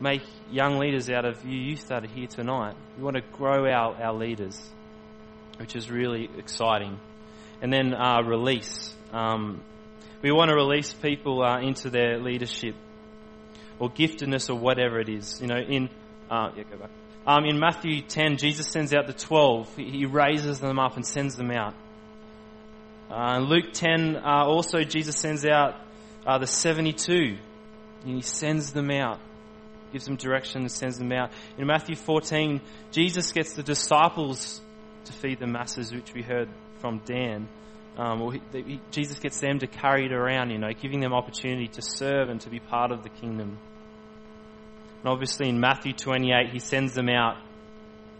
make 0.00 0.22
young 0.50 0.78
leaders 0.78 1.10
out 1.10 1.24
of 1.24 1.44
you 1.44 1.58
youth 1.58 1.88
that 1.88 2.04
are 2.04 2.08
here 2.08 2.26
tonight. 2.26 2.76
We 2.96 3.04
want 3.04 3.16
to 3.16 3.22
grow 3.32 3.66
our, 3.70 3.94
our 4.02 4.14
leaders, 4.14 4.60
which 5.58 5.74
is 5.74 5.90
really 5.90 6.28
exciting. 6.36 6.98
And 7.60 7.72
then 7.72 7.92
uh, 7.94 8.22
release. 8.22 8.94
Um, 9.12 9.62
we 10.22 10.30
want 10.30 10.50
to 10.50 10.54
release 10.54 10.92
people 10.92 11.42
uh, 11.42 11.60
into 11.60 11.90
their 11.90 12.18
leadership 12.18 12.76
or 13.78 13.90
giftedness 13.90 14.50
or 14.50 14.54
whatever 14.54 15.00
it 15.00 15.08
is. 15.08 15.40
You 15.40 15.48
know, 15.48 15.58
in 15.58 15.88
uh, 16.30 16.50
yeah, 16.56 16.64
go 16.70 16.76
back. 16.76 16.90
Um, 17.26 17.44
in 17.44 17.58
Matthew 17.58 18.02
10, 18.02 18.38
Jesus 18.38 18.66
sends 18.68 18.94
out 18.94 19.06
the 19.06 19.12
12. 19.12 19.76
He 19.76 20.06
raises 20.06 20.60
them 20.60 20.78
up 20.78 20.96
and 20.96 21.06
sends 21.06 21.36
them 21.36 21.50
out. 21.50 21.74
Uh, 23.10 23.38
Luke 23.38 23.72
10, 23.72 24.16
uh, 24.16 24.44
also 24.44 24.82
Jesus 24.82 25.16
sends 25.16 25.44
out 25.44 25.74
uh, 26.26 26.38
the 26.38 26.46
72. 26.46 27.36
And 28.04 28.14
he 28.14 28.22
sends 28.22 28.72
them 28.72 28.90
out 28.90 29.20
gives 29.92 30.06
them 30.06 30.16
direction 30.16 30.62
and 30.62 30.70
sends 30.70 30.98
them 30.98 31.12
out. 31.12 31.30
In 31.56 31.66
Matthew 31.66 31.96
14, 31.96 32.60
Jesus 32.90 33.32
gets 33.32 33.54
the 33.54 33.62
disciples 33.62 34.60
to 35.04 35.12
feed 35.12 35.38
the 35.38 35.46
masses, 35.46 35.92
which 35.92 36.12
we 36.14 36.22
heard 36.22 36.48
from 36.80 37.00
Dan. 37.04 37.48
Um, 37.96 38.30
he, 38.32 38.62
he, 38.62 38.80
Jesus 38.90 39.18
gets 39.18 39.40
them 39.40 39.58
to 39.58 39.66
carry 39.66 40.06
it 40.06 40.12
around, 40.12 40.50
you 40.50 40.58
know, 40.58 40.72
giving 40.72 41.00
them 41.00 41.12
opportunity 41.12 41.68
to 41.68 41.82
serve 41.82 42.28
and 42.28 42.40
to 42.42 42.50
be 42.50 42.60
part 42.60 42.92
of 42.92 43.02
the 43.02 43.08
kingdom. 43.08 43.58
And 45.00 45.08
obviously 45.08 45.48
in 45.48 45.60
Matthew 45.60 45.92
28, 45.92 46.50
he 46.52 46.58
sends 46.58 46.94
them 46.94 47.08
out 47.08 47.36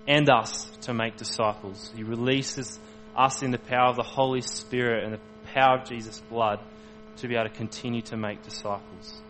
and 0.07 0.29
us 0.31 0.65
to 0.83 0.95
make 0.95 1.17
disciples. 1.17 1.93
He 1.95 2.03
releases 2.03 2.81
us 3.17 3.43
in 3.43 3.51
the 3.51 3.59
power 3.59 3.91
of 3.91 3.97
the 3.97 4.03
Holy 4.03 4.41
Spirit 4.41 5.05
and 5.05 5.15
the 5.15 5.21
power 5.53 5.79
of 5.79 5.89
Jesus' 5.89 6.21
blood 6.29 6.61
to 7.17 7.29
be 7.29 7.35
able 7.35 7.49
to 7.49 7.55
continue 7.55 8.03
to 8.03 8.17
make 8.17 8.43
disciples. 8.43 9.21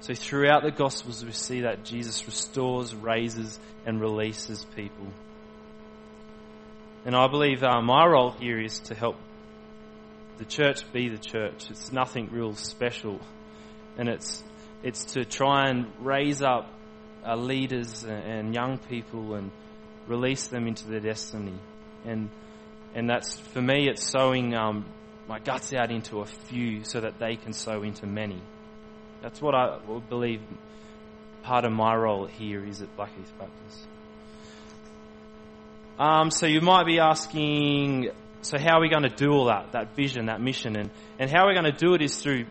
So 0.00 0.14
throughout 0.14 0.62
the 0.62 0.70
Gospels, 0.70 1.24
we 1.24 1.32
see 1.32 1.62
that 1.62 1.84
Jesus 1.84 2.24
restores, 2.26 2.94
raises, 2.94 3.58
and 3.84 4.00
releases 4.00 4.64
people. 4.76 5.08
And 7.04 7.16
I 7.16 7.26
believe 7.28 7.62
uh, 7.62 7.80
my 7.80 8.06
role 8.06 8.30
here 8.30 8.60
is 8.60 8.78
to 8.80 8.94
help 8.94 9.16
the 10.38 10.44
church 10.44 10.90
be 10.92 11.08
the 11.08 11.18
church. 11.18 11.70
It's 11.70 11.92
nothing 11.92 12.28
real 12.30 12.54
special. 12.54 13.20
And 13.96 14.08
it's, 14.08 14.42
it's 14.82 15.04
to 15.14 15.24
try 15.24 15.68
and 15.68 15.86
raise 16.00 16.42
up 16.42 16.72
our 17.24 17.36
leaders 17.36 18.04
and 18.04 18.54
young 18.54 18.78
people 18.78 19.34
and 19.34 19.50
release 20.06 20.46
them 20.46 20.66
into 20.66 20.88
their 20.88 21.00
destiny. 21.00 21.58
And 22.04 22.30
and 22.94 23.08
that's 23.08 23.38
for 23.38 23.60
me, 23.60 23.88
it's 23.88 24.02
sowing 24.02 24.54
um, 24.54 24.86
my 25.28 25.38
guts 25.38 25.72
out 25.72 25.90
into 25.90 26.20
a 26.20 26.26
few 26.26 26.84
so 26.84 27.00
that 27.00 27.18
they 27.18 27.36
can 27.36 27.52
sow 27.52 27.82
into 27.82 28.06
many. 28.06 28.40
That's 29.22 29.40
what 29.40 29.54
I 29.54 29.78
believe. 30.08 30.40
Part 31.42 31.64
of 31.64 31.72
my 31.72 31.94
role 31.94 32.26
here 32.26 32.64
is 32.64 32.82
at 32.82 32.94
Blackheath 32.96 33.32
Baptist. 33.38 33.86
Um, 35.98 36.30
so 36.30 36.46
you 36.46 36.60
might 36.60 36.84
be 36.84 37.00
asking, 37.00 38.10
so 38.42 38.58
how 38.58 38.78
are 38.78 38.80
we 38.80 38.88
going 38.88 39.02
to 39.02 39.14
do 39.14 39.30
all 39.30 39.46
that, 39.46 39.72
that 39.72 39.96
vision, 39.96 40.26
that 40.26 40.40
mission, 40.40 40.76
and, 40.76 40.90
and 41.18 41.30
how 41.30 41.44
are 41.44 41.46
we're 41.46 41.60
going 41.60 41.72
to 41.72 41.78
do 41.78 41.94
it 41.94 42.02
is 42.02 42.20
through 42.20 42.46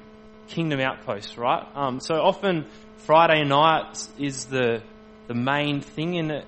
Kingdom 0.47 0.79
Outposts, 0.79 1.37
right? 1.37 1.65
Um, 1.75 1.99
so 1.99 2.15
often 2.15 2.65
Friday 2.97 3.43
night 3.43 4.05
is 4.17 4.45
the 4.45 4.81
the 5.27 5.33
main 5.33 5.81
thing 5.81 6.15
in 6.15 6.27
the, 6.29 6.43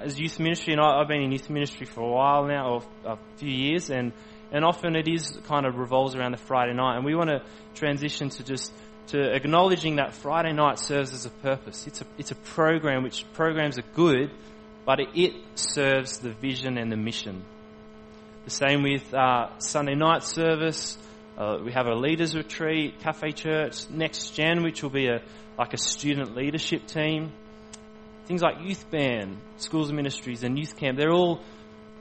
as 0.00 0.18
youth 0.18 0.38
ministry, 0.38 0.72
and 0.72 0.82
I, 0.82 0.98
have 0.98 1.08
been 1.08 1.22
in 1.22 1.32
youth 1.32 1.48
ministry 1.48 1.86
for 1.86 2.00
a 2.00 2.08
while 2.08 2.46
now, 2.46 2.68
or 2.74 2.82
a 3.04 3.18
few 3.36 3.50
years, 3.50 3.90
and 3.90 4.12
and 4.52 4.64
often 4.64 4.96
it 4.96 5.08
is 5.08 5.38
kind 5.46 5.66
of 5.66 5.76
revolves 5.76 6.14
around 6.14 6.32
the 6.32 6.38
Friday 6.38 6.74
night, 6.74 6.96
and 6.96 7.04
we 7.04 7.14
want 7.14 7.30
to 7.30 7.42
transition 7.74 8.28
to 8.30 8.44
just 8.44 8.72
to 9.08 9.34
acknowledging 9.34 9.96
that 9.96 10.14
Friday 10.14 10.52
night 10.52 10.78
serves 10.78 11.12
as 11.12 11.26
a 11.26 11.30
purpose. 11.30 11.86
It's 11.86 12.00
a 12.00 12.06
it's 12.18 12.30
a 12.30 12.36
program 12.36 13.02
which 13.02 13.24
programs 13.34 13.78
are 13.78 13.84
good, 13.94 14.30
but 14.84 15.00
it, 15.00 15.08
it 15.14 15.34
serves 15.54 16.18
the 16.18 16.32
vision 16.32 16.78
and 16.78 16.90
the 16.90 16.96
mission. 16.96 17.44
The 18.44 18.50
same 18.50 18.82
with 18.82 19.12
uh, 19.12 19.58
Sunday 19.58 19.94
night 19.94 20.22
service. 20.22 20.98
Uh, 21.36 21.58
we 21.64 21.72
have 21.72 21.86
a 21.86 21.94
leaders 21.94 22.36
retreat, 22.36 23.00
cafe 23.00 23.32
church, 23.32 23.90
next 23.90 24.30
gen, 24.30 24.62
which 24.62 24.82
will 24.82 24.90
be 24.90 25.08
a 25.08 25.22
like 25.58 25.72
a 25.72 25.78
student 25.78 26.34
leadership 26.34 26.86
team. 26.86 27.32
Things 28.26 28.42
like 28.42 28.56
youth 28.62 28.90
band, 28.90 29.38
schools 29.58 29.92
ministries, 29.92 30.44
and 30.44 30.58
youth 30.58 30.76
camp. 30.76 30.98
They're 30.98 31.12
all 31.12 31.42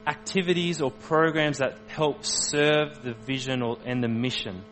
activities 0.07 0.81
or 0.81 0.91
programs 0.91 1.59
that 1.59 1.77
help 1.87 2.25
serve 2.25 3.01
the 3.03 3.13
vision 3.25 3.61
or, 3.61 3.77
and 3.85 4.03
the 4.03 4.07
mission. 4.07 4.63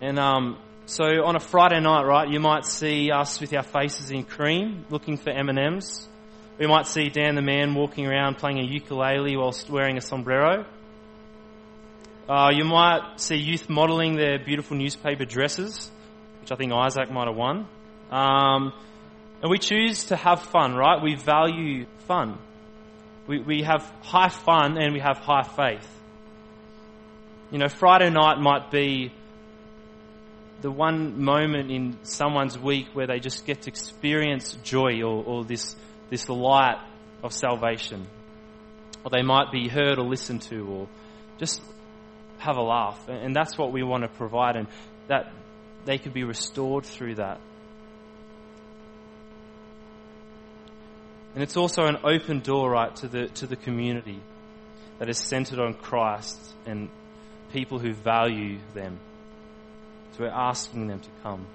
And 0.00 0.18
um, 0.18 0.58
so 0.86 1.04
on 1.24 1.36
a 1.36 1.40
Friday 1.40 1.80
night, 1.80 2.02
right, 2.02 2.28
you 2.28 2.40
might 2.40 2.64
see 2.64 3.10
us 3.10 3.40
with 3.40 3.52
our 3.54 3.62
faces 3.62 4.10
in 4.10 4.24
cream, 4.24 4.86
looking 4.90 5.16
for 5.16 5.30
M 5.30 5.48
and 5.48 5.58
M's. 5.58 6.08
We 6.58 6.66
might 6.66 6.86
see 6.86 7.08
Dan 7.08 7.34
the 7.34 7.42
man 7.42 7.74
walking 7.74 8.06
around 8.06 8.38
playing 8.38 8.58
a 8.58 8.64
ukulele 8.64 9.36
whilst 9.36 9.70
wearing 9.70 9.96
a 9.96 10.00
sombrero. 10.00 10.66
Uh, 12.28 12.50
you 12.52 12.64
might 12.64 13.20
see 13.20 13.36
youth 13.36 13.68
modelling 13.70 14.16
their 14.16 14.38
beautiful 14.38 14.76
newspaper 14.76 15.24
dresses, 15.24 15.90
which 16.40 16.52
I 16.52 16.56
think 16.56 16.72
Isaac 16.72 17.10
might 17.10 17.26
have 17.26 17.36
won. 17.36 17.66
Um, 18.10 18.72
and 19.40 19.50
we 19.50 19.58
choose 19.58 20.06
to 20.06 20.16
have 20.16 20.42
fun, 20.42 20.74
right? 20.74 21.02
We 21.02 21.14
value 21.14 21.86
fun. 22.06 22.38
We, 23.26 23.40
we 23.40 23.62
have 23.62 23.82
high 24.02 24.30
fun 24.30 24.78
and 24.78 24.92
we 24.92 25.00
have 25.00 25.18
high 25.18 25.42
faith. 25.42 25.88
You 27.50 27.58
know, 27.58 27.68
Friday 27.68 28.10
night 28.10 28.38
might 28.38 28.70
be 28.70 29.12
the 30.60 30.70
one 30.70 31.22
moment 31.22 31.70
in 31.70 31.98
someone's 32.02 32.58
week 32.58 32.88
where 32.92 33.06
they 33.06 33.20
just 33.20 33.46
get 33.46 33.62
to 33.62 33.70
experience 33.70 34.56
joy 34.64 35.02
or, 35.02 35.22
or 35.24 35.44
this, 35.44 35.76
this 36.10 36.28
light 36.28 36.80
of 37.22 37.32
salvation. 37.32 38.06
Or 39.04 39.10
they 39.10 39.22
might 39.22 39.52
be 39.52 39.68
heard 39.68 39.98
or 39.98 40.04
listened 40.04 40.42
to 40.42 40.66
or 40.66 40.88
just 41.38 41.62
have 42.38 42.56
a 42.56 42.62
laugh. 42.62 43.08
And 43.08 43.34
that's 43.34 43.56
what 43.56 43.72
we 43.72 43.82
want 43.82 44.02
to 44.02 44.08
provide 44.08 44.56
and 44.56 44.66
that 45.06 45.32
they 45.84 45.98
could 45.98 46.12
be 46.12 46.24
restored 46.24 46.84
through 46.84 47.16
that. 47.16 47.40
And 51.34 51.42
it's 51.42 51.56
also 51.56 51.84
an 51.84 51.98
open 52.02 52.40
door, 52.40 52.70
right, 52.70 52.94
to 52.96 53.06
the, 53.06 53.28
to 53.28 53.46
the 53.46 53.54
community 53.54 54.20
that 54.98 55.08
is 55.08 55.18
centered 55.18 55.60
on 55.60 55.74
Christ 55.74 56.36
and 56.66 56.88
people 57.52 57.78
who 57.78 57.94
value 57.94 58.58
them. 58.74 58.98
We're 60.18 60.28
asking 60.28 60.88
them 60.88 61.00
to 61.00 61.10
come. 61.22 61.46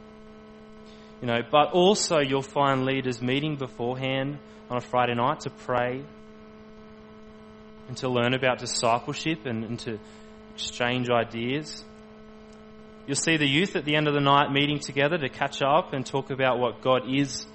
You 1.22 1.28
know, 1.28 1.42
but 1.50 1.72
also 1.72 2.20
you'll 2.20 2.42
find 2.42 2.86
leaders 2.86 3.22
meeting 3.22 3.56
beforehand 3.56 4.40
on 4.70 4.78
a 4.78 4.82
Friday 4.82 5.16
night 5.16 5.42
to 5.42 5.50
pray 5.50 6.04
and 7.88 7.98
to 7.98 8.10
learn 8.10 8.34
about 8.34 8.60
discipleship 8.60 9.46
and, 9.46 9.64
and 9.64 9.80
to 9.80 10.00
exchange 10.54 11.10
ideas. 11.10 11.84
You'll 13.06 13.16
see 13.16 13.38
the 13.38 13.48
youth 13.48 13.76
at 13.76 13.86
the 13.86 13.96
end 13.96 14.08
of 14.08 14.14
the 14.14 14.22
night 14.22 14.52
meeting 14.52 14.80
together 14.80 15.18
to 15.18 15.30
catch 15.30 15.62
up 15.62 15.94
and 15.94 16.06
talk 16.06 16.30
about 16.30 16.60
what 16.60 16.82
God 16.82 17.04
is 17.14 17.46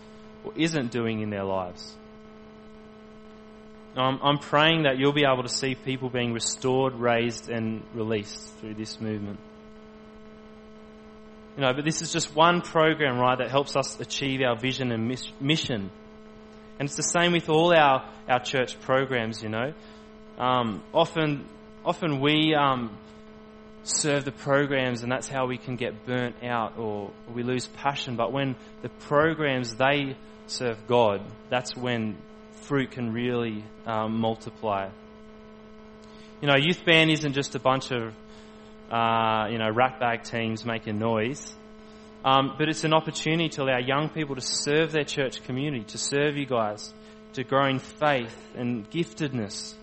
or 0.44 0.52
isn't 0.56 0.90
doing 0.90 1.20
in 1.20 1.30
their 1.30 1.44
lives. 1.44 1.94
I'm, 3.96 4.20
I'm 4.22 4.38
praying 4.38 4.82
that 4.84 4.98
you'll 4.98 5.12
be 5.12 5.24
able 5.24 5.42
to 5.42 5.48
see 5.48 5.74
people 5.74 6.08
being 6.10 6.32
restored, 6.32 6.94
raised, 6.94 7.48
and 7.50 7.82
released 7.94 8.54
through 8.58 8.74
this 8.74 9.00
movement. 9.00 9.40
You 11.58 11.64
know, 11.64 11.72
but 11.72 11.84
this 11.84 12.02
is 12.02 12.12
just 12.12 12.36
one 12.36 12.60
program, 12.60 13.18
right, 13.18 13.36
that 13.36 13.50
helps 13.50 13.74
us 13.74 13.98
achieve 13.98 14.42
our 14.42 14.56
vision 14.56 14.92
and 14.92 15.12
mission. 15.40 15.90
And 16.78 16.86
it's 16.86 16.94
the 16.94 17.02
same 17.02 17.32
with 17.32 17.48
all 17.48 17.76
our, 17.76 18.08
our 18.28 18.38
church 18.38 18.80
programs, 18.80 19.42
you 19.42 19.48
know. 19.48 19.72
Um, 20.38 20.84
often, 20.94 21.48
often 21.84 22.20
we 22.20 22.54
um, 22.54 22.96
serve 23.82 24.24
the 24.24 24.30
programs 24.30 25.02
and 25.02 25.10
that's 25.10 25.26
how 25.26 25.48
we 25.48 25.58
can 25.58 25.74
get 25.74 26.06
burnt 26.06 26.36
out 26.44 26.78
or 26.78 27.10
we 27.34 27.42
lose 27.42 27.66
passion. 27.66 28.14
But 28.14 28.32
when 28.32 28.54
the 28.82 28.88
programs, 28.88 29.74
they 29.74 30.16
serve 30.46 30.86
God, 30.86 31.22
that's 31.50 31.76
when 31.76 32.18
fruit 32.52 32.92
can 32.92 33.12
really 33.12 33.64
um, 33.84 34.20
multiply. 34.20 34.90
You 36.40 36.46
know, 36.46 36.56
youth 36.56 36.84
band 36.84 37.10
isn't 37.10 37.32
just 37.32 37.56
a 37.56 37.58
bunch 37.58 37.90
of, 37.90 38.14
uh, 38.90 39.48
you 39.50 39.58
know, 39.58 39.70
rat 39.70 40.00
bag 40.00 40.22
teams 40.22 40.64
making 40.64 40.98
noise. 40.98 41.54
Um, 42.24 42.54
but 42.58 42.68
it's 42.68 42.84
an 42.84 42.92
opportunity 42.92 43.48
to 43.50 43.62
allow 43.62 43.78
young 43.78 44.08
people 44.08 44.34
to 44.34 44.40
serve 44.40 44.92
their 44.92 45.04
church 45.04 45.44
community, 45.44 45.84
to 45.84 45.98
serve 45.98 46.36
you 46.36 46.46
guys, 46.46 46.92
to 47.34 47.44
grow 47.44 47.66
in 47.68 47.78
faith 47.78 48.36
and 48.56 48.90
giftedness, 48.90 49.74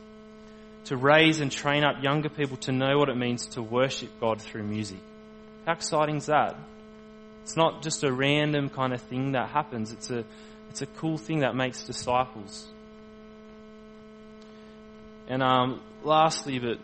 to 0.85 0.97
raise 0.97 1.39
and 1.39 1.51
train 1.51 1.83
up 1.83 2.03
younger 2.03 2.29
people 2.29 2.57
to 2.57 2.71
know 2.71 2.97
what 2.97 3.09
it 3.09 3.15
means 3.15 3.47
to 3.47 3.61
worship 3.61 4.09
God 4.19 4.41
through 4.41 4.63
music. 4.63 4.99
How 5.65 5.73
exciting 5.73 6.17
is 6.17 6.25
that? 6.25 6.57
It's 7.43 7.55
not 7.55 7.81
just 7.81 8.03
a 8.03 8.11
random 8.11 8.69
kind 8.69 8.93
of 8.93 9.01
thing 9.01 9.31
that 9.31 9.49
happens. 9.49 9.91
It's 9.91 10.09
a, 10.09 10.25
it's 10.69 10.81
a 10.81 10.87
cool 10.87 11.17
thing 11.17 11.39
that 11.39 11.55
makes 11.55 11.83
disciples. 11.83 12.67
And 15.27 15.41
um, 15.41 15.81
lastly, 16.03 16.59
but 16.59 16.79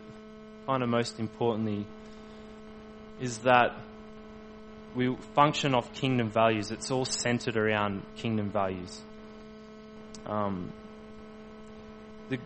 kind 0.66 0.82
of 0.82 0.88
most 0.88 1.20
importantly, 1.20 1.86
is 3.22 3.38
that 3.38 3.76
we 4.94 5.16
function 5.34 5.74
off 5.74 5.90
kingdom 5.94 6.28
values. 6.28 6.70
It's 6.70 6.90
all 6.90 7.04
centered 7.04 7.56
around 7.56 8.02
kingdom 8.16 8.50
values. 8.50 9.00
Um, 10.26 10.72
the, 12.28 12.38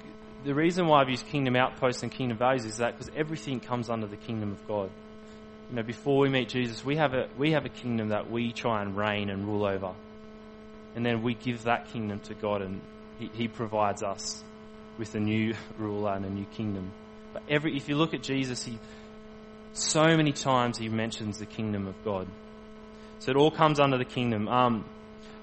the 0.45 0.55
reason 0.55 0.87
why 0.87 1.01
I've 1.01 1.09
used 1.09 1.27
kingdom 1.27 1.57
outposts 1.57 2.03
and 2.03 2.13
kingdom 2.13 2.37
values 2.37 2.67
is 2.67 2.77
that 2.77 2.97
because 2.97 3.11
everything 3.17 3.59
comes 3.59 3.89
under 3.89 4.07
the 4.07 4.17
kingdom 4.17 4.53
of 4.53 4.69
God. 4.69 4.91
You 5.71 5.77
know, 5.77 5.83
before 5.83 6.19
we 6.19 6.29
meet 6.29 6.51
Jesus, 6.51 6.85
we 6.85 6.97
have 6.97 7.15
a 7.15 7.29
we 7.37 7.53
have 7.53 7.65
a 7.65 7.69
kingdom 7.71 8.11
that 8.11 8.31
we 8.31 8.53
try 8.53 8.83
and 8.83 8.97
reign 8.97 9.31
and 9.31 9.47
rule 9.47 9.67
over, 9.67 9.95
and 10.95 11.05
then 11.05 11.23
we 11.23 11.35
give 11.35 11.65
that 11.65 11.89
kingdom 11.89 12.21
to 12.21 12.35
God, 12.35 12.63
and 12.63 12.81
He, 13.19 13.31
he 13.35 13.49
provides 13.49 14.05
us 14.05 14.45
with 14.99 15.15
a 15.17 15.21
new 15.21 15.55
ruler 15.79 16.13
and 16.13 16.25
a 16.25 16.31
new 16.31 16.45
kingdom. 16.45 16.93
But 17.33 17.43
every, 17.49 17.77
if 17.77 17.89
you 17.89 17.97
look 17.97 18.15
at 18.15 18.23
Jesus, 18.23 18.65
he, 18.65 18.79
so 19.77 20.03
many 20.05 20.33
times 20.33 20.79
he 20.79 20.89
mentions 20.89 21.39
the 21.39 21.47
kingdom 21.47 21.87
of 21.87 21.95
God. 22.05 22.29
So 23.19 23.31
it 23.31 23.37
all 23.37 23.51
comes 23.51 23.81
under 23.81 23.99
the 23.99 24.05
kingdom. 24.05 24.49
Um, 24.49 24.85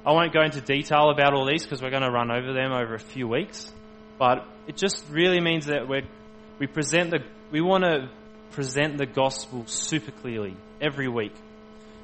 I 0.06 0.12
won't 0.12 0.34
go 0.34 0.42
into 0.42 0.62
detail 0.62 1.10
about 1.10 1.34
all 1.34 1.46
these 1.46 1.64
because 1.64 1.82
we're 1.82 1.90
going 1.90 2.04
to 2.04 2.12
run 2.12 2.32
over 2.32 2.54
them 2.54 2.72
over 2.72 2.94
a 2.94 3.00
few 3.00 3.28
weeks. 3.28 3.72
But 4.20 4.46
it 4.68 4.78
just 4.78 5.04
really 5.10 5.40
means 5.40 5.66
that 5.68 5.88
we 5.88 6.04
we 6.60 6.68
present 6.68 7.12
the, 7.12 7.20
we 7.52 7.62
want 7.62 7.84
to 7.84 8.10
present 8.52 8.98
the 8.98 9.06
gospel 9.06 9.66
super 9.66 10.12
clearly 10.12 10.56
every 10.82 11.08
week. 11.08 11.34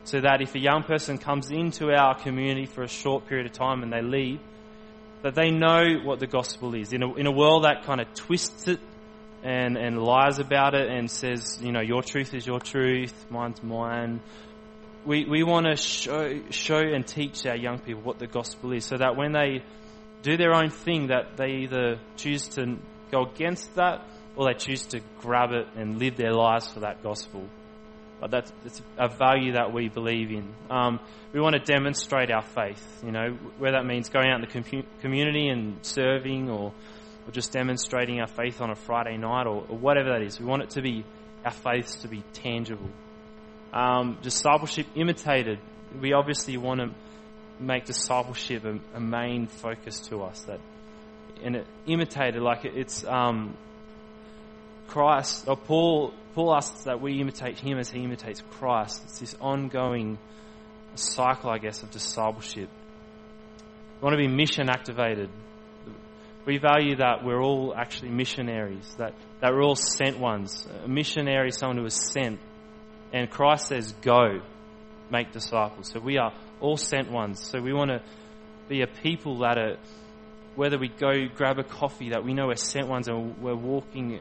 So 0.06 0.22
that 0.22 0.42
if 0.42 0.56
a 0.56 0.60
young 0.60 0.84
person 0.84 1.18
comes 1.18 1.52
into 1.52 1.92
our 1.92 2.18
community 2.18 2.65
for 2.65 2.84
a 2.84 2.88
short 2.88 3.28
period 3.28 3.46
of 3.46 3.54
time 3.54 3.84
and 3.84 3.94
they 3.94 4.02
leave, 4.02 4.39
that 5.22 5.36
they 5.36 5.52
know 5.52 6.00
what 6.04 6.20
the 6.20 6.28
gospel 6.28 6.74
is. 6.74 6.94
In 6.94 7.04
a, 7.04 7.13
in 7.15 7.28
a 7.28 7.32
world 7.32 7.65
that 7.65 7.84
kind 7.84 8.02
of 8.02 8.13
twists 8.15 8.68
it 8.68 8.80
and, 9.43 9.78
and 9.78 10.02
lies 10.02 10.39
about 10.39 10.73
it 10.73 10.89
and 10.89 11.10
says, 11.10 11.60
you 11.62 11.71
know, 11.71 11.82
your 11.82 12.02
truth 12.02 12.34
is 12.34 12.45
your 12.45 12.60
truth, 12.60 13.13
mine's 13.30 13.62
mine. 13.63 14.21
We, 15.06 15.25
we 15.25 15.43
want 15.43 15.65
to 15.65 15.78
show, 15.78 16.41
show 16.49 16.80
and 16.80 17.08
teach 17.08 17.45
our 17.45 17.56
young 17.56 17.80
people 17.80 18.02
what 18.02 18.19
the 18.19 18.28
gospel 18.28 18.73
is 18.73 18.86
so 18.86 18.97
that 18.97 19.15
when 19.15 19.32
they 19.32 19.63
do 20.21 20.36
their 20.38 20.54
own 20.54 20.69
thing, 20.69 21.08
that 21.08 21.38
they 21.38 21.63
either 21.63 21.99
choose 22.17 22.47
to 22.49 22.78
go 23.12 23.23
against 23.23 23.75
that 23.75 24.06
or 24.36 24.45
they 24.45 24.58
choose 24.58 24.86
to 24.88 24.99
grab 25.19 25.52
it 25.52 25.67
and 25.75 25.99
live 25.99 26.17
their 26.17 26.34
lives 26.34 26.69
for 26.69 26.82
that 26.82 27.02
gospel. 27.02 27.47
but 28.19 28.32
that's, 28.32 28.52
that's 28.63 28.82
a 28.97 29.08
value 29.08 29.54
that 29.54 29.73
we 29.73 29.88
believe 29.89 30.32
in. 30.32 30.54
Um, 30.69 30.99
we 31.34 31.39
want 31.39 31.56
to 31.56 31.60
demonstrate 31.60 32.32
our 32.32 32.41
faith, 32.41 33.02
you 33.04 33.12
know, 33.12 33.38
whether 33.58 33.78
that 33.78 33.86
means 33.86 34.10
going 34.10 34.30
out 34.30 34.41
in 34.41 34.41
the 34.41 34.62
com- 34.62 34.88
community 35.02 35.47
and 35.47 35.78
serving 35.86 36.49
or, 36.49 36.73
or 37.30 37.32
just 37.32 37.52
demonstrating 37.52 38.20
our 38.20 38.28
faith 38.28 38.60
on 38.60 38.72
a 38.72 38.76
Friday 38.76 39.15
night 39.15 39.46
or, 39.46 39.63
or 39.70 39.78
whatever 39.78 40.10
that 40.10 40.24
is. 40.24 40.39
We 40.39 40.48
want 40.48 40.63
it 40.63 40.72
to 40.72 40.82
be, 40.82 41.06
our 41.46 41.52
faiths 41.52 41.98
to 41.98 42.08
be 42.08 42.24
tangible. 42.34 42.89
Um, 43.72 44.18
discipleship 44.24 44.88
imitated. 44.96 45.60
We 46.02 46.13
obviously 46.13 46.58
want 46.58 46.82
to 46.82 46.89
make 47.63 47.86
discipleship 47.86 48.65
a, 48.65 48.80
a, 48.96 49.00
main 49.00 49.46
focus 49.46 50.00
to 50.08 50.24
us. 50.24 50.42
That 50.46 50.60
and 51.44 51.56
it 51.56 51.68
imitated 51.86 52.42
like 52.42 52.65
it's 52.65 53.06
um, 53.06 53.56
Christ 54.88 55.48
or 55.48 55.56
Paul. 55.56 56.15
Paul 56.34 56.56
asks 56.56 56.86
that 56.86 57.00
we 57.00 57.22
imitate 57.22 57.60
him 57.60 57.78
as 57.78 57.92
he 57.92 58.04
imitates 58.04 58.42
Christ. 58.50 59.04
It's 59.06 59.20
this 59.20 59.36
ongoing 59.39 60.18
cycle, 60.96 61.52
I 61.52 61.60
guess, 61.60 61.84
of 61.84 61.92
discipleship. 61.92 62.70
We 64.02 64.06
want 64.06 64.13
to 64.13 64.18
be 64.18 64.28
mission 64.28 64.68
activated. 64.68 65.30
We 66.50 66.58
value 66.58 66.96
that 66.96 67.24
we're 67.24 67.44
all 67.44 67.76
actually 67.78 68.10
missionaries, 68.10 68.96
that, 68.98 69.14
that 69.40 69.54
we're 69.54 69.62
all 69.62 69.76
sent 69.76 70.18
ones. 70.18 70.68
A 70.84 70.88
missionary 70.88 71.50
is 71.50 71.60
someone 71.60 71.78
who 71.78 71.86
is 71.86 72.10
sent. 72.12 72.40
And 73.14 73.30
Christ 73.30 73.68
says, 73.68 73.92
go, 74.02 74.42
make 75.12 75.32
disciples. 75.32 75.92
So 75.92 76.00
we 76.00 76.18
are 76.18 76.34
all 76.60 76.76
sent 76.76 77.12
ones. 77.12 77.40
So 77.40 77.62
we 77.62 77.72
want 77.72 77.92
to 77.92 78.02
be 78.68 78.82
a 78.82 78.88
people 78.88 79.38
that 79.42 79.60
are, 79.60 79.78
whether 80.56 80.80
we 80.80 80.88
go 80.88 81.28
grab 81.36 81.60
a 81.60 81.64
coffee, 81.64 82.10
that 82.14 82.24
we 82.24 82.34
know 82.34 82.48
we're 82.48 82.56
sent 82.56 82.88
ones 82.88 83.08
and 83.08 83.38
we're 83.38 83.54
walking 83.54 84.20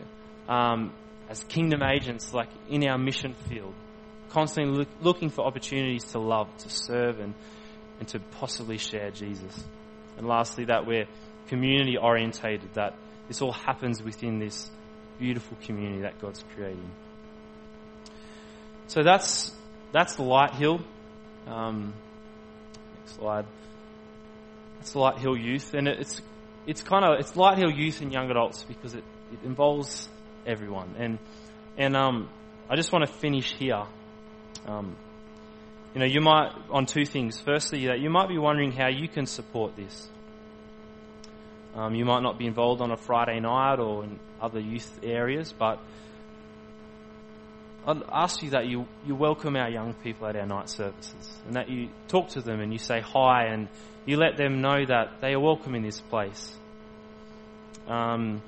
um, 0.50 0.92
as 1.30 1.42
kingdom 1.44 1.80
agents, 1.82 2.34
like 2.34 2.50
in 2.68 2.86
our 2.86 2.98
mission 2.98 3.36
field, 3.48 3.72
constantly 4.28 4.80
look, 4.80 4.88
looking 5.00 5.30
for 5.30 5.46
opportunities 5.46 6.04
to 6.12 6.18
love, 6.18 6.54
to 6.58 6.68
serve, 6.68 7.20
and, 7.20 7.32
and 8.00 8.08
to 8.08 8.20
possibly 8.20 8.76
share 8.76 9.10
Jesus. 9.12 9.64
And 10.18 10.26
lastly, 10.28 10.66
that 10.66 10.86
we're 10.86 11.06
community 11.48 11.96
orientated, 11.96 12.74
that 12.74 12.94
this 13.26 13.42
all 13.42 13.52
happens 13.52 14.02
within 14.02 14.38
this 14.38 14.70
beautiful 15.18 15.56
community 15.62 16.02
that 16.02 16.20
God's 16.20 16.44
creating. 16.54 16.90
So 18.86 19.02
that's 19.02 19.52
that's 19.92 20.16
the 20.16 20.22
Light 20.22 20.54
Hill. 20.54 20.80
Um, 21.46 21.94
next 23.00 23.16
slide. 23.16 23.46
That's 24.78 24.94
Light 24.94 25.18
Hill 25.18 25.36
Youth, 25.36 25.74
and 25.74 25.88
it's 25.88 26.22
it's 26.66 26.82
kind 26.82 27.04
of 27.04 27.20
it's 27.20 27.36
Light 27.36 27.58
Hill 27.58 27.70
Youth 27.70 28.00
and 28.00 28.12
young 28.12 28.30
adults 28.30 28.64
because 28.64 28.94
it, 28.94 29.04
it 29.32 29.40
involves 29.44 30.08
everyone. 30.46 30.94
And 30.98 31.18
and 31.76 31.96
um, 31.96 32.28
I 32.68 32.76
just 32.76 32.92
want 32.92 33.06
to 33.06 33.12
finish 33.12 33.52
here. 33.52 33.84
Um, 34.66 34.96
you 35.94 36.00
know, 36.00 36.06
you 36.06 36.20
might 36.20 36.52
on 36.70 36.86
two 36.86 37.04
things. 37.04 37.40
Firstly, 37.40 37.86
that 37.86 38.00
you 38.00 38.10
might 38.10 38.28
be 38.28 38.38
wondering 38.38 38.72
how 38.72 38.88
you 38.88 39.08
can 39.08 39.26
support 39.26 39.76
this. 39.76 40.08
Um, 41.78 41.94
you 41.94 42.04
might 42.04 42.24
not 42.24 42.40
be 42.40 42.46
involved 42.46 42.80
on 42.80 42.90
a 42.90 42.96
Friday 42.96 43.38
night 43.38 43.78
or 43.78 44.02
in 44.02 44.18
other 44.40 44.58
youth 44.58 44.98
areas, 45.00 45.54
but 45.56 45.78
I'd 47.86 48.02
ask 48.12 48.42
you 48.42 48.50
that 48.50 48.66
you, 48.66 48.88
you 49.06 49.14
welcome 49.14 49.54
our 49.54 49.70
young 49.70 49.94
people 49.94 50.26
at 50.26 50.34
our 50.34 50.44
night 50.44 50.68
services 50.68 51.38
and 51.46 51.54
that 51.54 51.70
you 51.70 51.90
talk 52.08 52.30
to 52.30 52.40
them 52.40 52.60
and 52.60 52.72
you 52.72 52.80
say 52.80 53.00
hi 53.00 53.44
and 53.44 53.68
you 54.06 54.16
let 54.16 54.36
them 54.36 54.60
know 54.60 54.84
that 54.86 55.20
they 55.20 55.34
are 55.34 55.38
welcome 55.38 55.76
in 55.76 55.82
this 55.82 56.00
place. 56.00 56.52
Um, 57.86 58.42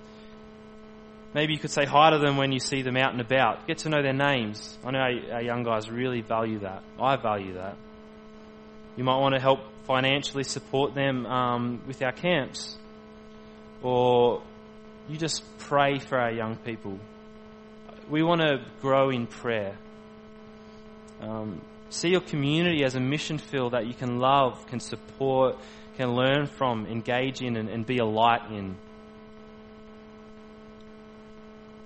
maybe 1.33 1.53
you 1.53 1.61
could 1.61 1.71
say 1.71 1.85
hi 1.85 2.11
to 2.11 2.19
them 2.19 2.37
when 2.37 2.51
you 2.51 2.59
see 2.59 2.83
them 2.83 2.97
out 2.97 3.13
and 3.13 3.21
about. 3.21 3.65
Get 3.69 3.79
to 3.79 3.91
know 3.91 4.03
their 4.03 4.13
names. 4.13 4.77
I 4.85 4.91
know 4.91 4.99
our, 4.99 5.35
our 5.35 5.43
young 5.43 5.63
guys 5.63 5.89
really 5.89 6.21
value 6.21 6.59
that. 6.61 6.83
I 7.01 7.15
value 7.15 7.55
that. 7.55 7.77
You 8.97 9.05
might 9.05 9.19
want 9.19 9.37
to 9.37 9.41
help 9.41 9.61
financially 9.87 10.43
support 10.43 10.97
them 10.97 11.27
um, 11.27 11.81
with 11.87 12.03
our 12.03 12.13
camps. 12.13 12.77
Or 13.83 14.43
you 15.09 15.17
just 15.17 15.43
pray 15.59 15.99
for 15.99 16.19
our 16.19 16.33
young 16.33 16.57
people 16.57 16.99
we 18.11 18.23
want 18.23 18.41
to 18.41 18.59
grow 18.83 19.11
in 19.11 19.27
prayer. 19.27 19.79
Um, 21.21 21.61
see 21.91 22.09
your 22.09 22.21
community 22.21 22.85
as 22.85 22.97
a 22.97 23.01
mission 23.01 23.39
field 23.39 23.73
that 23.73 23.87
you 23.87 23.95
can 23.95 24.19
love, 24.19 24.67
can 24.67 24.81
support, 24.81 25.57
can 25.97 26.15
learn 26.15 26.47
from, 26.47 26.87
engage 26.87 27.41
in, 27.41 27.57
and, 27.57 27.69
and 27.69 27.87
be 27.87 27.99
a 27.99 28.05
light 28.05 28.51
in. 28.51 28.77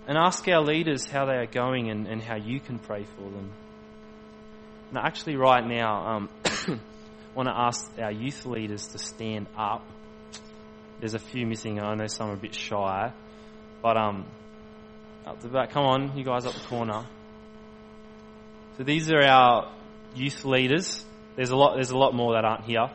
And 0.07 0.19
ask 0.19 0.47
our 0.49 0.63
leaders 0.63 1.07
how 1.07 1.27
they 1.27 1.35
are 1.35 1.47
going 1.47 1.91
and, 1.91 2.07
and 2.07 2.23
how 2.23 2.37
you 2.37 2.61
can 2.61 2.79
pray 2.79 3.05
for 3.17 3.23
them. 3.23 3.53
And 4.91 4.99
actually, 4.99 5.37
right 5.37 5.67
now, 5.67 6.07
um, 6.07 6.29
I 6.45 6.79
want 7.35 7.49
to 7.49 7.57
ask 7.57 7.91
our 7.99 8.13
youth 8.13 8.47
leaders 8.47 8.87
to 8.89 8.99
stand 8.99 9.47
up. 9.57 9.87
There's 11.05 11.13
a 11.13 11.19
few 11.19 11.47
missing. 11.47 11.79
I 11.81 11.95
know 11.97 12.07
some 12.07 12.31
are 12.31 12.33
a 12.33 12.39
bit 12.39 12.55
shy, 12.55 13.13
but 13.83 13.99
um, 13.99 14.25
up 15.27 15.39
the 15.39 15.49
back. 15.49 15.69
Come 15.69 15.85
on, 15.85 16.17
you 16.17 16.25
guys 16.25 16.47
up 16.47 16.55
the 16.55 16.67
corner. 16.67 17.05
So 18.79 18.85
these 18.85 19.13
are 19.13 19.21
our 19.21 19.71
youth 20.15 20.47
leaders. 20.47 21.05
There's 21.37 21.51
a 21.51 21.57
lot. 21.57 21.75
There's 21.75 21.91
a 21.91 21.99
lot 21.99 22.15
more 22.15 22.33
that 22.33 22.47
aren't 22.47 22.65
here, 22.65 22.87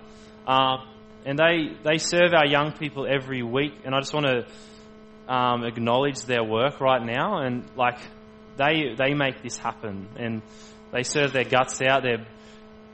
um, 0.48 0.88
and 1.24 1.38
they 1.38 1.78
they 1.84 2.00
serve 2.00 2.34
our 2.34 2.48
young 2.48 2.72
people 2.72 3.06
every 3.08 3.44
week. 3.44 3.74
And 3.86 3.94
I 3.94 4.00
just 4.00 4.16
want 4.16 4.26
to 4.26 5.32
um, 5.32 5.64
acknowledge 5.64 6.24
their 6.24 6.44
work 6.44 6.82
right 6.82 7.06
now. 7.06 7.44
And 7.44 7.70
like 7.76 8.00
they 8.58 8.96
they 8.98 9.14
make 9.14 9.44
this 9.44 9.60
happen, 9.60 10.08
and 10.16 10.42
they 10.92 11.04
serve 11.04 11.32
their 11.32 11.44
guts 11.46 11.80
out. 11.84 12.02
They're 12.02 12.26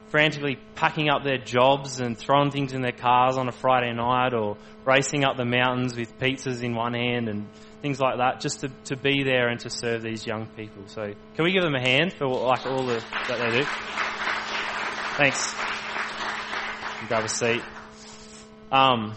frantically 0.10 0.58
packing 0.76 1.10
up 1.10 1.24
their 1.24 1.38
jobs 1.38 2.00
and 2.00 2.18
throwing 2.18 2.52
things 2.52 2.74
in 2.74 2.82
their 2.82 2.92
cars 2.92 3.38
on 3.38 3.48
a 3.48 3.52
Friday 3.52 3.94
night, 3.94 4.34
or 4.34 4.58
racing 4.86 5.24
up 5.24 5.38
the 5.38 5.46
mountains 5.46 5.96
with 5.96 6.18
pizzas 6.20 6.64
in 6.64 6.76
one 6.76 6.94
hand 6.94 7.28
and 7.28 7.48
things 7.82 8.00
like 8.00 8.18
that, 8.18 8.40
just 8.40 8.62
to, 8.62 8.70
to 8.86 8.96
be 8.96 9.24
there 9.24 9.48
and 9.50 9.60
to 9.62 9.70
serve 9.70 10.02
these 10.02 10.26
young 10.26 10.48
people. 10.56 10.84
So, 10.88 11.14
can 11.36 11.46
we 11.46 11.52
give 11.52 11.64
them 11.64 11.76
a 11.76 11.82
hand 11.82 12.14
for 12.14 12.28
like 12.28 12.66
all 12.66 12.86
the, 12.86 13.04
that 13.28 13.40
they 13.40 13.60
do? 13.60 13.66
Thanks. 15.18 15.56
Grab 17.08 17.24
a 17.24 17.30
seat. 17.30 17.62
Um, 18.72 19.14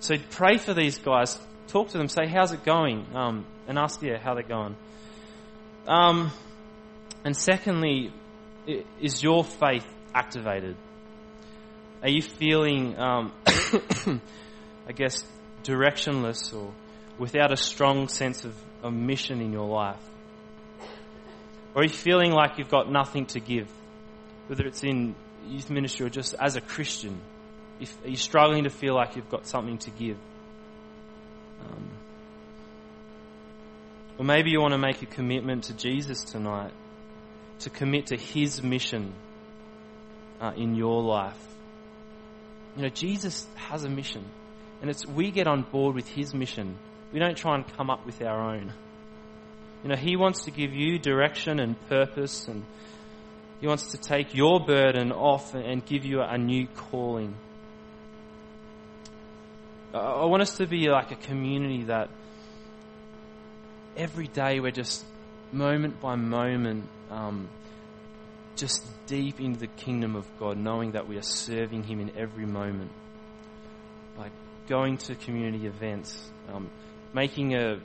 so 0.00 0.16
pray 0.30 0.58
for 0.58 0.74
these 0.74 0.98
guys. 0.98 1.38
Talk 1.68 1.88
to 1.90 1.98
them. 1.98 2.08
Say, 2.08 2.26
"How's 2.26 2.52
it 2.52 2.64
going?" 2.64 3.06
Um, 3.14 3.46
and 3.68 3.78
ask, 3.78 4.02
yeah, 4.02 4.18
how 4.18 4.34
they're 4.34 4.42
going. 4.42 4.74
Um, 5.86 6.32
and 7.24 7.36
secondly, 7.36 8.12
is 9.00 9.22
your 9.22 9.44
faith 9.44 9.86
activated? 10.14 10.76
Are 12.02 12.08
you 12.08 12.22
feeling, 12.22 12.98
um, 12.98 13.32
I 13.46 14.92
guess, 14.94 15.24
directionless 15.64 16.54
or 16.54 16.72
without 17.18 17.52
a 17.52 17.56
strong 17.56 18.08
sense 18.08 18.44
of 18.44 18.54
a 18.82 18.90
mission 18.90 19.40
in 19.40 19.52
your 19.52 19.68
life? 19.68 20.00
Or 21.74 21.82
are 21.82 21.84
you 21.84 21.90
feeling 21.90 22.32
like 22.32 22.58
you've 22.58 22.70
got 22.70 22.90
nothing 22.90 23.26
to 23.26 23.40
give? 23.40 23.68
Whether 24.46 24.66
it's 24.66 24.82
in 24.84 25.14
youth 25.46 25.70
ministry 25.70 26.06
or 26.06 26.10
just 26.10 26.34
as 26.40 26.56
a 26.56 26.60
Christian, 26.60 27.20
if, 27.80 28.04
are 28.04 28.08
you 28.08 28.16
struggling 28.16 28.64
to 28.64 28.70
feel 28.70 28.94
like 28.94 29.16
you've 29.16 29.30
got 29.30 29.46
something 29.46 29.78
to 29.78 29.90
give? 29.90 30.16
Um, 31.60 31.90
or 34.18 34.24
maybe 34.24 34.50
you 34.50 34.60
want 34.60 34.72
to 34.72 34.78
make 34.78 35.02
a 35.02 35.06
commitment 35.06 35.64
to 35.64 35.74
Jesus 35.74 36.22
tonight, 36.24 36.72
to 37.60 37.70
commit 37.70 38.06
to 38.06 38.16
His 38.16 38.62
mission 38.62 39.12
uh, 40.40 40.52
in 40.56 40.74
your 40.74 41.02
life. 41.02 41.38
You 42.76 42.82
know, 42.82 42.88
Jesus 42.88 43.46
has 43.54 43.84
a 43.84 43.88
mission, 43.88 44.24
and 44.80 44.90
it's 44.90 45.06
we 45.06 45.30
get 45.30 45.46
on 45.46 45.62
board 45.62 45.94
with 45.94 46.08
His 46.08 46.34
mission 46.34 46.76
we 47.12 47.18
don't 47.18 47.36
try 47.36 47.54
and 47.54 47.66
come 47.76 47.90
up 47.90 48.04
with 48.04 48.22
our 48.22 48.54
own. 48.54 48.72
You 49.82 49.90
know, 49.90 49.96
He 49.96 50.16
wants 50.16 50.44
to 50.44 50.50
give 50.50 50.72
you 50.72 50.98
direction 50.98 51.60
and 51.60 51.76
purpose, 51.88 52.48
and 52.48 52.64
He 53.60 53.66
wants 53.66 53.92
to 53.92 53.98
take 53.98 54.34
your 54.34 54.60
burden 54.60 55.12
off 55.12 55.54
and 55.54 55.84
give 55.84 56.04
you 56.04 56.20
a 56.20 56.36
new 56.36 56.66
calling. 56.66 57.34
I 59.94 60.26
want 60.26 60.42
us 60.42 60.58
to 60.58 60.66
be 60.66 60.90
like 60.90 61.12
a 61.12 61.16
community 61.16 61.84
that 61.84 62.10
every 63.96 64.26
day 64.26 64.60
we're 64.60 64.70
just 64.70 65.02
moment 65.50 65.98
by 65.98 66.14
moment, 66.14 66.84
um, 67.10 67.48
just 68.58 68.86
deep 69.06 69.40
into 69.40 69.60
the 69.60 69.66
kingdom 69.66 70.16
of 70.16 70.26
God, 70.38 70.58
knowing 70.58 70.92
that 70.92 71.08
we 71.08 71.16
are 71.16 71.22
serving 71.22 71.84
Him 71.84 72.00
in 72.00 72.16
every 72.16 72.46
moment. 72.46 72.90
Like 74.18 74.32
going 74.68 74.98
to 74.98 75.14
community 75.14 75.66
events, 75.66 76.30
um, 76.52 76.70
making 77.14 77.54
a 77.54 77.80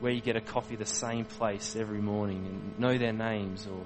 where 0.00 0.12
you 0.12 0.20
get 0.20 0.36
a 0.36 0.40
coffee 0.40 0.76
the 0.76 0.84
same 0.84 1.24
place 1.24 1.74
every 1.74 2.02
morning 2.02 2.44
and 2.46 2.78
know 2.78 2.98
their 2.98 3.14
names 3.14 3.66
or 3.66 3.82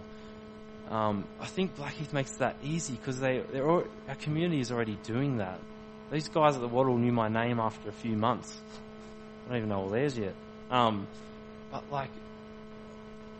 um, 0.94 1.24
I 1.38 1.46
think 1.46 1.76
Blackheath 1.76 2.12
makes 2.12 2.32
that 2.38 2.56
easy 2.64 2.94
because 2.94 3.20
they 3.20 3.40
all, 3.60 3.84
our 4.08 4.16
community 4.16 4.60
is 4.60 4.72
already 4.72 4.98
doing 5.04 5.36
that. 5.36 5.60
These 6.10 6.28
guys 6.28 6.56
at 6.56 6.60
the 6.60 6.68
Wattle 6.68 6.98
knew 6.98 7.12
my 7.12 7.28
name 7.28 7.60
after 7.60 7.88
a 7.88 7.92
few 7.92 8.16
months. 8.16 8.60
I 9.46 9.48
don't 9.48 9.58
even 9.58 9.68
know 9.68 9.82
all 9.82 9.88
theirs 9.88 10.18
yet. 10.18 10.34
Um, 10.68 11.06
but 11.70 11.84
like 11.92 12.10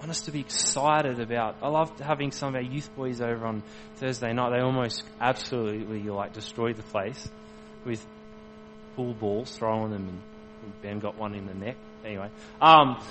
want 0.01 0.11
us 0.11 0.23
to 0.23 0.33
be 0.33 0.41
excited 0.41 1.21
about. 1.21 1.57
I 1.61 1.69
love 1.69 2.01
having 2.01 2.33
some 2.33 2.49
of 2.49 2.55
our 2.55 2.63
youth 2.63 2.89
boys 2.97 3.21
over 3.21 3.45
on 3.45 3.63
Thursday 3.97 4.33
night. 4.33 4.51
They 4.57 4.63
almost 4.63 5.05
absolutely 5.21 6.03
like 6.05 6.33
destroyed 6.33 6.77
the 6.77 6.83
place 6.83 7.29
with 7.85 8.05
pool 8.97 9.13
balls, 9.13 9.55
throwing 9.55 9.91
them, 9.91 10.23
and 10.63 10.81
Ben 10.81 11.01
got 11.01 11.19
one 11.19 11.35
in 11.35 11.47
the 11.47 11.53
neck. 11.53 11.77
Anyway, 12.03 12.31
um, 12.63 13.05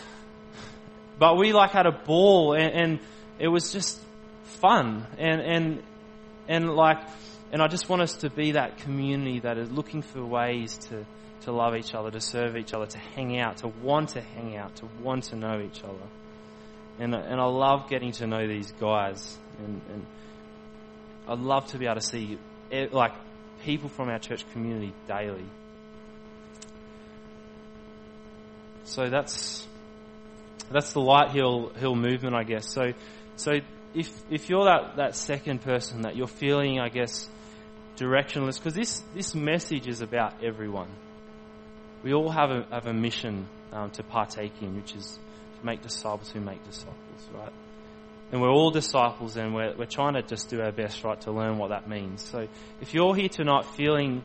but 1.19 1.37
we 1.37 1.53
like 1.53 1.69
had 1.69 1.85
a 1.85 1.91
ball, 1.91 2.53
and, 2.53 2.73
and 2.73 2.99
it 3.37 3.49
was 3.49 3.71
just 3.71 4.01
fun, 4.45 5.05
and 5.19 5.41
and 5.41 5.83
and 6.47 6.71
like, 6.71 6.97
and 7.51 7.61
I 7.61 7.67
just 7.67 7.87
want 7.87 8.01
us 8.01 8.15
to 8.17 8.31
be 8.31 8.53
that 8.53 8.79
community 8.79 9.41
that 9.41 9.59
is 9.59 9.69
looking 9.69 10.01
for 10.01 10.25
ways 10.25 10.75
to 10.89 11.05
to 11.41 11.51
love 11.51 11.75
each 11.75 11.93
other, 11.93 12.09
to 12.09 12.19
serve 12.19 12.57
each 12.57 12.73
other, 12.73 12.87
to 12.87 12.97
hang 12.97 13.39
out, 13.39 13.57
to 13.57 13.67
want 13.67 14.09
to 14.09 14.21
hang 14.21 14.57
out, 14.57 14.75
to 14.77 14.89
want 15.03 15.25
to 15.25 15.35
know 15.35 15.61
each 15.61 15.83
other. 15.83 16.07
And, 16.99 17.15
and 17.15 17.39
I 17.39 17.45
love 17.45 17.89
getting 17.89 18.11
to 18.13 18.27
know 18.27 18.45
these 18.47 18.71
guys. 18.73 19.37
And, 19.59 19.81
and 19.91 20.05
I'd 21.27 21.39
love 21.39 21.67
to 21.67 21.77
be 21.77 21.85
able 21.85 21.95
to 21.95 22.01
see 22.01 22.37
like 22.91 23.13
people 23.63 23.89
from 23.89 24.09
our 24.09 24.19
church 24.19 24.45
community 24.51 24.93
daily. 25.07 25.45
So 28.83 29.09
that's 29.09 29.67
that's 30.71 30.93
the 30.93 31.01
light 31.01 31.31
hill 31.31 31.71
hill 31.77 31.95
movement, 31.95 32.35
I 32.35 32.43
guess. 32.43 32.71
So 32.71 32.93
so 33.35 33.59
if 33.93 34.11
if 34.29 34.49
you're 34.49 34.65
that, 34.65 34.95
that 34.97 35.15
second 35.15 35.61
person 35.61 36.01
that 36.01 36.15
you're 36.15 36.27
feeling, 36.27 36.79
I 36.79 36.89
guess, 36.89 37.29
directionless, 37.97 38.57
because 38.57 38.73
this 38.73 39.03
this 39.13 39.35
message 39.35 39.87
is 39.87 40.01
about 40.01 40.43
everyone. 40.43 40.89
We 42.03 42.13
all 42.13 42.31
have 42.31 42.49
a 42.49 42.65
have 42.71 42.87
a 42.87 42.93
mission 42.93 43.47
um, 43.71 43.91
to 43.91 44.03
partake 44.03 44.53
in, 44.61 44.75
which 44.75 44.95
is 44.95 45.19
make 45.63 45.81
disciples 45.81 46.29
who 46.31 46.39
make 46.39 46.63
disciples, 46.65 47.29
right? 47.33 47.53
And 48.31 48.41
we're 48.41 48.51
all 48.51 48.71
disciples 48.71 49.37
and 49.37 49.55
we're, 49.55 49.75
we're 49.75 49.85
trying 49.85 50.13
to 50.13 50.21
just 50.21 50.49
do 50.49 50.61
our 50.61 50.71
best, 50.71 51.03
right, 51.03 51.19
to 51.21 51.31
learn 51.31 51.57
what 51.57 51.69
that 51.69 51.89
means. 51.89 52.23
So 52.23 52.47
if 52.81 52.93
you're 52.93 53.15
here 53.15 53.29
tonight 53.29 53.65
feeling 53.65 54.23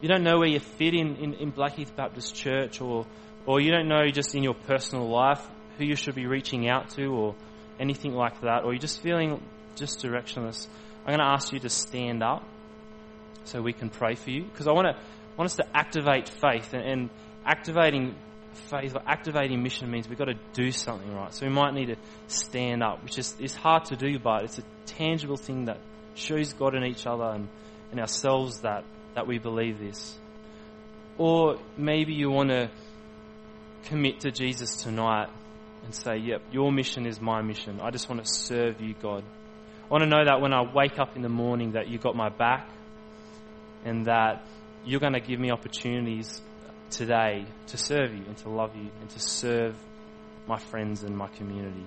you 0.00 0.08
don't 0.08 0.22
know 0.22 0.38
where 0.38 0.48
you 0.48 0.60
fit 0.60 0.94
in, 0.94 1.16
in, 1.16 1.34
in 1.34 1.50
Blackheath 1.50 1.94
Baptist 1.94 2.34
Church 2.34 2.80
or, 2.80 3.06
or 3.44 3.60
you 3.60 3.70
don't 3.70 3.88
know 3.88 4.08
just 4.08 4.34
in 4.34 4.42
your 4.42 4.54
personal 4.54 5.08
life 5.08 5.46
who 5.76 5.84
you 5.84 5.94
should 5.94 6.14
be 6.14 6.26
reaching 6.26 6.68
out 6.68 6.90
to 6.90 7.06
or 7.06 7.34
anything 7.78 8.14
like 8.14 8.40
that, 8.42 8.64
or 8.64 8.72
you're 8.72 8.80
just 8.80 9.02
feeling 9.02 9.42
just 9.76 10.02
directionless, 10.02 10.68
I'm 11.00 11.16
going 11.16 11.18
to 11.18 11.24
ask 11.24 11.52
you 11.52 11.58
to 11.60 11.68
stand 11.68 12.22
up 12.22 12.46
so 13.44 13.62
we 13.62 13.72
can 13.72 13.88
pray 13.88 14.14
for 14.14 14.30
you 14.30 14.44
because 14.44 14.66
I 14.66 14.72
want 14.72 14.88
to 14.88 15.02
want 15.36 15.50
us 15.50 15.56
to 15.56 15.66
activate 15.74 16.28
faith 16.28 16.74
and, 16.74 16.82
and 16.82 17.10
activating 17.46 18.14
faith 18.68 18.94
or 18.94 19.02
activating 19.06 19.62
mission 19.62 19.90
means 19.90 20.08
we've 20.08 20.18
got 20.18 20.26
to 20.26 20.38
do 20.52 20.70
something, 20.70 21.12
right? 21.14 21.32
So 21.32 21.46
we 21.46 21.52
might 21.52 21.74
need 21.74 21.86
to 21.86 21.96
stand 22.28 22.82
up, 22.82 23.02
which 23.02 23.18
is, 23.18 23.34
is 23.38 23.54
hard 23.54 23.86
to 23.86 23.96
do, 23.96 24.18
but 24.18 24.44
it's 24.44 24.58
a 24.58 24.64
tangible 24.86 25.36
thing 25.36 25.66
that 25.66 25.78
shows 26.14 26.52
God 26.52 26.74
in 26.74 26.84
each 26.84 27.06
other 27.06 27.24
and, 27.24 27.48
and 27.90 28.00
ourselves 28.00 28.60
that, 28.60 28.84
that 29.14 29.26
we 29.26 29.38
believe 29.38 29.78
this. 29.78 30.18
Or 31.18 31.58
maybe 31.76 32.14
you 32.14 32.30
want 32.30 32.50
to 32.50 32.70
commit 33.84 34.20
to 34.20 34.30
Jesus 34.30 34.82
tonight 34.82 35.28
and 35.84 35.94
say, 35.94 36.16
yep, 36.18 36.42
your 36.52 36.70
mission 36.72 37.06
is 37.06 37.20
my 37.20 37.42
mission. 37.42 37.80
I 37.80 37.90
just 37.90 38.08
want 38.08 38.24
to 38.24 38.30
serve 38.30 38.80
you, 38.80 38.94
God. 39.00 39.24
I 39.84 39.88
want 39.92 40.04
to 40.04 40.08
know 40.08 40.24
that 40.24 40.40
when 40.40 40.52
I 40.52 40.62
wake 40.62 40.98
up 40.98 41.16
in 41.16 41.22
the 41.22 41.28
morning 41.28 41.72
that 41.72 41.88
you 41.88 41.98
got 41.98 42.14
my 42.14 42.28
back 42.28 42.70
and 43.84 44.06
that 44.06 44.46
you're 44.84 45.00
going 45.00 45.14
to 45.14 45.20
give 45.20 45.40
me 45.40 45.50
opportunities 45.50 46.40
today 46.90 47.46
to 47.68 47.76
serve 47.76 48.12
you 48.14 48.24
and 48.26 48.36
to 48.38 48.48
love 48.48 48.74
you 48.76 48.90
and 49.00 49.10
to 49.10 49.20
serve 49.20 49.76
my 50.46 50.58
friends 50.58 51.02
and 51.02 51.16
my 51.16 51.28
community. 51.28 51.86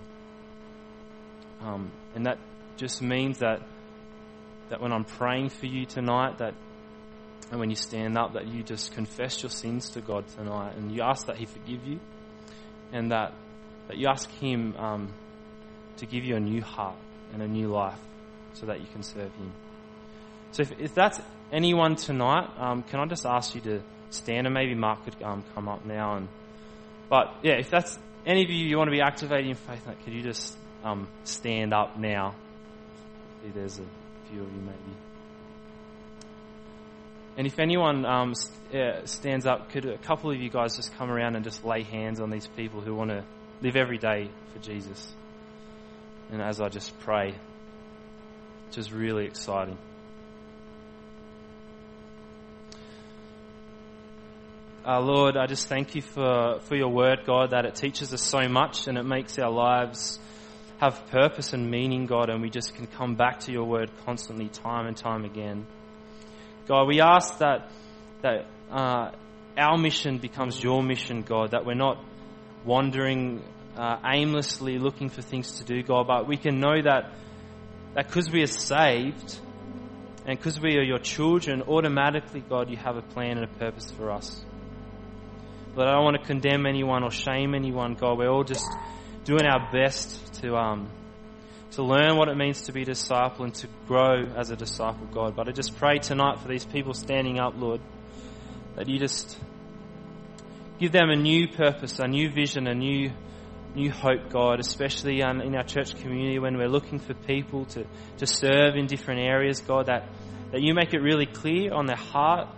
Um, 1.62 1.92
and 2.16 2.26
that 2.26 2.40
just 2.78 3.02
means 3.02 3.40
that 3.40 3.62
that 4.70 4.82
when 4.82 4.92
I'm 4.92 5.04
praying 5.04 5.50
for 5.50 5.68
you 5.68 5.86
tonight, 5.86 6.40
that 6.40 6.56
and 7.52 7.60
when 7.60 7.70
you 7.70 7.76
stand 7.76 8.18
up, 8.18 8.34
that 8.34 8.48
you 8.48 8.64
just 8.64 8.94
confess 8.94 9.44
your 9.44 9.50
sins 9.50 9.92
to 9.92 10.02
God 10.02 10.28
tonight, 10.30 10.76
and 10.76 10.92
you 10.92 11.02
ask 11.02 11.28
that 11.28 11.38
He 11.38 11.46
forgive 11.46 11.86
you, 11.86 12.00
and 12.92 13.12
that 13.12 13.34
that 13.88 13.98
you 13.98 14.08
ask 14.08 14.30
Him 14.32 14.76
um, 14.78 15.14
to 15.98 16.06
give 16.06 16.24
you 16.24 16.36
a 16.36 16.40
new 16.40 16.62
heart 16.62 16.96
and 17.34 17.42
a 17.42 17.48
new 17.48 17.68
life, 17.68 18.00
so 18.54 18.66
that 18.66 18.82
you 18.82 18.88
can 18.88 19.04
serve 19.04 19.34
Him. 19.36 19.52
So 20.52 20.64
if, 20.64 20.80
if 20.80 20.96
that's 20.96 21.20
anyone 21.52 21.96
tonight, 21.96 22.50
um, 22.58 22.84
can 22.84 23.00
I 23.00 23.06
just 23.06 23.26
ask 23.26 23.56
you 23.56 23.62
to 23.62 23.82
stand, 24.14 24.48
and 24.48 24.54
maybe 24.54 24.76
Mark 24.76 25.04
could 25.04 25.22
um, 25.24 25.44
come 25.54 25.68
up 25.68 25.86
now. 25.86 26.18
And 26.18 26.28
but 27.10 27.34
yeah, 27.44 27.54
if 27.54 27.70
that's 27.70 27.98
any 28.26 28.44
of 28.44 28.50
you 28.50 28.66
you 28.66 28.78
want 28.78 28.88
to 28.88 28.96
be 28.96 29.02
activating 29.02 29.52
in 29.52 29.56
faith, 29.56 29.86
like, 29.86 30.04
could 30.04 30.14
you 30.14 30.22
just 30.22 30.56
um, 30.84 31.08
stand 31.24 31.74
up 31.74 31.98
now? 31.98 32.36
Maybe 33.42 33.60
there's 33.60 33.80
a 33.80 33.86
few 34.30 34.42
of 34.42 34.52
you 34.52 34.62
maybe. 34.62 34.98
And 37.36 37.48
if 37.48 37.58
anyone 37.60 38.06
um, 38.06 38.34
stands 39.06 39.46
up, 39.46 39.72
could 39.72 39.86
a 39.86 39.98
couple 39.98 40.32
of 40.32 40.40
you 40.40 40.50
guys 40.50 40.76
just 40.76 40.96
come 40.98 41.10
around 41.10 41.36
and 41.36 41.44
just 41.44 41.66
lay 41.66 41.82
hands 41.82 42.20
on 42.20 42.30
these 42.30 42.46
people 42.46 42.80
who 42.80 42.94
want 42.94 43.10
to 43.10 43.24
live 43.62 43.76
every 43.76 43.98
day 43.98 44.30
for 44.54 44.60
Jesus? 44.60 45.14
And 46.32 46.42
as 46.42 46.62
I 46.62 46.70
just 46.70 46.98
pray, 47.00 47.34
which 48.68 48.78
is 48.78 48.94
really 48.94 49.26
exciting. 49.26 49.78
Uh, 54.86 55.00
Lord, 55.00 55.38
I 55.38 55.46
just 55.46 55.68
thank 55.68 55.96
you 55.96 56.02
for, 56.02 56.60
for 56.62 56.76
your 56.76 56.90
word, 56.90 57.20
God, 57.26 57.52
that 57.52 57.66
it 57.66 57.76
teaches 57.76 58.14
us 58.14 58.22
so 58.22 58.50
much 58.50 58.88
and 58.88 58.98
it 58.98 59.04
makes 59.04 59.40
our 59.40 59.50
lives 59.50 60.20
have 60.80 61.08
purpose 61.08 61.54
and 61.54 61.72
meaning, 61.72 62.06
God, 62.06 62.30
and 62.30 62.42
we 62.42 62.50
just 62.50 62.76
can 62.76 62.88
come 62.88 63.16
back 63.16 63.40
to 63.42 63.52
your 63.52 63.64
word 63.64 63.90
constantly, 64.06 64.50
time 64.50 64.86
and 64.86 64.98
time 64.98 65.24
again. 65.24 65.66
God, 66.68 66.88
we 66.88 67.00
ask 67.00 67.38
that, 67.38 67.72
that 68.24 68.48
uh, 68.70 69.12
our 69.58 69.78
mission 69.78 70.18
becomes 70.18 70.62
your 70.62 70.84
mission, 70.84 71.22
God, 71.22 71.52
that 71.52 71.66
we're 71.66 71.76
not 71.76 72.04
wandering 72.66 73.42
uh, 73.78 73.98
aimlessly 74.06 74.80
looking 74.80 75.10
for 75.10 75.22
things 75.22 75.60
to 75.60 75.64
do, 75.64 75.82
God, 75.82 76.08
but 76.08 76.28
we 76.28 76.36
can 76.36 76.60
know 76.60 76.82
that 76.82 77.14
that 77.94 78.08
because 78.08 78.32
we 78.32 78.42
are 78.42 78.48
saved 78.48 79.40
and 80.26 80.38
because 80.38 80.60
we 80.60 80.78
are 80.78 80.84
your 80.84 81.00
children, 81.00 81.62
automatically, 81.62 82.44
God, 82.48 82.70
you 82.70 82.78
have 82.78 82.98
a 82.98 83.02
plan 83.02 83.38
and 83.38 83.44
a 83.44 83.60
purpose 83.60 83.92
for 83.92 84.12
us. 84.12 84.44
But 85.76 85.88
I 85.88 85.94
don't 85.94 86.04
want 86.04 86.22
to 86.22 86.26
condemn 86.26 86.66
anyone 86.66 87.04
or 87.04 87.12
shame 87.12 87.56
anyone, 87.56 87.96
God. 87.96 88.18
We're 88.18 88.30
all 88.30 88.44
just 88.44 88.66
doing 89.24 89.46
our 89.46 89.72
best 89.72 90.42
to 90.42 90.56
um, 90.56 90.90
to 91.72 91.84
learn 91.84 92.18
what 92.18 92.28
it 92.30 92.36
means 92.36 92.64
to 92.64 92.72
be 92.72 92.84
a 92.84 92.86
disciple 92.86 93.46
and 93.46 93.56
to 93.56 93.68
grow 93.88 94.26
as 94.38 94.52
a 94.52 94.56
disciple, 94.56 95.08
God. 95.12 95.36
But 95.36 95.48
I 95.48 95.52
just 95.52 95.76
pray 95.78 95.98
tonight 95.98 96.40
for 96.40 96.48
these 96.48 96.66
people 96.66 96.94
standing 96.94 97.40
up, 97.40 97.54
Lord, 97.58 97.82
that 98.76 98.88
you 98.88 99.00
just 99.00 99.38
give 100.80 100.92
them 100.92 101.10
a 101.10 101.16
new 101.16 101.48
purpose, 101.48 101.98
a 102.00 102.08
new 102.08 102.30
vision, 102.30 102.68
a 102.68 102.76
new 102.76 103.12
new 103.76 103.92
hope, 103.92 104.30
God, 104.30 104.60
especially 104.60 105.24
um, 105.24 105.42
in 105.42 105.56
our 105.56 105.64
church 105.64 105.96
community 106.00 106.38
when 106.38 106.58
we're 106.58 106.70
looking 106.70 107.00
for 107.00 107.16
people 107.16 107.66
to, 107.66 107.86
to 108.18 108.28
serve 108.28 108.76
in 108.76 108.86
different 108.86 109.22
areas, 109.22 109.62
God, 109.62 109.88
that, 109.88 110.10
that 110.52 110.62
you 110.62 110.76
make 110.76 110.94
it 110.94 111.00
really 111.00 111.26
clear 111.26 111.74
on 111.74 111.88
their 111.88 111.96
heart 111.96 112.50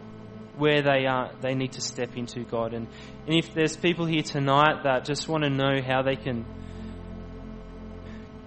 where 0.58 0.82
they 0.82 1.06
are, 1.06 1.32
they 1.42 1.54
need 1.54 1.74
to 1.74 1.82
step 1.82 2.16
into, 2.16 2.44
God. 2.44 2.74
And, 2.74 2.88
and 3.28 3.36
if 3.36 3.54
there's 3.54 3.76
people 3.76 4.06
here 4.06 4.22
tonight 4.22 4.84
that 4.84 5.06
just 5.06 5.28
want 5.28 5.44
to 5.44 5.50
know 5.50 5.82
how 5.82 6.02
they 6.02 6.16
can 6.16 6.46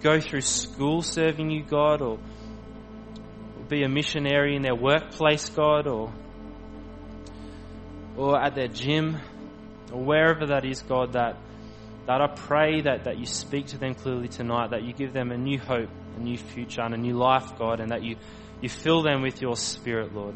go 0.01 0.19
through 0.19 0.41
school 0.41 1.01
serving 1.01 1.49
you, 1.49 1.63
God, 1.63 2.01
or 2.01 2.19
be 3.67 3.83
a 3.83 3.89
missionary 3.89 4.55
in 4.55 4.61
their 4.61 4.75
workplace, 4.75 5.49
God, 5.49 5.87
or 5.87 6.11
or 8.17 8.41
at 8.41 8.55
their 8.55 8.67
gym, 8.67 9.17
or 9.93 10.03
wherever 10.03 10.47
that 10.47 10.65
is, 10.65 10.81
God, 10.81 11.13
that 11.13 11.37
that 12.09 12.21
I 12.21 12.27
pray 12.27 12.81
that, 12.81 13.03
that 13.03 13.19
you 13.19 13.27
speak 13.27 13.67
to 13.67 13.77
them 13.77 13.93
clearly 13.93 14.27
tonight, 14.29 14.71
that 14.71 14.81
you 14.81 14.93
give 14.93 15.13
them 15.13 15.31
a 15.31 15.37
new 15.37 15.59
hope, 15.59 15.89
a 16.17 16.19
new 16.19 16.37
future, 16.39 16.81
and 16.81 16.95
a 16.95 16.97
new 16.97 17.13
life, 17.13 17.51
God, 17.59 17.79
and 17.79 17.91
that 17.91 18.01
you, 18.01 18.15
you 18.61 18.67
fill 18.67 19.03
them 19.03 19.21
with 19.21 19.43
your 19.43 19.55
spirit, 19.55 20.11
Lord. 20.15 20.35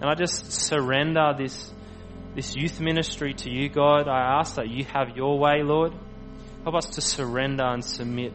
And 0.00 0.10
I 0.10 0.14
just 0.14 0.52
surrender 0.52 1.34
this, 1.36 1.72
this 2.34 2.56
youth 2.56 2.80
ministry 2.80 3.34
to 3.34 3.50
you, 3.50 3.68
God. 3.68 4.08
I 4.08 4.38
ask 4.40 4.56
that 4.56 4.68
you 4.68 4.84
have 4.86 5.16
your 5.16 5.38
way, 5.38 5.62
Lord. 5.62 5.92
Help 6.64 6.76
us 6.76 6.86
to 6.94 7.00
surrender 7.00 7.64
and 7.64 7.84
submit, 7.84 8.32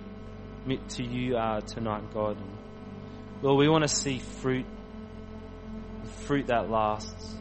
submit 0.62 0.90
to 0.90 1.04
you 1.04 1.38
uh, 1.38 1.62
tonight, 1.62 2.14
God. 2.14 2.38
Lord, 3.42 3.60
we 3.60 3.70
want 3.70 3.84
to 3.84 3.88
see 3.88 4.20
fruit, 4.20 4.66
fruit 6.26 6.48
that 6.48 6.70
lasts. 6.70 7.36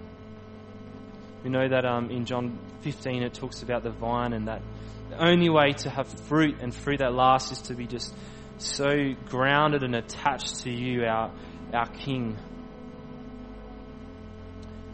We 1.42 1.50
know 1.50 1.68
that 1.68 1.84
um, 1.84 2.10
in 2.10 2.24
John 2.24 2.58
15 2.82 3.22
it 3.22 3.34
talks 3.34 3.62
about 3.62 3.82
the 3.82 3.90
vine 3.90 4.32
and 4.32 4.48
that 4.48 4.62
the 5.10 5.24
only 5.24 5.48
way 5.48 5.72
to 5.72 5.90
have 5.90 6.08
fruit 6.22 6.56
and 6.60 6.74
fruit 6.74 6.98
that 6.98 7.14
lasts 7.14 7.52
is 7.52 7.62
to 7.62 7.74
be 7.74 7.86
just 7.86 8.12
so 8.58 9.14
grounded 9.26 9.82
and 9.82 9.94
attached 9.94 10.60
to 10.60 10.70
you, 10.70 11.04
our, 11.04 11.32
our 11.72 11.86
King. 11.86 12.36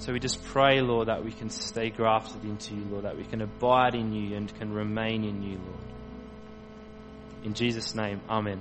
So 0.03 0.12
we 0.12 0.18
just 0.18 0.42
pray, 0.42 0.80
Lord, 0.80 1.07
that 1.07 1.24
we 1.24 1.30
can 1.30 1.48
stay 1.48 1.88
grafted 1.88 2.42
into 2.42 2.74
you, 2.74 2.84
Lord, 2.90 3.05
that 3.05 3.16
we 3.16 3.22
can 3.22 3.40
abide 3.40 3.94
in 3.94 4.12
you 4.12 4.36
and 4.36 4.53
can 4.59 4.72
remain 4.72 5.22
in 5.22 5.44
you, 5.44 5.59
Lord. 5.59 5.84
In 7.44 7.55
Jesus' 7.55 7.94
name, 7.94 8.20
Amen. 8.28 8.61